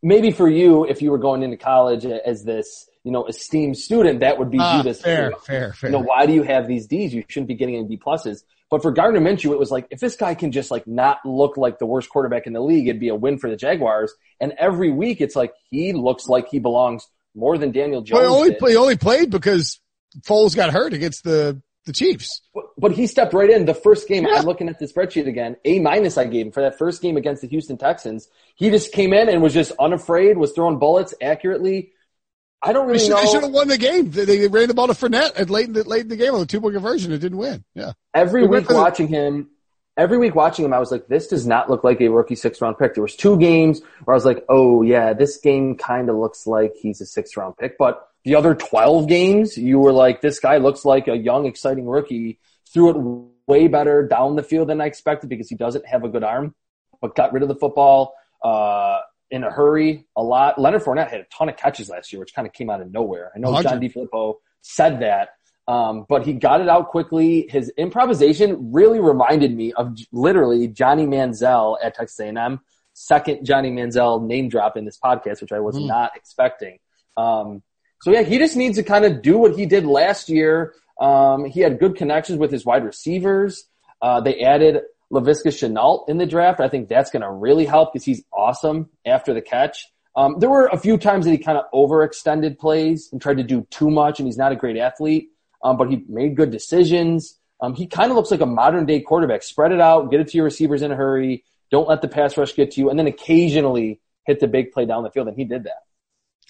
maybe 0.03 0.31
for 0.31 0.47
you, 0.47 0.85
if 0.85 1.01
you 1.01 1.11
were 1.11 1.17
going 1.17 1.43
into 1.43 1.57
college 1.57 2.05
as 2.05 2.43
this, 2.43 2.87
you 3.03 3.11
know, 3.11 3.25
esteemed 3.25 3.77
student, 3.77 4.19
that 4.19 4.37
would 4.37 4.51
be 4.51 4.59
uh, 4.59 4.73
viewed 4.73 4.87
as 4.87 5.01
fair, 5.01 5.31
fair, 5.43 5.73
fair. 5.73 5.89
You 5.89 5.97
know, 5.97 6.03
why 6.03 6.25
do 6.25 6.33
you 6.33 6.43
have 6.43 6.67
these 6.67 6.85
D's? 6.87 7.13
You 7.13 7.23
shouldn't 7.27 7.47
be 7.47 7.55
getting 7.55 7.75
any 7.75 7.85
B 7.85 7.97
pluses. 7.97 8.43
But 8.69 8.83
for 8.83 8.91
Gardner 8.91 9.19
Minshew, 9.19 9.51
it 9.51 9.59
was 9.59 9.71
like 9.71 9.87
if 9.89 9.99
this 9.99 10.15
guy 10.15 10.35
can 10.35 10.51
just 10.51 10.69
like 10.69 10.85
not 10.85 11.17
look 11.25 11.57
like 11.57 11.79
the 11.79 11.87
worst 11.87 12.09
quarterback 12.09 12.45
in 12.45 12.53
the 12.53 12.61
league, 12.61 12.87
it'd 12.87 12.99
be 12.99 13.09
a 13.09 13.15
win 13.15 13.39
for 13.39 13.49
the 13.49 13.55
Jaguars. 13.55 14.13
And 14.39 14.53
every 14.59 14.91
week, 14.91 15.21
it's 15.21 15.35
like 15.35 15.53
he 15.71 15.93
looks 15.93 16.27
like 16.27 16.49
he 16.49 16.59
belongs 16.59 17.07
more 17.33 17.57
than 17.57 17.71
Daniel 17.71 18.01
Jones. 18.01 18.21
Well, 18.21 18.29
he 18.29 18.37
only, 18.37 18.49
did. 18.51 18.69
he 18.69 18.75
only 18.75 18.97
played 18.97 19.31
because 19.31 19.79
Foles 20.21 20.55
got 20.55 20.71
hurt 20.71 20.93
against 20.93 21.23
the 21.23 21.61
the 21.85 21.93
Chiefs. 21.93 22.41
But 22.77 22.91
he 22.91 23.07
stepped 23.07 23.33
right 23.33 23.49
in 23.49 23.65
the 23.65 23.73
first 23.73 24.07
game. 24.07 24.25
Yeah. 24.25 24.35
I'm 24.35 24.45
looking 24.45 24.69
at 24.69 24.79
the 24.79 24.85
spreadsheet 24.85 25.27
again. 25.27 25.55
A 25.65 25.79
minus 25.79 26.17
I 26.17 26.25
gave 26.25 26.47
him 26.47 26.51
for 26.51 26.61
that 26.61 26.77
first 26.77 27.01
game 27.01 27.17
against 27.17 27.41
the 27.41 27.47
Houston 27.47 27.77
Texans. 27.77 28.29
He 28.55 28.69
just 28.69 28.91
came 28.93 29.13
in 29.13 29.27
and 29.29 29.41
was 29.41 29.53
just 29.53 29.71
unafraid, 29.79 30.37
was 30.37 30.51
throwing 30.53 30.77
bullets 30.77 31.13
accurately. 31.21 31.93
I 32.61 32.73
don't 32.73 32.87
really 32.87 32.99
they 32.99 33.05
should, 33.05 33.11
know. 33.11 33.21
They 33.21 33.27
should 33.27 33.43
have 33.43 33.51
won 33.51 33.67
the 33.69 33.77
game. 33.77 34.11
They, 34.11 34.25
they 34.25 34.47
ran 34.47 34.67
the 34.67 34.73
ball 34.73 34.87
to 34.87 34.93
Fournette 34.93 35.35
and 35.37 35.49
late 35.49 35.67
in 35.67 35.73
the, 35.73 35.83
late 35.83 36.01
in 36.01 36.09
the 36.09 36.17
game 36.17 36.33
on 36.33 36.41
a 36.41 36.45
two 36.45 36.59
point 36.59 36.73
conversion. 36.73 37.11
It 37.11 37.19
didn't 37.19 37.37
win. 37.37 37.63
Yeah. 37.73 37.93
Every 38.13 38.45
week 38.45 38.69
watching 38.69 39.07
the, 39.07 39.17
him, 39.17 39.49
every 39.95 40.17
week 40.17 40.35
watching 40.35 40.65
him, 40.65 40.73
I 40.73 40.79
was 40.79 40.91
like, 40.91 41.07
this 41.07 41.27
does 41.27 41.47
not 41.47 41.69
look 41.69 41.83
like 41.83 42.01
a 42.01 42.09
rookie 42.09 42.35
six 42.35 42.61
round 42.61 42.77
pick. 42.77 42.95
There 42.95 43.01
was 43.03 43.15
two 43.15 43.39
games 43.39 43.81
where 44.03 44.13
I 44.13 44.17
was 44.17 44.25
like, 44.25 44.43
oh 44.49 44.81
yeah, 44.81 45.13
this 45.13 45.37
game 45.37 45.75
kind 45.75 46.09
of 46.09 46.17
looks 46.17 46.45
like 46.45 46.73
he's 46.75 46.99
a 46.99 47.05
six 47.05 47.37
round 47.37 47.55
pick, 47.57 47.77
but 47.77 48.08
the 48.23 48.35
other 48.35 48.55
12 48.55 49.07
games, 49.07 49.57
you 49.57 49.79
were 49.79 49.93
like, 49.93 50.21
this 50.21 50.39
guy 50.39 50.57
looks 50.57 50.85
like 50.85 51.07
a 51.07 51.15
young, 51.15 51.45
exciting 51.45 51.87
rookie. 51.87 52.39
Threw 52.73 52.89
it 52.89 53.29
way 53.47 53.67
better 53.67 54.07
down 54.07 54.35
the 54.35 54.43
field 54.43 54.69
than 54.69 54.81
I 54.81 54.85
expected 54.85 55.29
because 55.29 55.49
he 55.49 55.55
doesn't 55.55 55.85
have 55.87 56.03
a 56.03 56.09
good 56.09 56.23
arm, 56.23 56.53
but 57.01 57.15
got 57.15 57.33
rid 57.33 57.43
of 57.43 57.49
the 57.49 57.55
football, 57.55 58.13
uh, 58.43 58.99
in 59.31 59.43
a 59.43 59.51
hurry 59.51 60.07
a 60.15 60.23
lot. 60.23 60.59
Leonard 60.59 60.83
Fournette 60.83 61.09
had 61.09 61.21
a 61.21 61.25
ton 61.25 61.49
of 61.49 61.57
catches 61.57 61.89
last 61.89 62.11
year, 62.11 62.19
which 62.19 62.33
kind 62.33 62.47
of 62.47 62.53
came 62.53 62.69
out 62.69 62.81
of 62.81 62.91
nowhere. 62.91 63.31
I 63.35 63.39
know 63.39 63.51
100. 63.51 63.69
John 63.69 63.81
DeFilippo 63.81 64.35
said 64.61 65.01
that. 65.01 65.29
Um, 65.67 66.07
but 66.09 66.25
he 66.25 66.33
got 66.33 66.61
it 66.61 66.67
out 66.67 66.89
quickly. 66.89 67.47
His 67.47 67.71
improvisation 67.77 68.71
really 68.71 68.99
reminded 68.99 69.55
me 69.55 69.71
of 69.73 69.95
literally 70.11 70.67
Johnny 70.67 71.05
Manziel 71.05 71.77
at 71.83 71.93
Texas 71.93 72.19
A&M. 72.19 72.59
Second 72.93 73.45
Johnny 73.45 73.69
Manziel 73.69 74.25
name 74.25 74.49
drop 74.49 74.77
in 74.77 74.85
this 74.85 74.97
podcast, 74.97 75.41
which 75.41 75.51
I 75.51 75.59
was 75.59 75.75
mm. 75.75 75.85
not 75.85 76.11
expecting. 76.15 76.79
Um, 77.17 77.61
so 78.01 78.11
yeah, 78.11 78.23
he 78.23 78.37
just 78.37 78.55
needs 78.55 78.77
to 78.77 78.83
kind 78.83 79.05
of 79.05 79.21
do 79.21 79.37
what 79.37 79.55
he 79.55 79.65
did 79.65 79.85
last 79.85 80.29
year. 80.29 80.73
Um, 80.99 81.45
he 81.45 81.59
had 81.59 81.79
good 81.79 81.95
connections 81.95 82.39
with 82.39 82.51
his 82.51 82.65
wide 82.65 82.83
receivers. 82.83 83.65
Uh, 84.01 84.21
they 84.21 84.41
added 84.41 84.81
Laviska 85.11 85.47
Shenault 85.47 86.07
in 86.07 86.17
the 86.17 86.25
draft. 86.25 86.59
I 86.59 86.69
think 86.69 86.87
that's 86.87 87.11
going 87.11 87.21
to 87.21 87.31
really 87.31 87.65
help 87.65 87.93
because 87.93 88.05
he's 88.05 88.23
awesome 88.31 88.89
after 89.05 89.33
the 89.33 89.41
catch. 89.41 89.85
Um, 90.15 90.39
there 90.39 90.49
were 90.49 90.67
a 90.67 90.77
few 90.77 90.97
times 90.97 91.25
that 91.25 91.31
he 91.31 91.37
kind 91.37 91.57
of 91.57 91.65
overextended 91.73 92.57
plays 92.57 93.09
and 93.11 93.21
tried 93.21 93.37
to 93.37 93.43
do 93.43 93.65
too 93.69 93.89
much, 93.89 94.19
and 94.19 94.27
he's 94.27 94.37
not 94.37 94.51
a 94.51 94.55
great 94.55 94.77
athlete, 94.77 95.29
um, 95.63 95.77
but 95.77 95.89
he 95.89 96.03
made 96.07 96.35
good 96.35 96.51
decisions. 96.51 97.37
Um, 97.61 97.73
he 97.73 97.85
kind 97.87 98.11
of 98.11 98.17
looks 98.17 98.31
like 98.31 98.41
a 98.41 98.45
modern 98.45 98.85
day 98.85 99.01
quarterback. 99.01 99.43
Spread 99.43 99.71
it 99.71 99.81
out, 99.81 100.09
get 100.09 100.19
it 100.19 100.29
to 100.29 100.37
your 100.37 100.45
receivers 100.45 100.81
in 100.81 100.91
a 100.91 100.95
hurry. 100.95 101.43
Don't 101.71 101.87
let 101.87 102.01
the 102.01 102.07
pass 102.07 102.37
rush 102.37 102.55
get 102.55 102.71
to 102.71 102.81
you, 102.81 102.89
and 102.89 102.97
then 102.97 103.07
occasionally 103.07 103.99
hit 104.25 104.39
the 104.39 104.47
big 104.47 104.71
play 104.71 104.85
down 104.85 105.03
the 105.03 105.11
field, 105.11 105.27
and 105.27 105.37
he 105.37 105.43
did 105.43 105.65
that. 105.65 105.83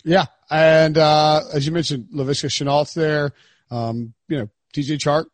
Yeah, 0.04 0.26
and 0.50 0.98
uh, 0.98 1.42
as 1.54 1.66
you 1.66 1.72
mentioned, 1.72 2.08
Laviska 2.14 2.50
Shenault's 2.50 2.94
there. 2.94 3.34
Um, 3.72 4.14
you 4.28 4.40
know, 4.40 4.50
DJ 4.74 4.98
Chark, 4.98 5.26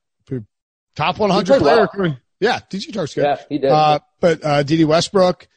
top 0.95 1.19
100 1.19 1.59
player. 1.59 1.87
Well. 1.97 2.17
Yeah, 2.39 2.59
DJ 2.69 2.91
Chark's 2.91 3.13
good. 3.13 3.23
Yeah, 3.23 3.41
he 3.47 3.57
did. 3.59 3.71
Uh, 3.71 3.99
but 4.19 4.43
uh, 4.43 4.63
Dede 4.63 4.85
Westbrook, 4.85 5.47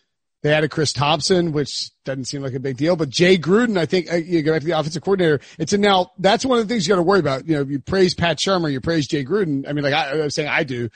they 0.42 0.52
added 0.52 0.70
Chris 0.70 0.92
Thompson, 0.92 1.52
which 1.52 1.90
doesn't 2.04 2.26
seem 2.26 2.42
like 2.42 2.54
a 2.54 2.60
big 2.60 2.76
deal. 2.76 2.94
But 2.94 3.08
Jay 3.08 3.36
Gruden, 3.36 3.76
I 3.76 3.86
think 3.86 4.12
uh, 4.12 4.16
you 4.16 4.42
go 4.42 4.52
back 4.52 4.60
to 4.60 4.66
the 4.66 4.78
offensive 4.78 5.02
coordinator. 5.02 5.40
It's 5.58 5.72
a 5.72 5.78
now 5.78 6.12
that's 6.18 6.44
one 6.44 6.58
of 6.58 6.68
the 6.68 6.72
things 6.72 6.86
you 6.86 6.92
got 6.92 6.96
to 6.96 7.02
worry 7.02 7.20
about. 7.20 7.46
You 7.48 7.56
know, 7.56 7.62
you 7.62 7.80
praise 7.80 8.14
Pat 8.14 8.38
Shurmur, 8.38 8.70
you 8.70 8.80
praise 8.80 9.08
Jay 9.08 9.24
Gruden. 9.24 9.68
I 9.68 9.72
mean, 9.72 9.82
like 9.84 9.94
I, 9.94 10.22
I'm 10.22 10.30
saying, 10.30 10.48
I 10.48 10.62
do 10.62 10.90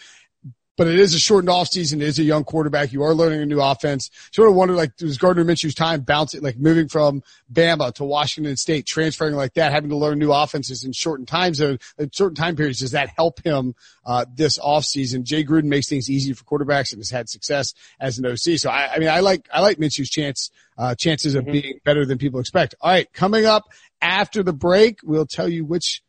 but 0.77 0.87
it 0.87 0.99
is 0.99 1.15
a 1.15 1.19
shortened 1.19 1.51
off 1.51 1.69
season. 1.69 2.01
It 2.01 2.09
is 2.09 2.19
a 2.19 2.23
young 2.23 2.45
quarterback. 2.45 2.93
You 2.93 3.03
are 3.03 3.15
learning 3.15 3.43
a 3.43 3.47
new 3.47 3.61
offense. 3.61 4.11
Sort 4.33 4.49
of 4.49 4.55
wonder, 4.55 4.75
like, 4.75 4.93
was 5.01 5.19
Gardner 5.19 5.45
Minshew's 5.45 5.75
time 5.75 6.01
bouncing, 6.01 6.41
like 6.43 6.59
moving 6.59 6.89
from 6.89 7.23
Bama 7.53 7.93
to 7.95 8.05
Washington 8.05 8.57
State, 8.57 8.87
transferring 8.87 9.35
like 9.35 9.55
that, 9.55 9.73
having 9.73 9.91
to 9.91 9.97
learn 9.97 10.19
new 10.19 10.33
offenses 10.33 10.85
in 10.85 10.93
shortened 10.93 11.29
time 11.29 11.55
zone, 11.55 11.79
in 11.99 12.11
certain 12.13 12.35
time 12.35 12.57
periods. 12.57 12.79
Does 12.79 12.93
that 12.93 13.11
help 13.17 13.43
him, 13.45 13.75
uh, 14.07 14.25
this 14.35 14.59
off 14.59 14.85
season? 14.85 15.25
Jay 15.25 15.45
Gruden 15.45 15.65
makes 15.65 15.89
things 15.89 16.09
easy 16.09 16.33
for 16.33 16.45
quarterbacks 16.45 16.93
and 16.93 17.01
has 17.01 17.11
had 17.11 17.29
success 17.29 17.75
as 18.01 18.19
an 18.19 18.27
OC. 18.27 18.59
So 18.59 18.71
I, 18.71 18.95
I 18.95 18.99
mean, 18.99 19.09
I 19.09 19.21
like, 19.21 19.49
I 19.53 19.61
like 19.61 19.79
Minshew's 19.79 20.11
chance, 20.11 20.51
uh, 20.79 20.95
chances 20.95 21.35
of 21.35 21.45
mm-hmm. 21.45 21.53
being 21.53 21.81
better 21.85 22.07
than 22.07 22.17
people 22.17 22.41
expect. 22.41 22.75
All 22.81 22.91
right. 22.91 23.13
Coming 23.13 23.45
up 23.45 23.65
after 24.01 24.43
the 24.43 24.55
break, 24.55 25.01
we'll 25.05 25.27
tell 25.27 25.49
you 25.49 25.65
which 25.67 26.03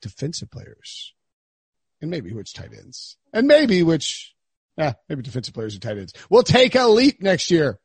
defensive 0.00 0.50
players 0.50 1.14
and 2.00 2.10
maybe 2.10 2.32
which 2.32 2.52
tight 2.52 2.72
ends, 2.72 3.16
and 3.32 3.46
maybe 3.46 3.82
which, 3.82 4.34
yeah, 4.76 4.94
maybe 5.08 5.22
defensive 5.22 5.54
players 5.54 5.74
and 5.74 5.82
tight 5.82 5.98
ends. 5.98 6.12
We'll 6.30 6.42
take 6.42 6.74
a 6.74 6.86
leap 6.86 7.20
next 7.22 7.50
year. 7.50 7.78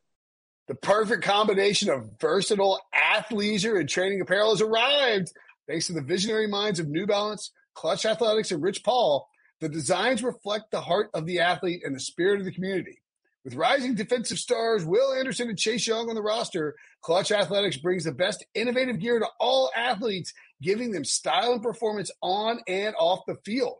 The 0.67 0.75
perfect 0.75 1.23
combination 1.23 1.89
of 1.89 2.11
versatile 2.19 2.79
athleisure 2.95 3.79
and 3.79 3.89
training 3.89 4.21
apparel 4.21 4.51
has 4.51 4.61
arrived. 4.61 5.33
Thanks 5.67 5.87
to 5.87 5.93
the 5.93 6.01
visionary 6.01 6.47
minds 6.47 6.79
of 6.79 6.87
New 6.87 7.05
Balance, 7.05 7.51
Clutch 7.73 8.05
Athletics, 8.05 8.51
and 8.51 8.61
Rich 8.61 8.83
Paul, 8.83 9.27
the 9.59 9.69
designs 9.69 10.23
reflect 10.23 10.71
the 10.71 10.81
heart 10.81 11.09
of 11.13 11.25
the 11.25 11.39
athlete 11.39 11.83
and 11.85 11.95
the 11.95 11.99
spirit 11.99 12.39
of 12.39 12.45
the 12.45 12.51
community. 12.51 13.01
With 13.43 13.55
rising 13.55 13.95
defensive 13.95 14.39
stars 14.39 14.85
Will 14.85 15.13
Anderson 15.13 15.49
and 15.49 15.57
Chase 15.57 15.85
Young 15.85 16.07
on 16.07 16.15
the 16.15 16.21
roster, 16.21 16.75
Clutch 17.01 17.31
Athletics 17.31 17.75
brings 17.75 18.05
the 18.05 18.13
best 18.13 18.45
innovative 18.53 18.99
gear 18.99 19.19
to 19.19 19.27
all 19.39 19.69
athletes, 19.75 20.33
giving 20.61 20.91
them 20.91 21.03
style 21.03 21.53
and 21.53 21.61
performance 21.61 22.09
on 22.21 22.61
and 22.67 22.95
off 22.97 23.25
the 23.27 23.35
field. 23.43 23.79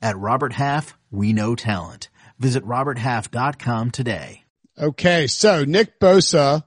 At 0.00 0.18
Robert 0.18 0.52
Half, 0.52 0.96
we 1.10 1.32
know 1.32 1.54
talent. 1.54 2.08
Visit 2.38 2.64
RobertHalf.com 2.64 3.90
today. 3.90 4.44
Okay, 4.78 5.26
so 5.26 5.64
Nick 5.64 6.00
Bosa, 6.00 6.64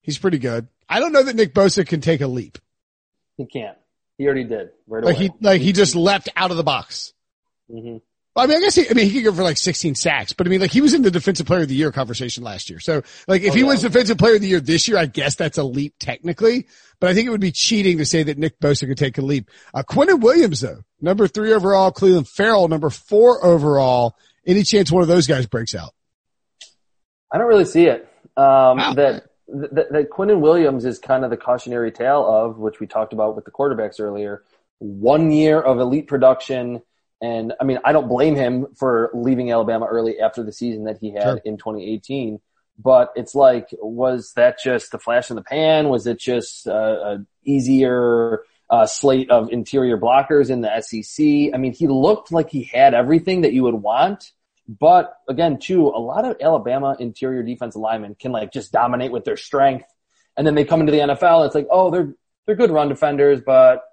he's 0.00 0.18
pretty 0.18 0.38
good. 0.38 0.68
I 0.88 1.00
don't 1.00 1.12
know 1.12 1.22
that 1.22 1.36
Nick 1.36 1.52
Bosa 1.54 1.86
can 1.86 2.00
take 2.00 2.20
a 2.20 2.26
leap. 2.26 2.58
He 3.36 3.46
can't. 3.46 3.76
He 4.16 4.26
already 4.26 4.44
did. 4.44 4.70
Right 4.86 5.04
like 5.04 5.16
away. 5.16 5.24
he 5.26 5.32
like 5.40 5.60
he 5.60 5.72
just 5.72 5.96
leapt 5.96 6.28
out 6.36 6.50
of 6.50 6.56
the 6.56 6.62
box. 6.62 7.12
Mm-hmm. 7.70 7.98
I 8.36 8.46
mean, 8.46 8.56
I 8.56 8.60
guess 8.60 8.74
he, 8.74 8.88
I 8.90 8.94
mean, 8.94 9.08
he 9.08 9.22
could 9.22 9.24
go 9.24 9.32
for 9.32 9.44
like 9.44 9.56
16 9.56 9.94
sacks, 9.94 10.32
but 10.32 10.46
I 10.46 10.50
mean, 10.50 10.60
like 10.60 10.72
he 10.72 10.80
was 10.80 10.92
in 10.92 11.02
the 11.02 11.10
defensive 11.10 11.46
player 11.46 11.62
of 11.62 11.68
the 11.68 11.76
year 11.76 11.92
conversation 11.92 12.42
last 12.42 12.68
year. 12.68 12.80
So 12.80 13.02
like 13.28 13.42
if 13.42 13.52
oh, 13.52 13.54
he 13.54 13.60
yeah. 13.60 13.66
wins 13.68 13.82
defensive 13.82 14.18
player 14.18 14.34
of 14.34 14.40
the 14.40 14.48
year 14.48 14.60
this 14.60 14.88
year, 14.88 14.98
I 14.98 15.06
guess 15.06 15.36
that's 15.36 15.56
a 15.56 15.62
leap 15.62 15.94
technically, 16.00 16.66
but 16.98 17.10
I 17.10 17.14
think 17.14 17.28
it 17.28 17.30
would 17.30 17.40
be 17.40 17.52
cheating 17.52 17.98
to 17.98 18.04
say 18.04 18.24
that 18.24 18.36
Nick 18.36 18.58
Bosa 18.58 18.88
could 18.88 18.98
take 18.98 19.18
a 19.18 19.22
leap. 19.22 19.50
Uh, 19.72 19.84
Quinnen 19.84 20.20
Williams 20.20 20.60
though, 20.60 20.80
number 21.00 21.28
three 21.28 21.52
overall, 21.52 21.92
Clelin 21.92 22.26
Ferrell, 22.26 22.66
number 22.66 22.90
four 22.90 23.44
overall. 23.44 24.16
Any 24.44 24.64
chance 24.64 24.90
one 24.90 25.02
of 25.02 25.08
those 25.08 25.28
guys 25.28 25.46
breaks 25.46 25.74
out? 25.74 25.94
I 27.32 27.38
don't 27.38 27.46
really 27.46 27.64
see 27.64 27.86
it. 27.86 28.08
Um, 28.36 28.78
wow. 28.78 28.94
that, 28.94 29.26
that, 29.48 29.92
that 29.92 30.10
Quinnen 30.10 30.40
Williams 30.40 30.84
is 30.84 30.98
kind 30.98 31.24
of 31.24 31.30
the 31.30 31.36
cautionary 31.36 31.92
tale 31.92 32.26
of, 32.26 32.58
which 32.58 32.80
we 32.80 32.88
talked 32.88 33.12
about 33.12 33.36
with 33.36 33.44
the 33.44 33.52
quarterbacks 33.52 34.00
earlier, 34.00 34.42
one 34.78 35.30
year 35.30 35.60
of 35.60 35.78
elite 35.78 36.08
production– 36.08 36.82
and 37.20 37.52
I 37.60 37.64
mean, 37.64 37.78
I 37.84 37.92
don't 37.92 38.08
blame 38.08 38.36
him 38.36 38.66
for 38.76 39.10
leaving 39.14 39.50
Alabama 39.50 39.86
early 39.86 40.20
after 40.20 40.42
the 40.42 40.52
season 40.52 40.84
that 40.84 40.98
he 40.98 41.12
had 41.12 41.22
sure. 41.22 41.40
in 41.44 41.56
2018. 41.56 42.40
But 42.78 43.12
it's 43.14 43.34
like, 43.34 43.68
was 43.72 44.32
that 44.34 44.58
just 44.62 44.92
a 44.94 44.98
flash 44.98 45.30
in 45.30 45.36
the 45.36 45.42
pan? 45.42 45.88
Was 45.88 46.06
it 46.06 46.18
just 46.18 46.66
a, 46.66 46.74
a 46.74 47.26
easier 47.44 48.42
uh, 48.68 48.86
slate 48.86 49.30
of 49.30 49.52
interior 49.52 49.96
blockers 49.96 50.50
in 50.50 50.60
the 50.60 50.80
SEC? 50.80 51.54
I 51.54 51.56
mean, 51.56 51.72
he 51.72 51.86
looked 51.86 52.32
like 52.32 52.50
he 52.50 52.64
had 52.64 52.94
everything 52.94 53.42
that 53.42 53.52
you 53.52 53.62
would 53.62 53.74
want. 53.74 54.32
But 54.66 55.14
again, 55.28 55.58
too, 55.58 55.86
a 55.86 56.00
lot 56.00 56.24
of 56.24 56.36
Alabama 56.40 56.96
interior 56.98 57.42
defensive 57.42 57.80
linemen 57.80 58.16
can 58.16 58.32
like 58.32 58.52
just 58.52 58.72
dominate 58.72 59.12
with 59.12 59.24
their 59.24 59.36
strength. 59.36 59.86
And 60.36 60.46
then 60.46 60.54
they 60.54 60.64
come 60.64 60.80
into 60.80 60.92
the 60.92 60.98
NFL. 60.98 61.46
it's 61.46 61.54
like, 61.54 61.68
oh, 61.70 61.90
they're, 61.90 62.14
they're 62.46 62.56
good 62.56 62.70
run 62.70 62.88
defenders, 62.88 63.40
but 63.44 63.84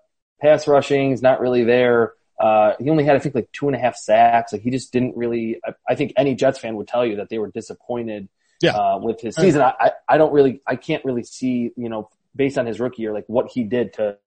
pass 0.41 0.67
rushing 0.67 1.11
is 1.11 1.22
not 1.22 1.39
really 1.39 1.63
there. 1.63 2.13
Uh, 2.41 2.73
he 2.79 2.89
only 2.89 3.03
had, 3.03 3.15
I 3.15 3.19
think, 3.19 3.35
like 3.35 3.51
two 3.51 3.67
and 3.67 3.75
a 3.75 3.79
half 3.79 3.95
sacks. 3.95 4.51
Like 4.53 4.61
he 4.61 4.71
just 4.71 4.91
didn't 4.91 5.15
really. 5.15 5.59
I, 5.65 5.73
I 5.89 5.95
think 5.95 6.13
any 6.17 6.35
Jets 6.35 6.59
fan 6.59 6.75
would 6.75 6.87
tell 6.87 7.05
you 7.05 7.17
that 7.17 7.29
they 7.29 7.37
were 7.37 7.51
disappointed 7.51 8.29
yeah. 8.61 8.71
uh, 8.71 8.97
with 8.97 9.21
his 9.21 9.35
season. 9.35 9.61
I, 9.61 9.73
I, 9.79 9.91
I 10.07 10.17
don't 10.17 10.33
really, 10.33 10.61
I 10.65 10.75
can't 10.75 11.03
really 11.03 11.23
see, 11.23 11.71
you 11.75 11.89
know, 11.89 12.09
based 12.35 12.57
on 12.57 12.65
his 12.65 12.79
rookie 12.79 13.01
year, 13.01 13.13
like 13.13 13.25
what 13.27 13.49
he 13.51 13.63
did 13.63 13.93
to 13.93 14.17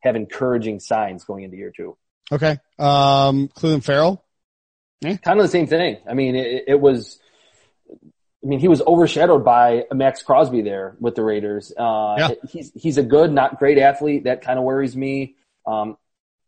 have 0.00 0.16
encouraging 0.16 0.80
signs 0.80 1.24
going 1.24 1.44
into 1.44 1.56
year 1.56 1.72
two. 1.74 1.96
Okay. 2.30 2.58
Um, 2.78 3.48
Clelin 3.48 3.82
Ferrell. 3.84 4.24
Yeah. 5.00 5.16
Kind 5.16 5.38
of 5.38 5.44
the 5.44 5.50
same 5.50 5.66
thing. 5.66 5.98
I 6.08 6.14
mean, 6.14 6.36
it, 6.36 6.64
it, 6.68 6.80
was. 6.80 7.18
I 7.92 8.46
mean, 8.46 8.60
he 8.60 8.68
was 8.68 8.80
overshadowed 8.82 9.44
by 9.44 9.84
Maxx 9.92 10.22
Crosby 10.22 10.62
there 10.62 10.96
with 11.00 11.14
the 11.14 11.22
Raiders. 11.22 11.72
Uh, 11.76 12.14
yeah. 12.18 12.28
he's 12.48 12.72
he's 12.74 12.98
a 12.98 13.02
good, 13.02 13.32
not 13.32 13.58
great 13.58 13.78
athlete. 13.78 14.24
That 14.24 14.42
kind 14.42 14.58
of 14.58 14.64
worries 14.64 14.96
me. 14.96 15.36
Um, 15.66 15.96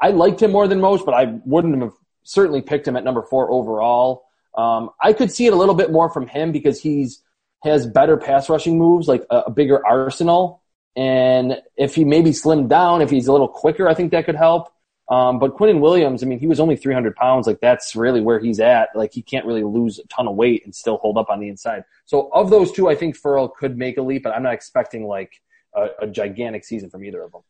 I 0.05 0.11
liked 0.11 0.43
him 0.43 0.53
more 0.53 0.69
than 0.69 0.83
most, 0.83 1.07
but 1.07 1.15
I 1.15 1.39
wouldn't 1.47 1.81
have 1.81 1.95
certainly 2.25 2.61
picked 2.61 2.87
him 2.87 2.95
at 2.95 3.05
number 3.05 3.23
four 3.23 3.51
overall. 3.51 4.25
Um, 4.55 4.91
I 5.01 5.15
could 5.15 5.33
see 5.33 5.47
it 5.47 5.55
a 5.55 5.57
little 5.57 5.75
bit 5.75 5.91
more 5.91 6.11
from 6.11 6.27
him 6.27 6.53
because 6.53 6.79
he's 6.79 7.23
has 7.63 7.87
better 7.87 8.19
pass 8.19 8.51
rushing 8.51 8.77
moves, 8.77 9.09
like 9.09 9.25
a, 9.31 9.45
a 9.47 9.51
bigger 9.51 9.85
arsenal. 9.87 10.61
And 10.95 11.57
if 11.79 11.95
he 11.95 12.05
maybe 12.05 12.33
slimmed 12.33 12.69
down, 12.69 13.01
if 13.01 13.09
he's 13.09 13.29
a 13.29 13.33
little 13.33 13.49
quicker, 13.49 13.89
I 13.89 13.95
think 13.95 14.11
that 14.11 14.27
could 14.27 14.37
help. 14.37 14.71
Um, 15.09 15.39
but 15.39 15.57
Quinnen 15.57 15.81
Williams, 15.81 16.23
I 16.23 16.27
mean, 16.27 16.39
he 16.39 16.47
was 16.47 16.61
only 16.61 16.77
300 16.77 17.17
pounds. 17.17 17.47
Like 17.47 17.61
that's 17.61 17.97
really 17.97 18.21
where 18.21 18.39
he's 18.39 18.61
at. 18.61 18.91
Like 18.95 19.15
he 19.15 19.23
can't 19.23 19.47
really 19.47 19.65
lose 19.65 19.99
a 19.99 20.07
ton 20.09 20.29
of 20.29 20.35
weight 20.35 20.67
and 20.67 20.75
still 20.75 20.99
hold 20.99 21.17
up 21.17 21.31
on 21.31 21.41
the 21.41 21.49
inside. 21.49 21.85
So 22.05 22.29
of 22.35 22.51
those 22.51 22.71
two, 22.73 22.91
I 22.91 22.95
think 22.95 23.17
Ferrell 23.17 23.49
could 23.49 23.79
make 23.79 23.97
a 23.97 24.03
leap, 24.03 24.25
but 24.25 24.35
I'm 24.35 24.43
not 24.43 24.53
expecting 24.53 25.07
like 25.07 25.41
a, 25.75 25.87
a 26.03 26.07
gigantic 26.07 26.67
season 26.67 26.91
from 26.91 27.05
either 27.05 27.23
of 27.23 27.33
them. 27.33 27.41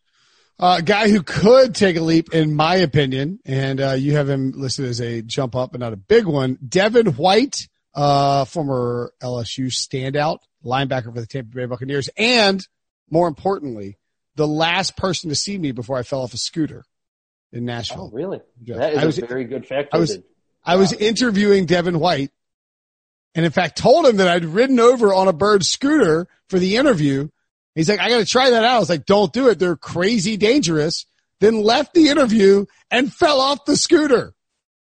A 0.61 0.65
uh, 0.65 0.81
guy 0.81 1.09
who 1.09 1.23
could 1.23 1.75
take 1.75 1.97
a 1.97 2.01
leap, 2.01 2.33
in 2.33 2.55
my 2.55 2.77
opinion, 2.77 3.41
and 3.45 3.81
uh, 3.81 3.93
you 3.93 4.15
have 4.15 4.29
him 4.29 4.53
listed 4.55 4.85
as 4.85 5.01
a 5.01 5.21
jump 5.21 5.57
up, 5.57 5.73
but 5.73 5.81
not 5.81 5.93
a 5.93 5.97
big 5.97 6.27
one. 6.27 6.59
Devin 6.67 7.07
White, 7.17 7.67
uh, 7.93 8.45
former 8.45 9.13
LSU 9.21 9.67
standout 9.67 10.39
linebacker 10.65 11.13
for 11.13 11.21
the 11.21 11.27
Tampa 11.27 11.57
Bay 11.57 11.67
Buccaneers, 11.67 12.09
and 12.17 12.65
more 13.11 13.27
importantly, 13.27 13.99
the 14.37 14.47
last 14.47 14.97
person 14.97 15.31
to 15.31 15.37
see 15.37 15.59
me 15.59 15.73
before 15.73 15.99
I 15.99 16.05
fell 16.05 16.23
off 16.23 16.35
a 16.35 16.39
scooter 16.39 16.85
in 17.53 17.65
Nashville. 17.65 18.11
Oh, 18.13 18.17
really? 18.17 18.41
That 18.67 18.93
is 18.95 18.99
I 18.99 19.07
was, 19.07 19.19
a 19.19 19.27
very 19.27 19.45
good 19.45 19.67
fact. 19.67 19.91
I 19.93 19.99
was, 19.99 20.19
I 20.65 20.77
was 20.77 20.93
interviewing 20.93 21.67
Devin 21.67 21.99
White, 21.99 22.31
and 23.35 23.45
in 23.45 23.53
fact 23.53 23.79
told 23.79 24.07
him 24.07 24.17
that 24.17 24.29
I'd 24.29 24.45
ridden 24.45 24.79
over 24.79 25.13
on 25.13 25.29
a 25.29 25.33
bird 25.33 25.65
scooter 25.65 26.29
for 26.49 26.59
the 26.59 26.77
interview 26.77 27.29
He's 27.75 27.89
like, 27.89 28.01
I 28.01 28.09
got 28.09 28.19
to 28.19 28.25
try 28.27 28.51
that 28.51 28.65
out. 28.65 28.77
I 28.77 28.79
was 28.79 28.89
like, 28.91 29.05
don't 29.07 29.33
do 29.33 29.49
it. 29.49 29.59
They're 29.59 29.77
crazy 29.77 30.37
dangerous. 30.37 31.07
Then 31.41 31.61
left 31.63 31.93
the 31.95 32.09
interview 32.09 32.67
and 32.91 33.13
fell 33.13 33.41
off 33.41 33.65
the 33.65 33.77
scooter. 33.77 34.33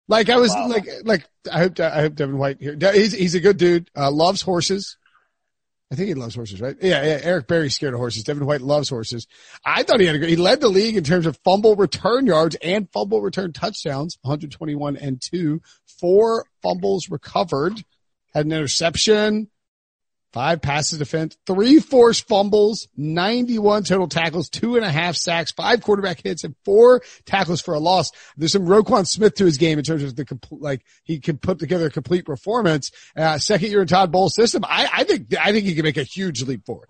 Like 0.09 0.31
I 0.31 0.37
was 0.37 0.53
Wow. 0.53 0.69
like 0.69 0.87
like 1.05 1.27
I 1.53 1.59
hope 1.59 1.81
I 1.81 2.03
hope 2.03 2.15
Devin 2.15 2.39
White 2.39 2.59
here. 2.61 2.77
He's 2.93 3.13
he's 3.13 3.35
a 3.35 3.41
good 3.41 3.57
dude. 3.57 3.91
Uh, 3.97 4.11
loves 4.13 4.41
horses. 4.41 4.97
I 5.91 5.97
think 5.97 6.09
he 6.09 6.15
loves 6.15 6.35
horses, 6.37 6.61
right? 6.61 6.77
Yeah, 6.81 7.03
yeah. 7.05 7.21
Eric 7.23 7.47
Berry's 7.49 7.75
scared 7.75 7.93
of 7.95 7.99
horses. 7.99 8.23
Devin 8.25 8.47
White 8.47 8.61
loves 8.61 8.89
horses. 8.89 9.27
I 9.65 9.83
thought 9.83 9.99
he 10.01 10.07
had 10.07 10.15
a 10.15 10.19
good. 10.19 10.29
He 10.29 10.37
led 10.37 10.61
the 10.61 10.69
league 10.69 10.97
in 10.97 11.03
terms 11.05 11.27
of 11.27 11.39
fumble 11.45 11.75
return 11.77 12.27
yards 12.27 12.57
and 12.63 12.89
fumble 12.93 13.21
return 13.21 13.53
touchdowns. 13.53 14.17
121 14.23 14.97
and 14.97 15.21
two. 15.21 15.61
Four 16.01 16.47
fumbles 16.63 17.09
recovered. 17.11 17.75
Had 18.33 18.47
an 18.47 18.53
interception. 18.53 19.49
Five 20.33 20.61
passes 20.61 20.99
defense, 20.99 21.37
three 21.47 21.79
forced 21.79 22.29
fumbles, 22.29 22.89
91 22.97 23.85
total 23.85 24.09
tackles, 24.09 24.49
two 24.51 24.77
and 24.77 24.85
a 24.85 24.91
half 24.91 25.17
sacks, 25.17 25.51
five 25.53 25.81
quarterback 25.81 26.23
hits, 26.23 26.45
and 26.45 26.55
four 26.65 27.03
tackles 27.25 27.63
for 27.63 27.75
a 27.75 27.79
loss. 27.79 28.11
There's 28.37 28.53
some 28.53 28.67
Roquan 28.67 29.07
Smith 29.07 29.35
to 29.37 29.47
his 29.47 29.57
game 29.57 29.79
in 29.79 29.85
terms 29.85 30.03
of 30.03 30.15
the 30.15 30.25
complete, 30.25 30.61
like 30.61 30.85
he 31.05 31.21
can 31.21 31.39
put 31.39 31.59
together 31.59 31.87
a 31.87 31.91
complete 31.91 32.27
performance. 32.27 32.91
Uh, 33.17 33.39
second 33.39 33.71
year 33.71 33.81
in 33.81 33.89
Todd 33.89 34.13
Bowles 34.13 34.35
system. 34.35 34.65
I, 34.67 34.89
I 34.93 35.05
think, 35.05 35.35
I 35.39 35.53
think 35.53 35.65
he 35.65 35.75
can 35.75 35.85
make 35.85 35.97
a 35.97 36.03
huge 36.03 36.43
leap 36.43 36.67
forward. 36.67 36.89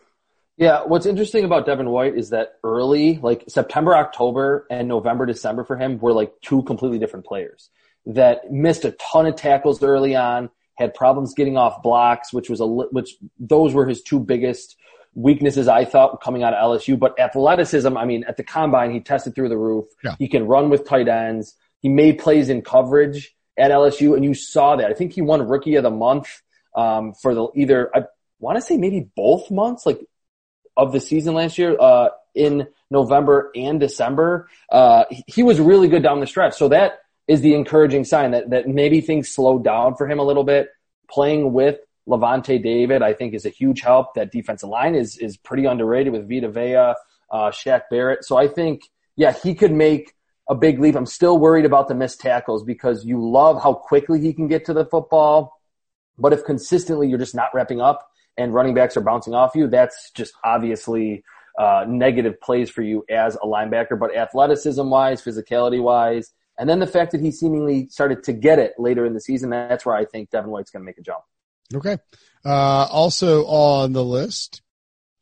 Yeah, 0.57 0.85
what's 0.85 1.05
interesting 1.05 1.45
about 1.45 1.67
Devin 1.67 1.91
White 1.91 2.17
is 2.17 2.31
that 2.31 2.55
early, 2.65 3.19
like 3.23 3.45
September, 3.47 3.95
October, 3.95 4.67
and 4.71 4.89
November, 4.89 5.27
December 5.27 5.65
for 5.65 5.77
him 5.77 5.99
were 5.99 6.15
like 6.15 6.33
two 6.41 6.63
completely 6.63 6.99
different 6.99 7.27
players 7.27 7.69
that 8.07 8.51
missed 8.51 8.85
a 8.85 8.93
ton 8.93 9.27
of 9.27 9.37
tackles 9.37 9.83
early 9.83 10.17
on, 10.17 10.49
had 10.77 10.95
problems 10.95 11.35
getting 11.35 11.57
off 11.57 11.83
blocks, 11.83 12.33
which 12.33 12.49
was 12.51 12.61
a 12.61 12.67
which 12.67 13.17
those 13.39 13.75
were 13.75 13.87
his 13.87 14.03
two 14.03 14.21
biggest 14.21 14.77
weaknesses 15.15 15.67
I 15.69 15.85
thought 15.85 16.21
coming 16.23 16.43
out 16.43 16.53
of 16.55 16.79
LSU. 16.79 16.99
But 16.99 17.19
athleticism, 17.19 17.97
I 17.97 18.05
mean, 18.05 18.25
at 18.29 18.37
the 18.37 18.45
combine 18.45 18.93
he 18.93 19.01
tested 19.01 19.35
through 19.35 19.49
the 19.49 19.57
roof. 19.57 19.87
Yeah. 20.05 20.15
He 20.19 20.29
can 20.29 20.47
run 20.47 20.69
with 20.71 20.87
tight 20.87 21.09
ends. 21.09 21.55
He 21.81 21.89
made 21.89 22.19
plays 22.19 22.49
in 22.49 22.63
coverage 22.63 23.35
at 23.59 23.71
LSU, 23.71 24.15
and 24.15 24.25
you 24.25 24.35
saw 24.35 24.77
that. 24.77 24.91
I 24.91 24.95
think 24.95 25.13
he 25.15 25.23
won 25.23 25.47
Rookie 25.49 25.77
of 25.77 25.83
the 25.83 25.91
Month 25.91 26.43
um, 26.75 27.15
for 27.15 27.35
the 27.35 27.49
either 27.55 27.91
I 27.97 28.05
want 28.39 28.57
to 28.57 28.61
say 28.63 28.77
maybe 28.77 29.09
both 29.17 29.51
months, 29.51 29.87
like 29.87 30.01
of 30.77 30.93
the 30.93 31.01
season 31.01 31.35
last 31.35 31.57
year, 31.57 31.75
uh, 31.81 32.11
in 32.35 32.69
November 32.91 33.51
and 33.57 33.81
December. 33.81 34.49
Uh, 34.71 35.05
he- 35.11 35.25
he 35.27 35.43
was 35.43 35.59
really 35.59 35.89
good 35.89 36.03
down 36.03 36.21
the 36.21 36.27
stretch. 36.27 36.53
So 36.55 36.69
that 36.69 36.99
is 37.29 37.41
the 37.41 37.55
encouraging 37.55 38.05
sign 38.05 38.31
that, 38.31 38.51
that 38.51 38.69
maybe 38.69 39.01
things 39.01 39.29
slowed 39.29 39.65
down 39.65 39.95
for 39.97 40.09
him 40.09 40.19
a 40.19 40.23
little 40.23 40.45
bit. 40.45 40.69
Playing 41.11 41.53
with 41.53 41.79
Lavonte 42.09 42.63
David, 42.63 43.03
I 43.03 43.13
think 43.13 43.35
is 43.35 43.47
a 43.47 43.51
huge 43.51 43.81
help. 43.81 44.15
That 44.15 44.31
defensive 44.31 44.69
line 44.69 44.95
is, 44.95 45.17
is 45.19 45.37
pretty 45.37 45.65
underrated 45.65 46.13
with 46.13 46.29
Vita 46.29 46.49
Vea, 46.49 46.95
uh, 47.31 47.51
Shaq 47.51 47.83
Barrett. 47.91 48.25
So 48.25 48.37
I 48.37 48.49
think, 48.49 48.83
yeah, 49.17 49.33
he 49.33 49.55
could 49.55 49.73
make 49.73 50.15
a 50.49 50.55
big 50.55 50.79
leap. 50.79 50.95
I'm 50.95 51.07
still 51.07 51.39
worried 51.39 51.65
about 51.65 51.89
the 51.89 51.95
missed 51.95 52.21
tackles 52.21 52.63
because 52.63 53.05
you 53.05 53.25
love 53.25 53.63
how 53.63 53.75
quickly 53.75 54.21
he 54.21 54.33
can 54.33 54.47
get 54.47 54.65
to 54.67 54.73
the 54.73 54.85
football. 54.85 55.53
But 56.19 56.33
if 56.33 56.45
consistently 56.45 57.09
you're 57.09 57.19
just 57.19 57.35
not 57.35 57.49
wrapping 57.53 57.81
up 57.81 58.09
and 58.37 58.55
running 58.55 58.75
backs 58.75 58.97
are 58.97 59.01
bouncing 59.01 59.35
off 59.35 59.55
you, 59.55 59.67
that's 59.67 60.11
just 60.13 60.33
obviously 60.45 61.25
uh, 61.59 61.85
negative 61.89 62.41
plays 62.41 62.71
for 62.71 62.83
you 62.83 63.05
as 63.11 63.35
a 63.37 63.47
linebacker. 63.47 63.99
But 63.99 64.17
athleticism 64.17 64.89
wise, 64.89 65.23
physicality 65.23 65.83
wise, 65.83 66.33
and 66.59 66.69
then 66.69 66.79
the 66.79 66.87
fact 66.87 67.13
that 67.13 67.21
he 67.21 67.31
seemingly 67.31 67.89
started 67.89 68.23
to 68.25 68.33
get 68.33 68.59
it 68.59 68.75
later 68.79 69.05
in 69.05 69.15
the 69.15 69.21
season, 69.21 69.51
that's 69.51 69.85
where 69.85 69.95
I 69.95 70.05
think 70.05 70.31
Devin 70.31 70.51
White's 70.51 70.71
going 70.71 70.83
to 70.83 70.87
make 70.87 70.99
a 70.99 71.03
jump. 71.03 71.23
Okay. 71.75 71.99
Uh, 72.45 72.87
also 72.91 73.45
on 73.47 73.93
the 73.93 74.05
list, 74.05 74.63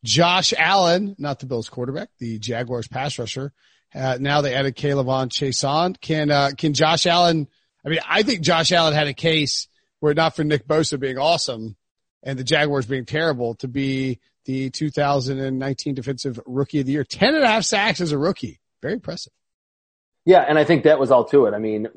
Josh 0.05 0.53
Allen, 0.57 1.16
not 1.18 1.41
the 1.41 1.47
Bills 1.47 1.68
quarterback, 1.68 2.11
the 2.18 2.39
Jaguars 2.39 2.87
pass 2.87 3.18
rusher. 3.18 3.53
Uh, 3.95 4.18
now 4.20 4.41
they 4.41 4.55
added 4.55 4.76
K'Lavon 4.76 5.28
Chaisson. 5.28 6.01
Can, 6.01 6.30
uh, 6.30 6.51
can 6.57 6.74
Josh 6.74 7.07
Allen, 7.07 7.49
I 7.85 7.89
mean, 7.89 8.01
I 8.09 8.22
think 8.22 8.43
Josh 8.43 8.72
Allen 8.72 8.95
had 8.95 9.09
a 9.09 9.14
case 9.14 9.68
where 10.01 10.14
not 10.14 10.37
for 10.37 10.45
Nick 10.45 10.66
Bosa 10.66 11.01
being 11.01 11.18
awesome 11.18 11.76
and 12.22 12.39
the 12.39 12.45
Jaguars 12.45 12.87
being 12.87 13.07
terrible 13.07 13.55
to 13.57 13.68
be 13.68 14.20
the 14.45 14.70
2019 14.70 15.95
defensive 15.95 16.39
rookie 16.47 16.80
of 16.80 16.87
the 16.87 16.93
year. 16.93 17.05
10 17.05 17.35
and 17.35 17.45
a 17.45 17.49
half 17.49 17.64
sacks 17.64 18.01
as 18.01 18.12
a 18.12 18.18
rookie. 18.18 18.61
Very 18.82 18.95
impressive. 18.95 19.32
Yeah, 20.25 20.41
and 20.41 20.59
I 20.59 20.64
think 20.64 20.85
that 20.85 20.99
was 20.99 21.11
all 21.11 21.25
to 21.27 21.47
it. 21.47 21.55
I 21.55 21.59
mean, 21.59 21.89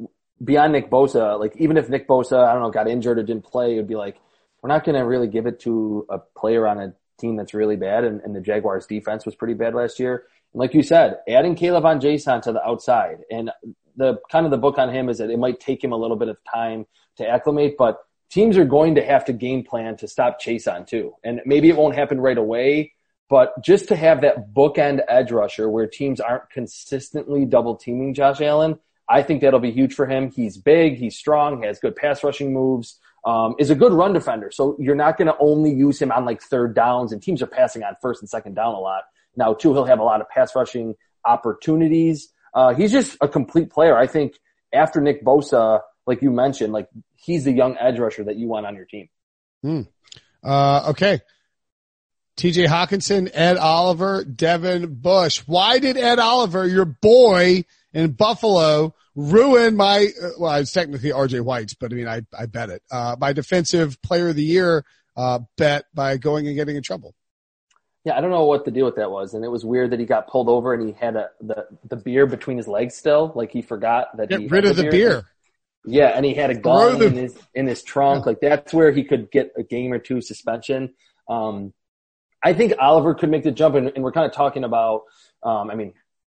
beyond 0.43 0.73
Nick 0.73 0.89
Bosa, 0.89 1.39
like 1.39 1.55
even 1.57 1.77
if 1.77 1.89
Nick 1.89 2.07
Bosa, 2.07 2.43
I 2.43 2.53
don't 2.53 2.61
know, 2.61 2.71
got 2.71 2.87
injured 2.87 3.19
or 3.19 3.23
didn't 3.23 3.45
play, 3.45 3.73
it'd 3.73 3.87
be 3.87 3.95
like, 3.95 4.19
we're 4.61 4.69
not 4.69 4.83
going 4.83 4.95
to 4.95 5.05
really 5.05 5.27
give 5.27 5.45
it 5.45 5.59
to 5.61 6.05
a 6.09 6.17
player 6.17 6.67
on 6.67 6.79
a 6.79 6.93
team 7.19 7.35
that's 7.35 7.53
really 7.53 7.75
bad. 7.75 8.03
And, 8.03 8.21
and 8.21 8.35
the 8.35 8.41
Jaguars 8.41 8.85
defense 8.85 9.25
was 9.25 9.35
pretty 9.35 9.53
bad 9.53 9.73
last 9.73 9.99
year. 9.99 10.25
And 10.53 10.59
like 10.59 10.73
you 10.73 10.83
said, 10.83 11.19
adding 11.27 11.55
K'Lavon 11.55 12.01
Chaisson 12.01 12.41
to 12.43 12.51
the 12.51 12.65
outside 12.65 13.19
and 13.31 13.51
the 13.95 14.19
kind 14.31 14.45
of 14.45 14.51
the 14.51 14.57
book 14.57 14.77
on 14.77 14.93
him 14.93 15.09
is 15.09 15.17
that 15.17 15.29
it 15.29 15.39
might 15.39 15.59
take 15.59 15.83
him 15.83 15.91
a 15.91 15.97
little 15.97 16.17
bit 16.17 16.27
of 16.27 16.37
time 16.53 16.85
to 17.17 17.27
acclimate, 17.27 17.75
but 17.77 17.99
teams 18.29 18.57
are 18.57 18.65
going 18.65 18.95
to 18.95 19.03
have 19.03 19.25
to 19.25 19.33
game 19.33 19.63
plan 19.63 19.97
to 19.97 20.07
stop 20.07 20.39
Chaisson 20.39 20.85
too. 20.85 21.13
And 21.23 21.41
maybe 21.45 21.69
it 21.69 21.75
won't 21.75 21.95
happen 21.95 22.21
right 22.21 22.37
away, 22.37 22.93
but 23.29 23.61
just 23.63 23.87
to 23.89 23.95
have 23.95 24.21
that 24.21 24.53
bookend 24.53 25.01
edge 25.07 25.31
rusher 25.31 25.69
where 25.69 25.87
teams 25.87 26.19
aren't 26.19 26.49
consistently 26.49 27.45
double 27.45 27.75
teaming 27.75 28.13
Josh 28.13 28.41
Allen, 28.41 28.79
I 29.09 29.21
think 29.23 29.41
that'll 29.41 29.59
be 29.59 29.71
huge 29.71 29.93
for 29.93 30.05
him. 30.05 30.31
He's 30.31 30.57
big, 30.57 30.97
he's 30.97 31.17
strong, 31.17 31.63
has 31.63 31.79
good 31.79 31.95
pass 31.95 32.23
rushing 32.23 32.53
moves, 32.53 32.99
um, 33.25 33.55
is 33.59 33.69
a 33.69 33.75
good 33.75 33.91
run 33.91 34.13
defender. 34.13 34.51
So 34.51 34.75
you're 34.79 34.95
not 34.95 35.17
going 35.17 35.27
to 35.27 35.35
only 35.39 35.73
use 35.73 36.01
him 36.01 36.11
on 36.11 36.25
like 36.25 36.41
third 36.41 36.75
downs 36.75 37.11
and 37.11 37.21
teams 37.21 37.41
are 37.41 37.47
passing 37.47 37.83
on 37.83 37.95
first 38.01 38.21
and 38.21 38.29
second 38.29 38.55
down 38.55 38.73
a 38.73 38.79
lot. 38.79 39.03
Now 39.35 39.53
too, 39.53 39.73
he'll 39.73 39.85
have 39.85 39.99
a 39.99 40.03
lot 40.03 40.21
of 40.21 40.29
pass 40.29 40.55
rushing 40.55 40.95
opportunities. 41.25 42.33
Uh, 42.53 42.73
he's 42.73 42.91
just 42.91 43.17
a 43.21 43.27
complete 43.27 43.69
player. 43.69 43.97
I 43.97 44.07
think 44.07 44.39
after 44.73 45.01
Nick 45.01 45.23
Bosa, 45.23 45.81
like 46.05 46.21
you 46.21 46.31
mentioned, 46.31 46.73
like 46.73 46.87
he's 47.15 47.43
the 47.43 47.51
young 47.51 47.77
edge 47.77 47.99
rusher 47.99 48.23
that 48.23 48.37
you 48.37 48.47
want 48.47 48.65
on 48.65 48.75
your 48.75 48.85
team. 48.85 49.09
Uh, 50.43 50.89
okay. 50.89 51.19
TJ 52.37 52.67
Hockenson, 52.67 53.29
Ed 53.33 53.57
Oliver, 53.57 54.23
Devin 54.23 54.93
Bush. 54.95 55.39
Why 55.47 55.79
did 55.79 55.97
Ed 55.97 56.19
Oliver, 56.19 56.67
your 56.67 56.85
boy 56.85 57.65
in 57.93 58.11
Buffalo, 58.11 58.93
ruin 59.15 59.75
my, 59.75 60.07
uh, 60.21 60.29
well, 60.39 60.55
it's 60.55 60.71
technically 60.71 61.09
RJ 61.09 61.41
White's, 61.41 61.73
but 61.73 61.91
I 61.91 61.95
mean, 61.95 62.07
I, 62.07 62.21
I 62.37 62.45
bet 62.45 62.69
it, 62.69 62.83
uh, 62.91 63.15
my 63.19 63.33
defensive 63.33 63.99
player 64.03 64.29
of 64.29 64.35
the 64.35 64.43
year, 64.43 64.85
uh, 65.15 65.39
bet 65.57 65.85
by 65.95 66.17
going 66.17 66.45
and 66.45 66.55
getting 66.55 66.75
in 66.75 66.83
trouble. 66.83 67.15
Yeah, 68.03 68.15
I 68.15 68.21
don't 68.21 68.29
know 68.29 68.45
what 68.45 68.63
the 68.63 68.71
deal 68.71 68.85
with 68.85 68.95
that 68.97 69.09
was, 69.09 69.33
and 69.33 69.43
it 69.43 69.49
was 69.49 69.65
weird 69.65 69.91
that 69.91 69.99
he 69.99 70.05
got 70.05 70.27
pulled 70.27 70.47
over 70.47 70.73
and 70.73 70.87
he 70.87 70.93
had 70.93 71.17
a, 71.17 71.29
the 71.41 71.65
the 71.89 71.97
beer 71.97 72.25
between 72.25 72.55
his 72.55 72.67
legs 72.67 72.95
still, 72.95 73.33
like 73.35 73.51
he 73.51 73.61
forgot 73.61 74.15
that 74.15 74.29
Get 74.29 74.41
he 74.41 74.47
rid 74.47 74.63
had 74.63 74.71
of 74.71 74.77
the 74.77 74.89
beer. 74.89 75.25
Yeah, 75.83 76.09
and 76.15 76.23
he 76.23 76.33
had 76.33 76.49
a 76.49 76.55
gun 76.55 76.99
the- 76.99 77.07
in 77.07 77.13
his 77.15 77.37
in 77.53 77.67
his 77.67 77.83
trunk. 77.83 78.25
Like 78.27 78.39
that's 78.39 78.73
where 78.73 78.91
he 78.91 79.03
could 79.03 79.29
get 79.29 79.51
a 79.57 79.63
game 79.63 79.91
or 79.91 79.99
two 79.99 80.21
suspension. 80.21 80.93
Um, 81.27 81.73
I 82.43 82.53
think 82.53 82.73
Oliver 82.79 83.13
could 83.15 83.29
make 83.29 83.43
the 83.43 83.51
jump, 83.51 83.75
and, 83.75 83.91
and 83.95 84.03
we're 84.03 84.11
kind 84.11 84.25
of 84.25 84.33
talking 84.33 84.63
about. 84.63 85.03
Um, 85.43 85.69
I 85.69 85.75
mean, 85.75 85.93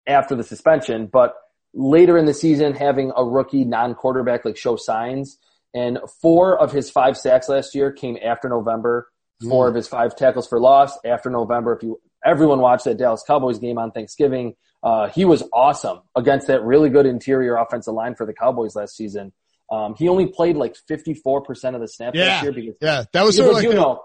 after 0.08 0.36
the 0.36 0.44
suspension, 0.44 1.08
but 1.08 1.36
later 1.74 2.18
in 2.18 2.26
the 2.26 2.34
season, 2.34 2.74
having 2.74 3.12
a 3.16 3.24
rookie 3.24 3.64
non-quarterback 3.66 4.46
like 4.46 4.58
show 4.58 4.76
signs, 4.76 5.38
and 5.74 6.00
four 6.22 6.58
of 6.60 6.72
his 6.72 6.90
five 6.90 7.18
sacks 7.18 7.48
last 7.50 7.74
year 7.76 7.92
came 7.92 8.18
after 8.24 8.50
November. 8.50 9.08
Four 9.50 9.68
of 9.68 9.74
his 9.74 9.88
five 9.88 10.16
tackles 10.16 10.48
for 10.48 10.60
loss 10.60 11.00
after 11.04 11.32
November. 11.32 11.74
If 11.76 11.82
you 11.82 12.00
everyone 12.24 12.60
watched 12.60 12.86
that 12.86 12.98
Dallas 12.98 13.24
Cowboys 13.26 13.58
game 13.58 13.80
on 13.80 13.90
Thanksgiving, 13.92 14.54
uh, 14.84 15.08
he 15.10 15.26
was 15.26 15.42
awesome 15.52 16.02
against 16.16 16.46
that 16.46 16.62
really 16.64 16.92
good 16.92 17.08
interior 17.08 17.56
offensive 17.56 17.96
line 17.96 18.14
for 18.14 18.28
the 18.28 18.34
Cowboys 18.34 18.76
last 18.76 18.96
season. 18.96 19.34
Um, 19.72 19.96
he 19.98 20.10
only 20.10 20.28
played 20.28 20.58
like 20.58 20.76
54% 20.88 21.74
of 21.74 21.82
the 21.82 21.88
snaps 21.88 22.16
Yeah. 22.20 22.26
last 22.26 22.44
year 22.44 22.52
because, 22.52 22.76
Yeah. 22.82 23.06
That 23.14 23.26
was 23.26 23.36
sort 23.36 23.50
of 23.50 23.56
like, 23.56 23.64
you 23.64 23.70
the- 23.70 23.76
know, 23.78 24.04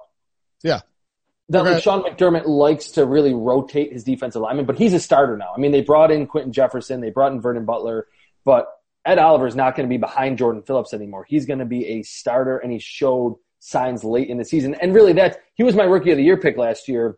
yeah. 0.62 0.80
That 1.49 1.61
Okay. 1.62 1.74
like 1.74 1.82
Sean 1.82 2.03
McDermott 2.03 2.47
likes 2.47 2.90
to 2.92 3.07
really 3.07 3.32
rotate 3.34 3.92
his 3.92 4.03
defensive 4.03 4.42
lineman, 4.42 4.64
but 4.66 4.76
he's 4.76 4.92
a 4.92 5.01
starter 5.01 5.36
now. 5.36 5.53
I 5.57 5.61
mean, 5.61 5.70
they 5.72 5.80
brought 5.82 6.11
in 6.11 6.26
Quinton 6.26 6.53
Jefferson, 6.53 7.01
they 7.01 7.11
brought 7.11 7.32
in 7.32 7.40
Vernon 7.40 7.64
Butler, 7.64 8.07
but 8.44 8.66
Ed 9.05 9.18
Oliver 9.20 9.47
is 9.47 9.55
not 9.55 9.76
going 9.76 9.88
to 9.88 9.92
be 9.92 9.99
behind 9.99 10.38
Jordan 10.38 10.62
Phillips 10.62 10.92
anymore. 10.92 11.24
He's 11.28 11.47
going 11.47 11.61
to 11.61 11.64
be 11.64 11.86
a 11.86 12.03
starter, 12.03 12.59
and 12.59 12.72
he 12.72 12.80
showed 12.80 13.38
signs 13.61 14.03
late 14.03 14.28
in 14.28 14.38
the 14.38 14.44
season. 14.44 14.74
And 14.74 14.92
really, 14.92 15.12
that 15.14 15.38
he 15.55 15.62
was 15.62 15.76
my 15.76 15.84
rookie 15.84 16.11
of 16.11 16.16
the 16.16 16.24
year 16.24 16.36
pick 16.36 16.57
last 16.57 16.88
year. 16.88 17.16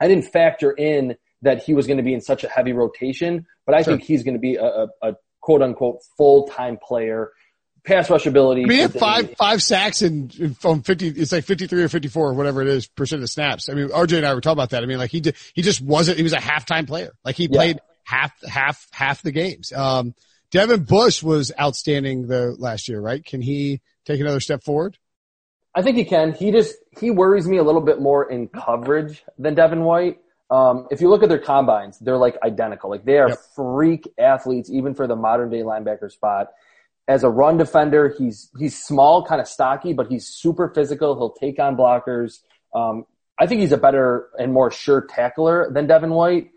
I 0.00 0.06
didn't 0.06 0.26
factor 0.26 0.70
in 0.70 1.16
that 1.42 1.62
he 1.64 1.74
was 1.74 1.86
going 1.88 1.96
to 1.96 2.02
be 2.04 2.14
in 2.14 2.20
such 2.20 2.44
a 2.44 2.48
heavy 2.48 2.72
rotation, 2.72 3.46
but 3.66 3.74
I 3.74 3.82
Sure. 3.82 3.94
think 3.94 4.04
he's 4.04 4.22
going 4.22 4.34
to 4.34 4.40
be 4.40 4.54
a, 4.54 4.64
a, 4.64 4.88
a 5.02 5.16
quote 5.40 5.62
unquote 5.62 5.98
full 6.16 6.46
time 6.46 6.78
player. 6.80 7.32
Pass 7.84 8.08
rush 8.08 8.24
ability. 8.26 8.62
I 8.62 8.66
mean, 8.66 8.76
he 8.76 8.80
had 8.82 8.94
is- 8.94 9.00
five, 9.00 9.34
five 9.36 9.62
sacks 9.62 10.00
and 10.02 10.56
from 10.58 10.82
50, 10.82 11.08
it's 11.08 11.32
like 11.32 11.44
53 11.44 11.82
or 11.82 11.88
54 11.88 12.28
or 12.30 12.32
whatever 12.34 12.62
it 12.62 12.68
is 12.68 12.86
percent 12.86 13.22
of 13.22 13.28
snaps. 13.28 13.68
I 13.68 13.74
mean, 13.74 13.88
RJ 13.88 14.16
and 14.18 14.26
I 14.26 14.32
were 14.34 14.40
talking 14.40 14.54
about 14.56 14.70
that. 14.70 14.82
I 14.82 14.86
mean, 14.86 14.98
like 14.98 15.10
he 15.10 15.20
did, 15.20 15.36
he 15.54 15.60
just 15.62 15.80
wasn't, 15.82 16.16
he 16.16 16.22
was 16.22 16.32
a 16.32 16.38
halftime 16.38 16.86
player. 16.86 17.12
Like 17.24 17.36
he 17.36 17.44
Yeah. 17.44 17.56
played 17.58 17.80
half, 18.04 18.32
half, 18.48 18.86
half 18.90 19.22
the 19.22 19.32
games. 19.32 19.70
Um, 19.72 20.14
Devin 20.50 20.84
Bush 20.84 21.22
was 21.22 21.52
outstanding 21.60 22.26
the 22.26 22.54
last 22.58 22.88
year, 22.88 23.00
right? 23.00 23.22
Can 23.24 23.42
he 23.42 23.80
take 24.06 24.20
another 24.20 24.40
step 24.40 24.62
forward? 24.62 24.96
I 25.74 25.82
think 25.82 25.96
he 25.96 26.04
can. 26.04 26.32
He 26.32 26.52
just 26.52 26.76
he 27.00 27.10
worries 27.10 27.48
me 27.48 27.56
a 27.58 27.64
little 27.64 27.80
bit 27.80 28.00
more 28.00 28.30
in 28.30 28.46
coverage 28.46 29.24
than 29.38 29.54
Devin 29.56 29.82
White. 29.82 30.20
Um, 30.48 30.86
if 30.92 31.00
you 31.00 31.10
look 31.10 31.24
at 31.24 31.28
their 31.28 31.40
combines, 31.40 31.98
they're 31.98 32.16
like 32.16 32.36
identical. 32.44 32.88
Like 32.90 33.04
they 33.04 33.18
are 33.18 33.30
Yep. 33.30 33.38
freak 33.56 34.08
athletes, 34.16 34.70
even 34.70 34.94
for 34.94 35.08
the 35.08 35.16
modern 35.16 35.50
day 35.50 35.62
linebacker 35.62 36.12
spot. 36.12 36.52
As 37.06 37.22
a 37.22 37.28
run 37.28 37.56
defender, 37.56 38.14
he's 38.16 38.50
he's 38.58 38.82
small, 38.82 39.24
kind 39.24 39.40
of 39.40 39.48
stocky, 39.48 39.92
but 39.92 40.08
he's 40.10 40.26
super 40.26 40.68
physical. 40.68 41.14
He'll 41.16 41.32
take 41.32 41.58
on 41.58 41.76
blockers. 41.76 42.40
Um, 42.74 43.04
I 43.38 43.46
think 43.46 43.60
he's 43.60 43.72
a 43.72 43.76
better 43.76 44.28
and 44.38 44.52
more 44.52 44.70
sure 44.70 45.02
tackler 45.02 45.70
than 45.72 45.86
Devin 45.86 46.10
White. 46.10 46.50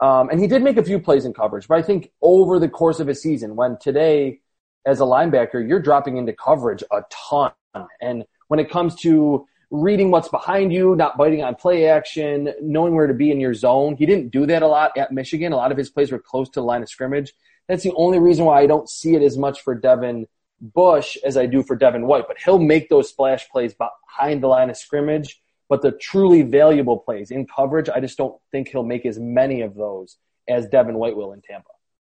Um, 0.00 0.28
and 0.28 0.40
he 0.40 0.46
did 0.46 0.62
make 0.62 0.76
a 0.76 0.84
few 0.84 0.98
plays 0.98 1.24
in 1.24 1.32
coverage, 1.32 1.68
but 1.68 1.78
I 1.78 1.82
think 1.82 2.10
over 2.20 2.58
the 2.58 2.68
course 2.68 3.00
of 3.00 3.08
a 3.08 3.14
season, 3.14 3.56
when 3.56 3.78
today 3.80 4.40
as 4.84 5.00
a 5.00 5.04
linebacker, 5.04 5.66
you're 5.66 5.80
dropping 5.80 6.16
into 6.16 6.32
coverage 6.32 6.82
a 6.90 7.02
ton. 7.10 7.52
And 8.00 8.24
when 8.48 8.60
it 8.60 8.70
comes 8.70 8.94
to 8.96 9.46
reading 9.70 10.10
what's 10.10 10.28
behind 10.28 10.72
you, 10.72 10.94
not 10.94 11.16
biting 11.16 11.42
on 11.42 11.54
play 11.54 11.86
action, 11.86 12.52
knowing 12.60 12.94
where 12.94 13.06
to 13.06 13.14
be 13.14 13.30
in 13.30 13.40
your 13.40 13.54
zone, 13.54 13.96
he 13.96 14.04
didn't 14.04 14.30
do 14.30 14.46
that 14.46 14.62
a 14.62 14.66
lot 14.66 14.96
at 14.96 15.10
Michigan. 15.12 15.52
A 15.52 15.56
lot 15.56 15.72
of 15.72 15.78
his 15.78 15.90
plays 15.90 16.12
were 16.12 16.18
close 16.18 16.48
to 16.50 16.60
the 16.60 16.64
line 16.64 16.82
of 16.82 16.88
scrimmage. 16.88 17.32
That's 17.68 17.82
the 17.82 17.92
only 17.96 18.18
reason 18.18 18.44
why 18.44 18.60
I 18.60 18.66
don't 18.66 18.88
see 18.88 19.14
it 19.14 19.22
as 19.22 19.38
much 19.38 19.62
for 19.62 19.74
Devin 19.74 20.26
Bush 20.60 21.16
as 21.24 21.36
I 21.36 21.46
do 21.46 21.62
for 21.62 21.76
Devin 21.76 22.06
White. 22.06 22.24
But 22.28 22.38
he'll 22.44 22.58
make 22.58 22.88
those 22.88 23.08
splash 23.08 23.48
plays 23.48 23.74
behind 23.74 24.42
the 24.42 24.48
line 24.48 24.70
of 24.70 24.76
scrimmage. 24.76 25.40
But 25.68 25.80
the 25.80 25.92
truly 25.92 26.42
valuable 26.42 26.98
plays 26.98 27.30
in 27.30 27.46
coverage, 27.46 27.88
I 27.88 28.00
just 28.00 28.18
don't 28.18 28.38
think 28.52 28.68
he'll 28.68 28.84
make 28.84 29.06
as 29.06 29.18
many 29.18 29.62
of 29.62 29.74
those 29.74 30.18
as 30.46 30.66
Devin 30.66 30.96
White 30.96 31.16
will 31.16 31.32
in 31.32 31.40
Tampa. 31.40 31.70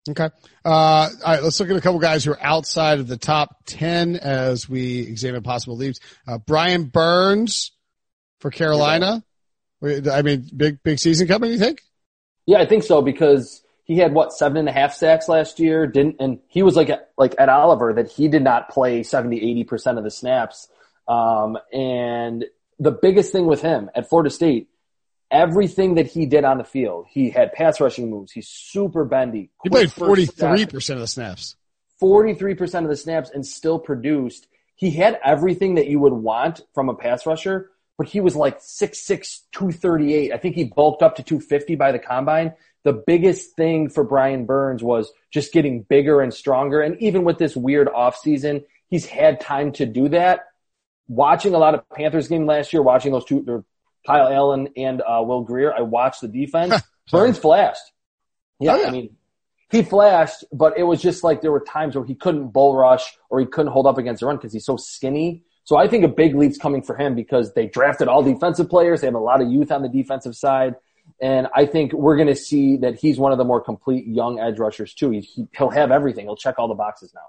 Okay. 0.09 0.31
Uh, 0.65 0.69
all 0.69 1.11
right. 1.27 1.43
Let's 1.43 1.59
look 1.61 1.69
at 1.69 1.77
a 1.77 1.81
couple 1.81 1.99
guys 1.99 2.25
who 2.25 2.33
are 2.33 2.43
outside 2.43 3.01
of 3.01 3.09
the 3.09 3.17
top 3.17 3.65
10 3.67 4.17
as 4.17 4.69
we 4.69 5.01
examine 5.01 5.43
possible 5.43 5.77
leaves. 5.77 6.01
Uh, 6.27 6.39
Brian 6.39 6.85
Burns 6.85 7.73
for 8.39 8.51
Carolina. 8.51 9.23
I 9.83 10.23
mean, 10.23 10.49
big, 10.57 10.83
big 10.83 10.99
season 10.99 11.27
coming, 11.27 11.51
you 11.51 11.59
think? 11.59 11.83
Yeah, 12.47 12.59
I 12.59 12.67
think 12.67 12.83
so 12.83 13.03
because 13.03 13.63
he 13.91 13.97
had 13.97 14.15
what, 14.15 14.33
seven 14.33 14.57
and 14.57 14.69
a 14.69 14.73
half 14.73 14.95
sacks 14.95 15.29
last 15.29 15.59
year. 15.59 15.85
Didn't, 15.85 16.17
and 16.21 16.39
he 16.47 16.63
was 16.63 16.77
like, 16.77 16.93
like 17.19 17.35
at 17.41 17.49
Oliver 17.49 17.93
that 17.95 18.09
he 18.09 18.29
did 18.29 18.45
not 18.45 18.69
play 18.69 19.03
70, 19.03 19.65
80% 19.65 19.99
of 19.99 20.05
the 20.05 20.13
snaps. 20.13 20.69
Um, 21.09 21.59
and 21.73 22.45
the 22.79 22.93
biggest 22.93 23.33
thing 23.33 23.47
with 23.47 23.63
him 23.63 23.91
at 23.97 24.09
Florida 24.09 24.31
State, 24.31 24.69
everything 25.29 25.97
that 25.97 26.07
he 26.07 26.25
did 26.25 26.45
on 26.45 26.59
the 26.59 26.65
field. 26.65 27.07
He 27.11 27.31
had 27.31 27.53
pass 27.53 27.81
rushing 27.81 28.09
moves. 28.11 28.31
He's 28.31 28.47
super 28.47 29.05
bendy. 29.05 29.51
He 29.65 29.71
played 29.71 29.89
43% 29.89 30.93
of 30.93 31.01
the 31.01 31.09
snaps. 31.09 31.57
43% 32.01 32.85
of 32.85 32.91
the 32.91 32.97
snaps 32.97 33.31
and 33.35 33.45
still 33.45 33.81
produced. 33.81 34.47
He 34.77 34.93
had 34.93 35.19
everything 35.25 35.75
that 35.75 35.89
you 35.89 35.99
would 35.99 36.13
want 36.13 36.61
from 36.75 36.91
a 36.91 36.95
pass 36.95 37.27
rusher, 37.27 37.73
but 37.99 38.07
he 38.07 38.21
was 38.21 38.37
like 38.37 38.61
6'6", 38.61 39.41
238. 39.51 40.33
I 40.33 40.37
think 40.37 40.55
he 40.55 40.63
bulked 40.63 41.03
up 41.03 41.17
to 41.17 41.25
250 41.25 41.75
by 41.75 41.91
the 41.91 41.99
combine. 41.99 42.55
The 42.85 42.93
biggest 42.93 43.57
thing 43.57 43.91
for 43.91 44.05
Brian 44.05 44.47
Burns 44.47 44.83
was 44.83 45.13
just 45.31 45.53
getting 45.53 45.83
bigger 45.83 46.21
and 46.21 46.33
stronger. 46.33 46.81
And 46.81 47.01
even 47.01 47.25
with 47.25 47.39
this 47.39 47.55
weird 47.55 47.89
offseason, 47.89 48.65
he's 48.89 49.07
had 49.07 49.41
time 49.41 49.73
to 49.73 49.87
do 49.87 50.09
that. 50.11 50.47
Watching 51.09 51.55
a 51.55 51.59
lot 51.59 51.75
of 51.75 51.89
Panthers 51.91 52.29
game 52.29 52.47
last 52.47 52.73
year, 52.73 52.83
watching 52.83 53.13
those 53.13 53.25
two, 53.25 53.65
Kyle 54.07 54.29
Allen 54.29 54.69
and 54.77 55.03
uh, 55.03 55.23
Will 55.23 55.43
Grier, 55.43 55.75
I 55.75 55.83
watched 55.83 56.23
the 56.23 56.29
defense. 56.29 56.75
Burns 57.11 57.39
flashed. 57.39 57.83
Yeah, 58.61 58.75
oh, 58.75 58.81
yeah, 58.81 58.89
I 58.89 58.91
mean, 58.91 59.17
he 59.71 59.83
flashed, 59.83 60.45
but 60.53 60.77
it 60.79 60.83
was 60.83 61.01
just 61.01 61.25
like 61.25 61.43
there 61.43 61.53
were 61.53 61.61
times 61.61 61.95
where 61.97 62.05
he 62.05 62.15
couldn't 62.15 62.49
bull 62.49 62.77
rush 62.77 63.05
or 63.31 63.41
he 63.41 63.47
couldn't 63.47 63.73
hold 63.73 63.87
up 63.87 63.99
against 63.99 64.21
the 64.21 64.27
run 64.27 64.37
because 64.37 64.53
he's 64.53 64.65
so 64.65 64.77
skinny. 64.77 65.45
So 65.65 65.77
I 65.77 65.87
think 65.87 66.05
a 66.05 66.09
big 66.09 66.35
leap's 66.35 66.59
coming 66.59 66.83
for 66.83 66.97
him 66.97 67.15
because 67.15 67.55
they 67.55 67.67
drafted 67.67 68.09
all 68.09 68.23
defensive 68.23 68.69
players. 68.69 69.01
They 69.01 69.07
have 69.07 69.15
a 69.15 69.19
lot 69.19 69.41
of 69.41 69.51
youth 69.51 69.71
on 69.71 69.83
the 69.83 69.89
defensive 69.89 70.35
side. 70.35 70.75
And 71.23 71.49
I 71.55 71.67
think 71.67 71.93
we're 71.93 72.17
going 72.17 72.29
to 72.29 72.37
see 72.37 72.79
that 72.79 72.99
he's 72.99 73.19
one 73.19 73.33
of 73.33 73.39
the 73.39 73.45
more 73.45 73.61
complete 73.61 74.07
young 74.07 74.41
edge 74.41 74.59
rushers 74.59 74.95
too. 74.95 75.11
He, 75.11 75.21
he, 75.21 75.49
will 75.59 75.71
have 75.71 75.91
everything. 75.91 76.25
He'll 76.25 76.37
check 76.37 76.59
all 76.59 76.69
the 76.69 76.75
boxes 76.75 77.13
now. 77.15 77.21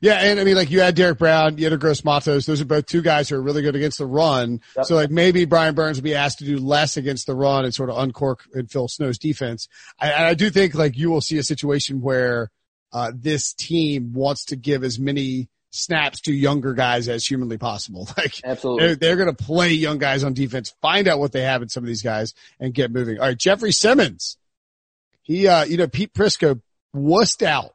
Yeah. 0.00 0.14
And 0.14 0.38
I 0.38 0.44
mean, 0.44 0.54
like 0.54 0.70
you 0.70 0.80
had 0.80 0.94
Derrick 0.94 1.18
Brown, 1.18 1.58
you 1.58 1.64
had 1.64 1.72
a 1.72 1.78
Gross 1.78 2.04
Matos. 2.04 2.46
Those 2.46 2.60
are 2.60 2.66
both 2.66 2.86
two 2.86 3.02
guys 3.02 3.28
who 3.28 3.36
are 3.36 3.42
really 3.42 3.62
good 3.62 3.74
against 3.74 3.98
the 3.98 4.06
run. 4.06 4.60
Yep. 4.76 4.86
So 4.86 4.94
like 4.94 5.10
maybe 5.10 5.46
Brian 5.46 5.74
Burns 5.74 5.96
will 5.96 6.04
be 6.04 6.14
asked 6.14 6.38
to 6.38 6.44
do 6.44 6.58
less 6.58 6.96
against 6.96 7.26
the 7.26 7.34
run 7.34 7.64
and 7.64 7.74
sort 7.74 7.90
of 7.90 7.98
uncork 7.98 8.44
and 8.54 8.70
Phil 8.70 8.88
Snow's 8.88 9.18
defense. 9.18 9.68
I, 9.98 10.26
I 10.26 10.34
do 10.34 10.50
think 10.50 10.74
like 10.74 10.96
you 10.96 11.10
will 11.10 11.20
see 11.20 11.38
a 11.38 11.42
situation 11.42 12.00
where, 12.00 12.50
uh, 12.92 13.12
this 13.14 13.52
team 13.52 14.12
wants 14.12 14.46
to 14.46 14.56
give 14.56 14.82
as 14.82 14.98
many 14.98 15.48
snaps 15.70 16.20
to 16.22 16.32
younger 16.32 16.74
guys 16.74 17.08
as 17.08 17.24
humanly 17.24 17.58
possible. 17.58 18.08
Like 18.16 18.40
absolutely, 18.44 18.86
they're, 18.86 18.96
they're 18.96 19.16
going 19.16 19.34
to 19.34 19.44
play 19.44 19.72
young 19.72 19.98
guys 19.98 20.24
on 20.24 20.34
defense, 20.34 20.74
find 20.82 21.08
out 21.08 21.18
what 21.18 21.32
they 21.32 21.42
have 21.42 21.62
in 21.62 21.68
some 21.68 21.82
of 21.82 21.88
these 21.88 22.02
guys, 22.02 22.34
and 22.58 22.74
get 22.74 22.90
moving. 22.90 23.18
All 23.18 23.26
right, 23.26 23.38
Jeffrey 23.38 23.72
Simmons. 23.72 24.36
He, 25.22 25.46
uh, 25.46 25.64
you 25.64 25.76
know, 25.76 25.86
Pete 25.86 26.12
Prisco 26.12 26.60
wussed 26.94 27.42
out, 27.42 27.74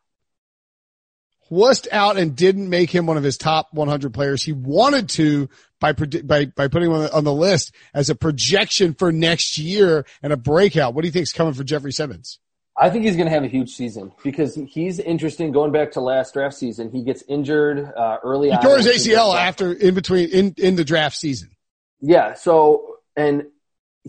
wussed 1.49 1.87
out, 1.91 2.17
and 2.17 2.35
didn't 2.35 2.69
make 2.69 2.91
him 2.91 3.07
one 3.07 3.17
of 3.17 3.23
his 3.23 3.37
top 3.37 3.69
100 3.71 4.13
players. 4.13 4.43
He 4.43 4.51
wanted 4.51 5.09
to 5.09 5.49
by 5.79 5.93
by 5.93 6.45
by 6.45 6.67
putting 6.67 6.89
him 6.89 6.95
on 6.95 7.03
the, 7.03 7.13
on 7.13 7.23
the 7.23 7.33
list 7.33 7.73
as 7.93 8.09
a 8.09 8.15
projection 8.15 8.93
for 8.93 9.11
next 9.11 9.57
year 9.57 10.05
and 10.21 10.33
a 10.33 10.37
breakout. 10.37 10.93
What 10.93 11.01
do 11.01 11.07
you 11.07 11.11
think 11.11 11.23
is 11.23 11.33
coming 11.33 11.53
for 11.53 11.63
Jeffrey 11.63 11.93
Simmons? 11.93 12.39
I 12.77 12.89
think 12.89 13.05
he's 13.05 13.15
going 13.15 13.27
to 13.27 13.31
have 13.31 13.43
a 13.43 13.47
huge 13.47 13.73
season 13.73 14.11
because 14.23 14.55
he's 14.55 14.99
interesting. 14.99 15.51
Going 15.51 15.71
back 15.71 15.93
to 15.93 16.01
last 16.01 16.33
draft 16.33 16.55
season, 16.55 16.91
he 16.91 17.03
gets 17.03 17.23
injured 17.27 17.79
uh, 17.79 18.17
early. 18.21 18.51
He 18.51 18.57
tore 18.57 18.77
his 18.77 18.87
ACL 18.87 19.33
after 19.33 19.71
in 19.71 19.95
between 19.95 20.29
in 20.29 20.53
in 20.57 20.75
the 20.75 20.83
draft 20.83 21.15
season. 21.15 21.51
Yeah. 22.01 22.33
So 22.33 22.97
and 23.15 23.45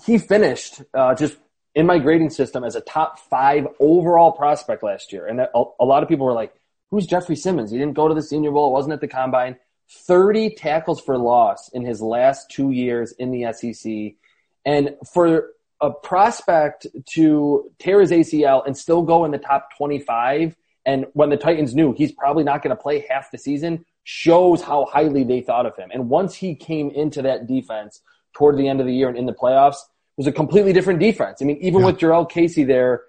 he 0.04 0.18
finished 0.18 0.82
uh, 0.92 1.14
just 1.14 1.36
in 1.76 1.86
my 1.86 1.98
grading 1.98 2.30
system 2.30 2.64
as 2.64 2.74
a 2.74 2.80
top 2.80 3.20
five 3.30 3.68
overall 3.78 4.32
prospect 4.32 4.82
last 4.82 5.12
year, 5.12 5.26
and 5.26 5.40
a, 5.40 5.48
a 5.78 5.84
lot 5.84 6.02
of 6.02 6.08
people 6.08 6.26
were 6.26 6.32
like, 6.32 6.52
"Who's 6.90 7.06
Jeffrey 7.06 7.36
Simmons? 7.36 7.70
He 7.70 7.78
didn't 7.78 7.94
go 7.94 8.08
to 8.08 8.14
the 8.14 8.22
Senior 8.22 8.50
Bowl. 8.50 8.68
It 8.68 8.72
wasn't 8.72 8.94
at 8.94 9.00
the 9.00 9.08
combine." 9.08 9.56
Thirty 9.88 10.50
tackles 10.50 11.00
for 11.00 11.16
loss 11.16 11.68
in 11.68 11.84
his 11.84 12.02
last 12.02 12.50
two 12.50 12.72
years 12.72 13.12
in 13.12 13.30
the 13.30 13.52
SEC, 13.52 14.16
and 14.64 14.96
for 15.12 15.50
a 15.80 15.90
prospect 15.90 16.86
to 17.10 17.70
tear 17.78 18.00
his 18.00 18.10
ACL 18.10 18.66
and 18.66 18.76
still 18.76 19.02
go 19.02 19.24
in 19.24 19.30
the 19.30 19.38
top 19.38 19.68
25, 19.76 20.56
and 20.84 21.06
when 21.12 21.30
the 21.30 21.36
Titans 21.36 21.74
knew 21.74 21.92
he's 21.92 22.12
probably 22.12 22.44
not 22.44 22.62
going 22.62 22.74
to 22.74 22.80
play 22.80 23.04
half 23.08 23.30
the 23.30 23.38
season, 23.38 23.84
shows 24.04 24.62
how 24.62 24.84
highly 24.84 25.24
they 25.24 25.40
thought 25.40 25.66
of 25.66 25.76
him. 25.76 25.90
And 25.92 26.08
once 26.08 26.34
he 26.34 26.54
came 26.54 26.90
into 26.90 27.22
that 27.22 27.46
defense 27.46 28.00
toward 28.34 28.56
the 28.56 28.68
end 28.68 28.80
of 28.80 28.86
the 28.86 28.94
year 28.94 29.08
and 29.08 29.18
in 29.18 29.26
the 29.26 29.32
playoffs, 29.32 29.74
it 29.74 30.18
was 30.18 30.26
a 30.28 30.32
completely 30.32 30.72
different 30.72 31.00
defense. 31.00 31.42
I 31.42 31.44
mean, 31.44 31.58
even 31.60 31.80
yeah. 31.80 31.86
with 31.86 31.98
Jurrell 31.98 32.30
Casey 32.30 32.64
there, 32.64 33.02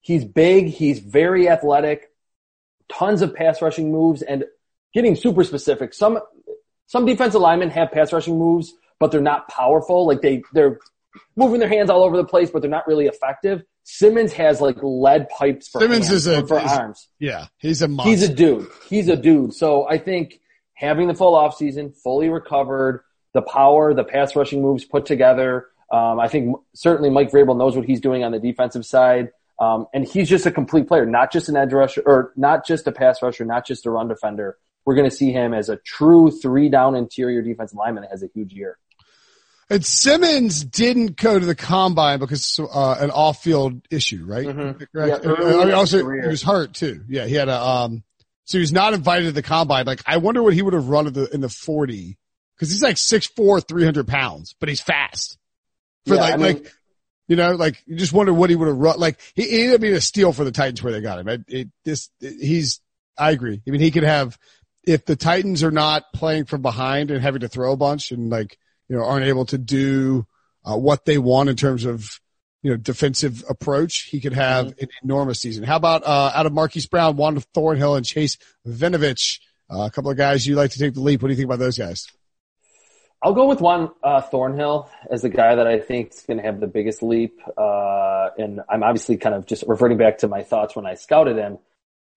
he's 0.00 0.24
big, 0.24 0.68
he's 0.68 1.00
very 1.00 1.48
athletic, 1.48 2.10
tons 2.88 3.22
of 3.22 3.34
pass 3.34 3.60
rushing 3.60 3.90
moves, 3.90 4.22
and 4.22 4.44
getting 4.94 5.16
super 5.16 5.44
specific. 5.44 5.92
Some 5.92 6.20
some 6.86 7.04
defensive 7.04 7.40
linemen 7.40 7.70
have 7.70 7.90
pass 7.90 8.12
rushing 8.12 8.38
moves, 8.38 8.72
but 9.00 9.10
they're 9.10 9.20
not 9.20 9.48
powerful. 9.48 10.06
Like 10.06 10.22
they 10.22 10.42
they're 10.52 10.78
moving 11.36 11.60
their 11.60 11.68
hands 11.68 11.90
all 11.90 12.02
over 12.02 12.16
the 12.16 12.24
place, 12.24 12.50
but 12.50 12.62
they're 12.62 12.70
not 12.70 12.86
really 12.86 13.06
effective. 13.06 13.62
Simmons 13.84 14.32
has 14.32 14.60
like 14.60 14.76
lead 14.82 15.28
pipes 15.28 15.68
for 15.68 15.80
Simmons 15.80 16.08
hands, 16.08 16.26
is 16.26 16.26
a, 16.26 16.46
for 16.46 16.58
is, 16.58 16.72
arms. 16.72 17.08
Yeah, 17.18 17.46
he's 17.58 17.82
a 17.82 17.88
monster. 17.88 18.10
He's 18.10 18.22
a 18.22 18.34
dude. 18.34 18.68
He's 18.88 19.08
a 19.08 19.16
dude. 19.16 19.54
So 19.54 19.88
I 19.88 19.98
think 19.98 20.40
having 20.74 21.08
the 21.08 21.14
full 21.14 21.34
off 21.34 21.56
season, 21.56 21.92
fully 21.92 22.28
recovered, 22.28 23.02
the 23.32 23.42
power, 23.42 23.94
the 23.94 24.04
pass 24.04 24.34
rushing 24.34 24.62
moves 24.62 24.84
put 24.84 25.06
together. 25.06 25.68
Um, 25.92 26.18
I 26.18 26.28
think 26.28 26.56
certainly 26.74 27.10
Mike 27.10 27.30
Vrabel 27.30 27.56
knows 27.56 27.76
what 27.76 27.84
he's 27.84 28.00
doing 28.00 28.24
on 28.24 28.32
the 28.32 28.40
defensive 28.40 28.84
side. 28.84 29.30
Um, 29.58 29.86
and 29.94 30.06
he's 30.06 30.28
just 30.28 30.46
a 30.46 30.50
complete 30.50 30.86
player, 30.88 31.06
not 31.06 31.32
just 31.32 31.48
an 31.48 31.56
edge 31.56 31.72
rusher 31.72 32.02
or 32.04 32.32
not 32.36 32.66
just 32.66 32.86
a 32.86 32.92
pass 32.92 33.22
rusher, 33.22 33.44
not 33.44 33.66
just 33.66 33.86
a 33.86 33.90
run 33.90 34.08
defender. 34.08 34.58
We're 34.84 34.94
going 34.94 35.08
to 35.08 35.16
see 35.16 35.32
him 35.32 35.54
as 35.54 35.68
a 35.68 35.76
true 35.76 36.30
three 36.30 36.68
down 36.68 36.94
interior 36.94 37.42
defensive 37.42 37.76
lineman 37.76 38.02
that 38.02 38.10
has 38.10 38.22
a 38.22 38.28
huge 38.34 38.52
year. 38.52 38.78
And 39.68 39.84
Simmons 39.84 40.64
didn't 40.64 41.16
go 41.16 41.38
to 41.38 41.44
the 41.44 41.56
combine 41.56 42.20
because 42.20 42.60
uh, 42.60 42.96
an 43.00 43.10
off-field 43.10 43.82
issue, 43.90 44.24
right? 44.24 44.46
Mm-hmm. 44.46 44.84
Yeah, 44.96 45.18
I 45.60 45.64
mean, 45.64 45.74
also 45.74 45.98
he 46.08 46.28
was 46.28 46.42
hurt 46.42 46.74
too. 46.74 47.02
Yeah, 47.08 47.26
he 47.26 47.34
had 47.34 47.48
a 47.48 47.60
um. 47.60 48.04
So 48.44 48.58
he 48.58 48.60
was 48.60 48.72
not 48.72 48.94
invited 48.94 49.24
to 49.24 49.32
the 49.32 49.42
combine. 49.42 49.86
Like 49.86 50.02
I 50.06 50.18
wonder 50.18 50.40
what 50.40 50.54
he 50.54 50.62
would 50.62 50.74
have 50.74 50.88
run 50.88 51.08
in 51.08 51.14
the 51.14 51.28
in 51.34 51.40
the 51.40 51.48
forty 51.48 52.16
because 52.56 52.70
he's 52.70 52.82
like 52.82 52.96
6'4", 52.96 53.66
300 53.66 54.06
pounds, 54.08 54.54
but 54.58 54.68
he's 54.68 54.80
fast. 54.80 55.38
For 56.06 56.14
yeah, 56.14 56.20
like 56.20 56.32
I 56.32 56.36
mean, 56.36 56.46
like 56.46 56.72
you 57.26 57.36
know 57.36 57.52
like 57.52 57.82
you 57.86 57.96
just 57.96 58.12
wonder 58.12 58.32
what 58.32 58.50
he 58.50 58.56
would 58.56 58.68
have 58.68 58.76
run. 58.76 58.98
Like 58.98 59.20
he, 59.34 59.42
he 59.42 59.62
ended 59.62 59.74
up 59.74 59.80
being 59.80 59.94
a 59.94 60.00
steal 60.00 60.32
for 60.32 60.44
the 60.44 60.52
Titans 60.52 60.82
where 60.82 60.92
they 60.92 61.00
got 61.00 61.18
him. 61.18 61.28
It, 61.28 61.44
it, 61.48 61.68
this 61.84 62.08
it, 62.20 62.34
he's 62.40 62.80
I 63.18 63.32
agree. 63.32 63.60
I 63.66 63.70
mean 63.70 63.80
he 63.80 63.90
could 63.90 64.04
have 64.04 64.38
if 64.84 65.04
the 65.04 65.16
Titans 65.16 65.64
are 65.64 65.72
not 65.72 66.04
playing 66.14 66.44
from 66.44 66.62
behind 66.62 67.10
and 67.10 67.20
having 67.20 67.40
to 67.40 67.48
throw 67.48 67.72
a 67.72 67.76
bunch 67.76 68.12
and 68.12 68.30
like 68.30 68.56
you 68.88 68.96
know, 68.96 69.04
aren't 69.04 69.26
able 69.26 69.46
to 69.46 69.58
do 69.58 70.26
uh, 70.64 70.76
what 70.76 71.04
they 71.04 71.18
want 71.18 71.48
in 71.48 71.56
terms 71.56 71.84
of, 71.84 72.20
you 72.62 72.70
know, 72.70 72.76
defensive 72.76 73.44
approach, 73.48 74.08
he 74.10 74.20
could 74.20 74.32
have 74.32 74.66
mm-hmm. 74.66 74.84
an 74.84 74.88
enormous 75.04 75.40
season. 75.40 75.64
How 75.64 75.76
about 75.76 76.04
uh, 76.04 76.32
out 76.34 76.46
of 76.46 76.52
Marquise 76.52 76.86
Brown, 76.86 77.16
Juan 77.16 77.38
Thornhill, 77.54 77.94
and 77.96 78.04
Chase 78.04 78.38
Winovich, 78.66 79.40
uh, 79.70 79.82
a 79.82 79.90
couple 79.90 80.10
of 80.10 80.16
guys 80.16 80.46
you 80.46 80.56
like 80.56 80.72
to 80.72 80.78
take 80.78 80.94
the 80.94 81.00
leap. 81.00 81.22
What 81.22 81.28
do 81.28 81.32
you 81.32 81.36
think 81.36 81.46
about 81.46 81.58
those 81.58 81.78
guys? 81.78 82.06
I'll 83.22 83.34
go 83.34 83.46
with 83.46 83.60
Juan 83.60 83.90
uh, 84.02 84.20
Thornhill 84.20 84.90
as 85.10 85.22
the 85.22 85.28
guy 85.28 85.54
that 85.54 85.66
I 85.66 85.80
think 85.80 86.12
is 86.12 86.22
going 86.22 86.36
to 86.36 86.44
have 86.44 86.60
the 86.60 86.66
biggest 86.66 87.02
leap. 87.02 87.40
Uh, 87.56 88.28
and 88.38 88.60
I'm 88.68 88.82
obviously 88.82 89.16
kind 89.16 89.34
of 89.34 89.46
just 89.46 89.64
reverting 89.66 89.98
back 89.98 90.18
to 90.18 90.28
my 90.28 90.42
thoughts 90.42 90.76
when 90.76 90.86
I 90.86 90.94
scouted 90.94 91.36
him. 91.36 91.58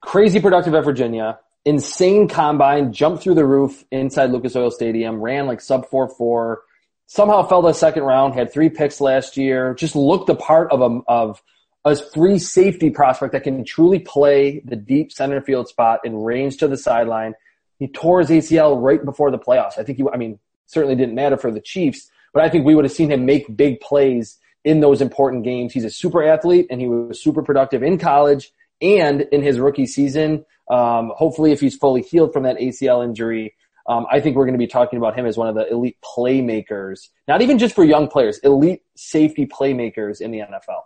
Crazy 0.01 0.39
productive 0.39 0.75
at 0.75 0.83
Virginia. 0.83 1.39
Insane 1.65 2.27
combine, 2.27 2.93
jumped 2.93 3.23
through 3.23 3.35
the 3.35 3.45
roof 3.45 3.83
inside 3.91 4.31
Lucas 4.31 4.55
Oil 4.55 4.71
Stadium, 4.71 5.21
ran 5.21 5.47
like 5.47 5.61
sub 5.61 5.89
4 5.89 6.09
4, 6.09 6.61
somehow 7.05 7.43
fell 7.43 7.61
to 7.61 7.67
the 7.69 7.73
second 7.73 8.03
round, 8.03 8.33
had 8.33 8.51
three 8.51 8.69
picks 8.69 9.01
last 9.01 9.37
year, 9.37 9.73
just 9.73 9.95
looked 9.95 10.27
the 10.27 10.35
part 10.35 10.71
of 10.71 10.81
a, 10.81 10.99
of 11.07 11.41
a 11.85 11.95
free 11.95 12.39
safety 12.39 12.89
prospect 12.89 13.33
that 13.33 13.43
can 13.43 13.63
truly 13.63 13.99
play 13.99 14.61
the 14.65 14.75
deep 14.75 15.11
center 15.11 15.41
field 15.41 15.67
spot 15.67 16.01
and 16.03 16.25
range 16.25 16.57
to 16.57 16.67
the 16.67 16.77
sideline. 16.77 17.33
He 17.77 17.87
tore 17.87 18.19
his 18.19 18.29
ACL 18.29 18.81
right 18.81 19.03
before 19.03 19.31
the 19.31 19.39
playoffs. 19.39 19.77
I 19.77 19.83
think 19.83 19.97
he, 19.97 20.05
I 20.13 20.17
mean, 20.17 20.39
certainly 20.67 20.95
didn't 20.95 21.15
matter 21.15 21.37
for 21.37 21.51
the 21.51 21.61
Chiefs, 21.61 22.09
but 22.33 22.43
I 22.43 22.49
think 22.49 22.65
we 22.65 22.75
would 22.75 22.85
have 22.85 22.91
seen 22.91 23.11
him 23.11 23.25
make 23.25 23.55
big 23.55 23.79
plays 23.79 24.37
in 24.63 24.81
those 24.81 25.01
important 25.01 25.43
games. 25.43 25.73
He's 25.73 25.85
a 25.85 25.89
super 25.89 26.23
athlete 26.23 26.67
and 26.69 26.79
he 26.79 26.87
was 26.87 27.21
super 27.21 27.41
productive 27.41 27.81
in 27.81 27.97
college 27.97 28.51
and 28.81 29.21
in 29.31 29.41
his 29.41 29.59
rookie 29.59 29.87
season. 29.87 30.45
Um, 30.69 31.11
hopefully, 31.15 31.51
if 31.51 31.59
he's 31.59 31.75
fully 31.75 32.01
healed 32.01 32.33
from 32.33 32.43
that 32.43 32.57
ACL 32.57 33.03
injury, 33.03 33.55
um, 33.87 34.05
I 34.11 34.19
think 34.19 34.35
we're 34.35 34.45
going 34.45 34.53
to 34.53 34.59
be 34.59 34.67
talking 34.67 34.97
about 34.97 35.17
him 35.17 35.25
as 35.25 35.35
one 35.35 35.47
of 35.47 35.55
the 35.55 35.67
elite 35.67 35.97
playmakers, 36.03 37.07
not 37.27 37.41
even 37.41 37.57
just 37.57 37.73
for 37.73 37.83
young 37.83 38.07
players, 38.07 38.37
elite 38.39 38.83
safety 38.95 39.47
playmakers 39.47 40.21
in 40.21 40.31
the 40.31 40.39
NFL. 40.39 40.83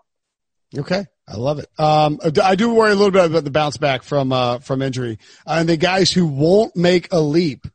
Okay, 0.77 1.05
I 1.27 1.35
love 1.35 1.59
it. 1.59 1.67
Um, 1.77 2.19
I 2.41 2.55
do 2.55 2.73
worry 2.73 2.91
a 2.91 2.95
little 2.95 3.11
bit 3.11 3.25
about 3.25 3.43
the 3.43 3.51
bounce 3.51 3.77
back 3.77 4.03
from 4.03 4.31
uh, 4.31 4.59
from 4.59 4.81
injury 4.81 5.19
uh, 5.45 5.57
and 5.59 5.69
the 5.69 5.77
guys 5.77 6.11
who 6.11 6.25
won't 6.25 6.75
make 6.75 7.11
a 7.11 7.19
leap. 7.19 7.67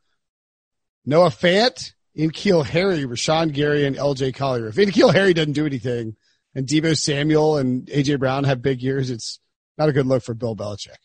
Noah 1.04 1.28
Fant, 1.28 1.92
N'Keal 2.16 2.64
Harry, 2.64 3.04
Rashan 3.04 3.52
Gary, 3.52 3.86
and 3.86 3.96
L.J. 3.96 4.32
Collier. 4.32 4.68
If 4.68 4.76
N'Keal 4.76 5.12
Harry 5.12 5.32
doesn't 5.32 5.52
do 5.52 5.64
anything, 5.64 6.16
and 6.54 6.66
Deebo 6.66 6.98
Samuel 6.98 7.58
and 7.58 7.88
A.J. 7.90 8.16
Brown 8.16 8.44
have 8.44 8.60
big 8.62 8.82
years, 8.82 9.10
it's 9.10 9.38
not 9.76 9.88
a 9.88 9.92
good 9.92 10.06
look 10.06 10.22
for 10.22 10.34
Bill 10.34 10.56
Belichick. 10.56 10.96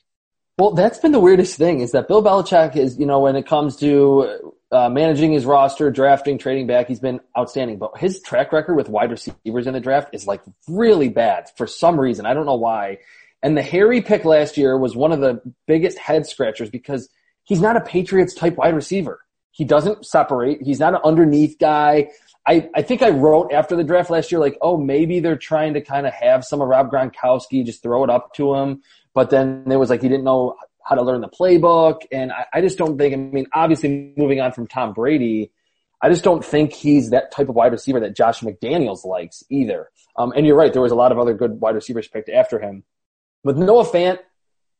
Well, 0.58 0.72
that's 0.72 1.00
been 1.00 1.12
the 1.12 1.20
weirdest 1.20 1.58
thing 1.58 1.80
is 1.80 1.92
that 1.92 2.08
Bill 2.08 2.24
Belichick 2.24 2.76
is, 2.76 3.00
you 3.00 3.08
know, 3.08 3.20
when 3.20 3.36
it 3.36 3.48
comes 3.48 3.76
to 3.78 4.54
uh, 4.72 4.88
managing 4.88 5.32
his 5.32 5.46
roster, 5.46 5.90
drafting, 5.90 6.38
trading 6.38 6.68
back, 6.68 6.88
he's 6.88 7.00
been 7.00 7.20
outstanding. 7.38 7.80
But 7.80 7.98
his 7.98 8.22
track 8.22 8.52
record 8.52 8.76
with 8.76 8.88
wide 8.88 9.10
receivers 9.10 9.66
in 9.66 9.74
the 9.74 9.80
draft 9.80 10.10
is 10.14 10.28
like 10.28 10.42
really 10.68 11.10
bad 11.10 11.50
for 11.58 11.66
some 11.66 12.00
reason. 12.00 12.28
I 12.28 12.36
don't 12.36 12.46
know 12.46 12.56
why. 12.56 13.00
And 13.42 13.58
the 13.58 13.64
Harry 13.64 14.02
pick 14.02 14.26
last 14.26 14.56
year 14.56 14.78
was 14.78 14.96
one 14.96 15.12
of 15.12 15.22
the 15.22 15.42
biggest 15.66 15.98
head 15.98 16.28
scratchers 16.28 16.70
because 16.70 17.10
he's 17.44 17.60
not 17.60 17.76
a 17.76 17.82
Patriots 17.82 18.36
type 18.36 18.56
wide 18.56 18.76
receiver. 18.76 19.22
He 19.52 19.66
doesn't 19.66 20.06
separate. 20.06 20.62
He's 20.62 20.80
not 20.80 20.94
an 20.94 21.02
underneath 21.04 21.58
guy. 21.60 22.10
I, 22.48 22.70
I 22.76 22.82
think 22.82 23.02
I 23.02 23.10
wrote 23.10 23.52
after 23.52 23.76
the 23.76 23.84
draft 23.84 24.10
last 24.10 24.32
year, 24.32 24.40
like, 24.40 24.58
oh, 24.62 24.78
maybe 24.78 25.20
they're 25.20 25.38
trying 25.38 25.74
to 25.76 25.82
kind 25.82 26.06
of 26.06 26.14
have 26.14 26.44
some 26.44 26.62
of 26.62 26.68
Rob 26.68 26.90
Gronkowski, 26.92 27.66
just 27.66 27.84
throw 27.84 28.04
it 28.04 28.10
up 28.10 28.34
to 28.36 28.54
him. 28.56 28.82
But 29.14 29.30
then 29.30 29.66
it 29.70 29.78
was 29.78 29.90
like 29.90 30.02
he 30.02 30.10
didn't 30.10 30.24
know 30.24 30.56
how 30.84 30.96
to 30.96 31.04
learn 31.04 31.22
the 31.22 31.30
playbook. 31.30 32.02
And 32.12 32.32
I, 32.32 32.46
I 32.54 32.62
just 32.62 32.78
don't 32.78 32.98
think, 32.98 33.14
I 33.14 33.18
mean, 33.18 33.48
obviously 33.54 34.14
moving 34.18 34.42
on 34.42 34.52
from 34.52 34.68
Tom 34.68 34.94
Brady, 34.94 35.52
I 36.02 36.10
just 36.10 36.24
don't 36.24 36.44
think 36.44 36.74
he's 36.74 37.12
that 37.12 37.32
type 37.32 37.48
of 37.48 37.56
wide 37.56 37.72
receiver 37.72 38.02
that 38.02 38.16
Josh 38.16 38.42
McDaniels 38.42 39.06
likes 39.06 39.44
either. 39.50 39.90
Um, 40.18 40.34
and 40.36 40.46
you're 40.46 40.58
right, 40.58 40.74
there 40.74 40.82
was 40.82 40.92
a 40.92 40.96
lot 40.96 41.12
of 41.12 41.20
other 41.20 41.34
good 41.34 41.62
wide 41.62 41.76
receivers 41.76 42.08
picked 42.08 42.30
after 42.30 42.60
him. 42.60 42.84
With 43.44 43.58
Noah 43.58 43.86
Fant, 43.86 44.20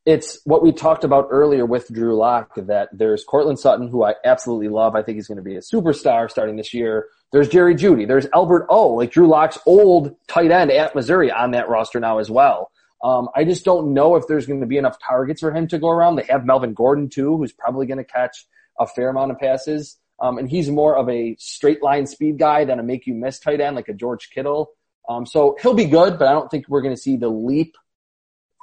it's 0.06 0.38
what 0.44 0.62
we 0.62 0.70
talked 0.70 1.02
about 1.02 1.28
earlier 1.30 1.64
with 1.64 1.90
Drew 1.90 2.14
Lock 2.14 2.54
that 2.56 2.90
there's 2.92 3.24
Courtland 3.24 3.58
Sutton, 3.58 3.88
who 3.88 4.04
I 4.04 4.14
absolutely 4.22 4.68
love. 4.68 4.94
I 4.94 5.02
think 5.02 5.16
he's 5.16 5.28
going 5.28 5.38
to 5.38 5.42
be 5.42 5.56
a 5.56 5.60
superstar 5.60 6.30
starting 6.30 6.56
this 6.56 6.74
year. 6.74 7.06
There's 7.32 7.48
Jerry 7.48 7.74
Jeudy. 7.74 8.06
There's 8.06 8.26
Albert 8.34 8.66
O, 8.68 8.88
like 8.88 9.10
Drew 9.10 9.26
Lock's 9.26 9.58
old 9.64 10.14
tight 10.28 10.50
end 10.50 10.70
at 10.70 10.94
Missouri 10.94 11.30
on 11.30 11.52
that 11.52 11.70
roster 11.70 12.00
now 12.00 12.18
as 12.18 12.30
well. 12.30 12.70
Um, 13.04 13.28
I 13.36 13.44
just 13.44 13.66
don't 13.66 13.92
know 13.92 14.16
if 14.16 14.26
there's 14.26 14.46
going 14.46 14.60
to 14.60 14.66
be 14.66 14.78
enough 14.78 14.96
targets 14.98 15.40
for 15.40 15.52
him 15.52 15.68
to 15.68 15.78
go 15.78 15.90
around. 15.90 16.16
They 16.16 16.24
have 16.30 16.46
Melvin 16.46 16.72
Gordon 16.72 17.10
too, 17.10 17.36
who's 17.36 17.52
probably 17.52 17.84
going 17.84 17.98
to 17.98 18.04
catch 18.04 18.46
a 18.80 18.86
fair 18.86 19.10
amount 19.10 19.30
of 19.30 19.38
passes. 19.38 19.98
Um, 20.20 20.38
and 20.38 20.48
he's 20.48 20.70
more 20.70 20.96
of 20.96 21.08
a 21.10 21.36
straight 21.38 21.82
line 21.82 22.06
speed 22.06 22.38
guy 22.38 22.64
than 22.64 22.78
a 22.78 22.82
make 22.82 23.06
you 23.06 23.12
miss 23.12 23.38
tight 23.38 23.60
end 23.60 23.76
like 23.76 23.88
a 23.88 23.92
George 23.92 24.30
Kittle. 24.30 24.70
Um, 25.06 25.26
so 25.26 25.54
he'll 25.60 25.74
be 25.74 25.84
good, 25.84 26.18
but 26.18 26.28
I 26.28 26.32
don't 26.32 26.50
think 26.50 26.66
we're 26.66 26.80
going 26.80 26.94
to 26.94 27.00
see 27.00 27.18
the 27.18 27.28
leap 27.28 27.74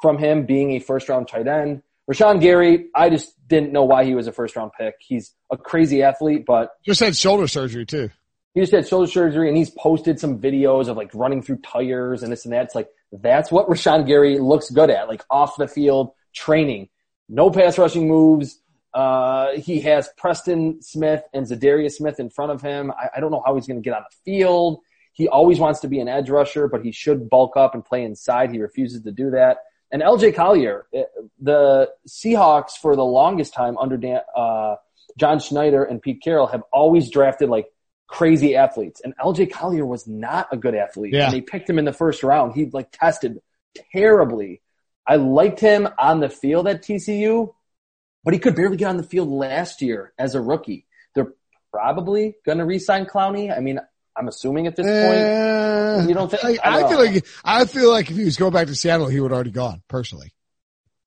from 0.01 0.17
him 0.17 0.47
being 0.47 0.71
a 0.71 0.79
first 0.79 1.07
round 1.07 1.27
tight 1.27 1.47
end. 1.47 1.83
Rashan 2.11 2.41
Gary, 2.41 2.87
I 2.95 3.11
just 3.11 3.35
didn't 3.47 3.71
know 3.71 3.83
why 3.83 4.05
he 4.05 4.15
was 4.15 4.25
a 4.25 4.31
first 4.31 4.55
round 4.55 4.71
pick. 4.77 4.95
He's 4.99 5.35
a 5.51 5.57
crazy 5.57 6.01
athlete, 6.01 6.45
but 6.47 6.71
just 6.83 6.99
had 6.99 7.15
shoulder 7.15 7.47
surgery 7.47 7.85
too. 7.85 8.09
He 8.55 8.61
just 8.61 8.73
had 8.73 8.87
shoulder 8.87 9.09
surgery 9.09 9.47
and 9.47 9.55
he's 9.55 9.69
posted 9.69 10.19
some 10.19 10.39
videos 10.39 10.87
of 10.87 10.97
like 10.97 11.11
running 11.13 11.43
through 11.43 11.59
tires 11.59 12.23
and 12.23 12.31
this 12.31 12.45
and 12.45 12.53
that. 12.53 12.65
It's 12.65 12.75
like, 12.75 12.89
that's 13.11 13.51
what 13.51 13.67
Rashan 13.67 14.07
Gary 14.07 14.39
looks 14.39 14.69
good 14.69 14.89
at, 14.89 15.07
like 15.07 15.23
off 15.29 15.57
the 15.57 15.67
field 15.67 16.11
training. 16.33 16.89
No 17.27 17.49
pass 17.49 17.77
rushing 17.77 18.07
moves. 18.07 18.59
Uh, 18.93 19.51
he 19.55 19.81
has 19.81 20.09
Preston 20.17 20.81
Smith 20.81 21.23
and 21.33 21.45
Za'Darius 21.45 21.93
Smith 21.93 22.19
in 22.19 22.29
front 22.29 22.51
of 22.51 22.61
him. 22.61 22.91
I, 22.91 23.09
I 23.17 23.19
don't 23.19 23.31
know 23.31 23.41
how 23.45 23.55
he's 23.55 23.67
going 23.67 23.81
to 23.81 23.83
get 23.83 23.95
on 23.95 24.03
the 24.09 24.31
field. 24.31 24.79
He 25.13 25.27
always 25.27 25.59
wants 25.59 25.81
to 25.81 25.87
be 25.87 25.99
an 25.99 26.07
edge 26.07 26.29
rusher, 26.29 26.67
but 26.67 26.83
he 26.83 26.91
should 26.91 27.29
bulk 27.29 27.57
up 27.57 27.73
and 27.73 27.83
play 27.83 28.03
inside. 28.03 28.51
He 28.51 28.59
refuses 28.59 29.03
to 29.03 29.11
do 29.11 29.31
that. 29.31 29.57
And 29.91 30.01
LJ 30.01 30.35
Collier, 30.35 30.87
eh, 30.93 31.03
the 31.39 31.89
Seahawks 32.07 32.71
for 32.81 32.95
the 32.95 33.03
longest 33.03 33.53
time 33.53 33.77
under 33.77 33.97
Dan, 33.97 34.21
uh, 34.35 34.75
John 35.17 35.39
Schneider 35.39 35.83
and 35.83 36.01
Pete 36.01 36.21
Carroll 36.23 36.47
have 36.47 36.63
always 36.71 37.09
drafted 37.09 37.49
like 37.49 37.67
crazy 38.11 38.55
athletes. 38.55 39.01
And 39.03 39.15
LJ 39.17 39.51
Collier 39.51 39.85
was 39.85 40.05
not 40.05 40.49
a 40.51 40.57
good 40.57 40.75
athlete. 40.75 41.13
Yeah. 41.13 41.25
And 41.25 41.33
they 41.33 41.41
picked 41.41 41.69
him 41.69 41.79
in 41.79 41.85
the 41.85 41.93
first 41.93 42.23
round. 42.23 42.53
He 42.53 42.65
like 42.65 42.91
tested 42.91 43.41
terribly. 43.93 44.61
I 45.07 45.15
liked 45.15 45.59
him 45.59 45.87
on 45.97 46.19
the 46.19 46.29
field 46.29 46.67
at 46.67 46.83
TCU, 46.83 47.53
but 48.23 48.33
he 48.33 48.39
could 48.39 48.55
barely 48.55 48.77
get 48.77 48.89
on 48.89 48.97
the 48.97 49.03
field 49.03 49.29
last 49.29 49.81
year 49.81 50.13
as 50.19 50.35
a 50.35 50.41
rookie. 50.41 50.85
They're 51.15 51.33
probably 51.71 52.35
going 52.45 52.59
to 52.59 52.65
re-sign 52.65 53.05
Clowney. 53.05 53.55
I 53.55 53.61
mean, 53.61 53.79
I'm 54.15 54.27
assuming 54.27 54.67
at 54.67 54.75
this 54.75 54.85
uh, 54.85 55.97
point. 55.97 56.09
You 56.09 56.13
don't 56.13 56.29
think? 56.29 56.43
I, 56.43 56.57
I, 56.63 56.83
I 56.83 56.89
feel 56.89 56.99
like 56.99 57.25
I 57.43 57.65
feel 57.65 57.91
like 57.91 58.11
if 58.11 58.17
he 58.17 58.25
was 58.25 58.37
going 58.37 58.53
back 58.53 58.67
to 58.67 58.75
Seattle, 58.75 59.07
he 59.07 59.19
would 59.19 59.31
already 59.31 59.51
gone. 59.51 59.81
Personally, 59.87 60.33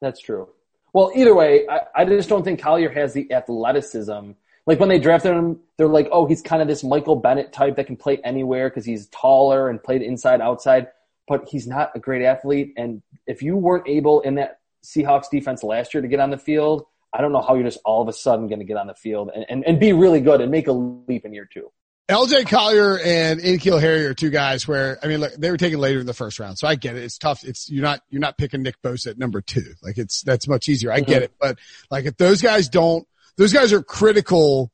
that's 0.00 0.20
true. 0.20 0.48
Well, 0.92 1.12
either 1.14 1.34
way, 1.34 1.66
I, 1.68 1.80
I 1.94 2.04
just 2.04 2.28
don't 2.28 2.44
think 2.44 2.60
Collier 2.60 2.90
has 2.90 3.12
the 3.12 3.32
athleticism 3.32 4.32
like 4.66 4.80
when 4.80 4.88
they 4.88 4.98
drafted 4.98 5.32
him, 5.32 5.60
they're 5.76 5.88
like, 5.88 6.08
oh, 6.10 6.26
he's 6.26 6.40
kind 6.40 6.62
of 6.62 6.68
this 6.68 6.82
Michael 6.82 7.16
Bennett 7.16 7.52
type 7.52 7.76
that 7.76 7.86
can 7.86 7.96
play 7.96 8.18
anywhere 8.24 8.68
because 8.68 8.84
he's 8.84 9.08
taller 9.08 9.68
and 9.68 9.82
played 9.82 10.02
inside 10.02 10.40
outside, 10.40 10.88
but 11.28 11.48
he's 11.48 11.66
not 11.66 11.92
a 11.94 11.98
great 11.98 12.24
athlete. 12.24 12.72
And 12.76 13.02
if 13.26 13.42
you 13.42 13.56
weren't 13.56 13.88
able 13.88 14.20
in 14.20 14.36
that 14.36 14.60
Seahawks 14.84 15.30
defense 15.30 15.62
last 15.62 15.92
year 15.92 16.00
to 16.00 16.08
get 16.08 16.20
on 16.20 16.30
the 16.30 16.38
field, 16.38 16.84
I 17.12 17.20
don't 17.20 17.32
know 17.32 17.42
how 17.42 17.54
you're 17.54 17.64
just 17.64 17.78
all 17.84 18.02
of 18.02 18.08
a 18.08 18.12
sudden 18.12 18.48
going 18.48 18.58
to 18.58 18.64
get 18.64 18.76
on 18.76 18.86
the 18.86 18.94
field 18.94 19.30
and, 19.34 19.44
and, 19.48 19.64
and 19.64 19.78
be 19.78 19.92
really 19.92 20.20
good 20.20 20.40
and 20.40 20.50
make 20.50 20.66
a 20.66 20.72
leap 20.72 21.24
in 21.24 21.32
year 21.32 21.48
two. 21.50 21.70
LJ 22.08 22.48
Collier 22.48 22.98
and 22.98 23.40
N'Keal 23.40 23.80
Harry 23.80 24.04
are 24.04 24.12
two 24.12 24.28
guys 24.28 24.68
where 24.68 24.98
I 25.02 25.06
mean, 25.06 25.20
look, 25.20 25.32
they 25.34 25.50
were 25.50 25.56
taken 25.56 25.80
later 25.80 26.00
in 26.00 26.06
the 26.06 26.12
first 26.12 26.38
round, 26.38 26.58
so 26.58 26.68
I 26.68 26.74
get 26.74 26.96
it. 26.96 27.02
It's 27.02 27.16
tough. 27.16 27.44
It's 27.44 27.70
you're 27.70 27.82
not 27.82 28.02
you're 28.10 28.20
not 28.20 28.36
picking 28.36 28.62
Nick 28.62 28.82
Bosa 28.82 29.08
at 29.08 29.18
number 29.18 29.40
two. 29.40 29.72
Like 29.82 29.96
it's 29.96 30.20
that's 30.20 30.46
much 30.46 30.68
easier. 30.68 30.92
I 30.92 31.00
mm-hmm. 31.00 31.10
get 31.10 31.22
it, 31.22 31.32
but 31.40 31.58
like 31.90 32.04
if 32.04 32.18
those 32.18 32.42
guys 32.42 32.68
don't 32.68 33.08
those 33.36 33.52
guys 33.52 33.72
are 33.72 33.82
critical 33.82 34.70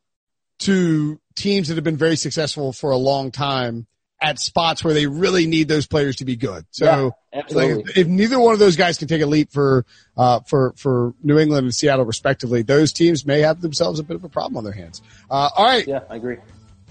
to 0.61 1.21
teams 1.35 1.69
that 1.69 1.77
have 1.77 1.85
been 1.85 1.97
very 1.97 2.17
successful 2.17 2.73
for 2.73 2.91
a 2.91 2.97
long 2.97 3.31
time 3.31 3.87
at 4.21 4.39
spots 4.39 4.85
where 4.85 4.93
they 4.93 5.07
really 5.07 5.47
need 5.47 5.67
those 5.67 5.87
players 5.87 6.17
to 6.17 6.25
be 6.27 6.37
good. 6.37 6.67
So 6.71 7.15
yeah, 7.33 7.43
like, 7.51 7.97
if 7.97 8.07
neither 8.07 8.39
one 8.39 8.53
of 8.53 8.59
those 8.59 8.77
guys 8.77 8.99
can 8.99 9.09
take 9.09 9.23
a 9.23 9.27
leap 9.27 9.51
for 9.51 9.87
uh, 10.17 10.41
for 10.41 10.75
for 10.77 11.15
New 11.23 11.39
England 11.39 11.65
and 11.65 11.75
Seattle 11.75 12.05
respectively, 12.05 12.63
those 12.63 12.93
teams 12.93 13.25
may 13.25 13.41
have 13.41 13.61
themselves 13.63 13.99
a 13.99 14.03
bit 14.03 14.17
of 14.17 14.25
a 14.25 14.29
problem 14.29 14.59
on 14.59 14.65
their 14.65 14.75
hands. 14.75 15.01
Uh, 15.31 15.49
all 15.57 15.65
right. 15.65 15.87
Yeah, 15.87 16.01
I 16.11 16.17
agree. 16.17 16.37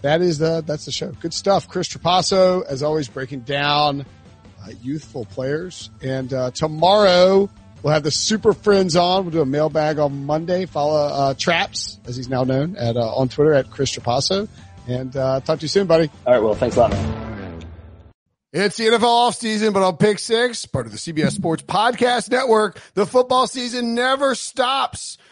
That 0.01 0.21
is 0.21 0.39
the 0.39 0.63
that's 0.65 0.85
the 0.85 0.91
show. 0.91 1.11
Good 1.11 1.33
stuff. 1.33 1.67
Chris 1.67 1.87
Trapasso, 1.87 2.65
as 2.65 2.81
always, 2.81 3.07
breaking 3.07 3.41
down 3.41 4.05
uh, 4.63 4.71
youthful 4.81 5.25
players. 5.25 5.89
And 6.01 6.33
uh, 6.33 6.51
tomorrow 6.51 7.49
We'll 7.81 7.93
have 7.93 8.03
the 8.03 8.11
Super 8.11 8.53
Friends 8.53 8.95
on. 8.95 9.23
We'll 9.23 9.31
do 9.31 9.41
a 9.41 9.45
mailbag 9.45 9.99
on 9.99 10.25
Monday. 10.25 10.65
Follow 10.65 11.07
uh, 11.07 11.33
Traps, 11.33 11.99
as 12.05 12.15
he's 12.15 12.29
now 12.29 12.43
known, 12.43 12.75
at 12.75 12.97
uh, 12.97 13.15
on 13.15 13.29
Twitter 13.29 13.53
at 13.53 13.69
Chris 13.71 13.95
Trapasso. 13.95 14.47
And 14.87 15.15
uh, 15.15 15.39
talk 15.41 15.59
to 15.59 15.63
you 15.63 15.67
soon, 15.67 15.87
buddy. 15.87 16.09
All 16.25 16.33
right, 16.33 16.41
well, 16.41 16.55
thanks 16.55 16.75
a 16.75 16.79
lot, 16.79 16.91
man. 16.91 17.29
It's 18.51 18.77
the 18.77 18.85
NFL 18.85 19.01
offseason, 19.01 19.73
but 19.73 19.83
on 19.83 19.97
Pick 19.97 20.17
Six, 20.17 20.65
part 20.65 20.87
of 20.87 20.91
the 20.91 20.97
CBS 20.97 21.33
Sports 21.33 21.61
Podcast 21.61 22.31
Network, 22.31 22.81
the 22.95 23.05
football 23.05 23.45
season 23.45 23.93
never 23.93 24.33
stops. 24.33 25.19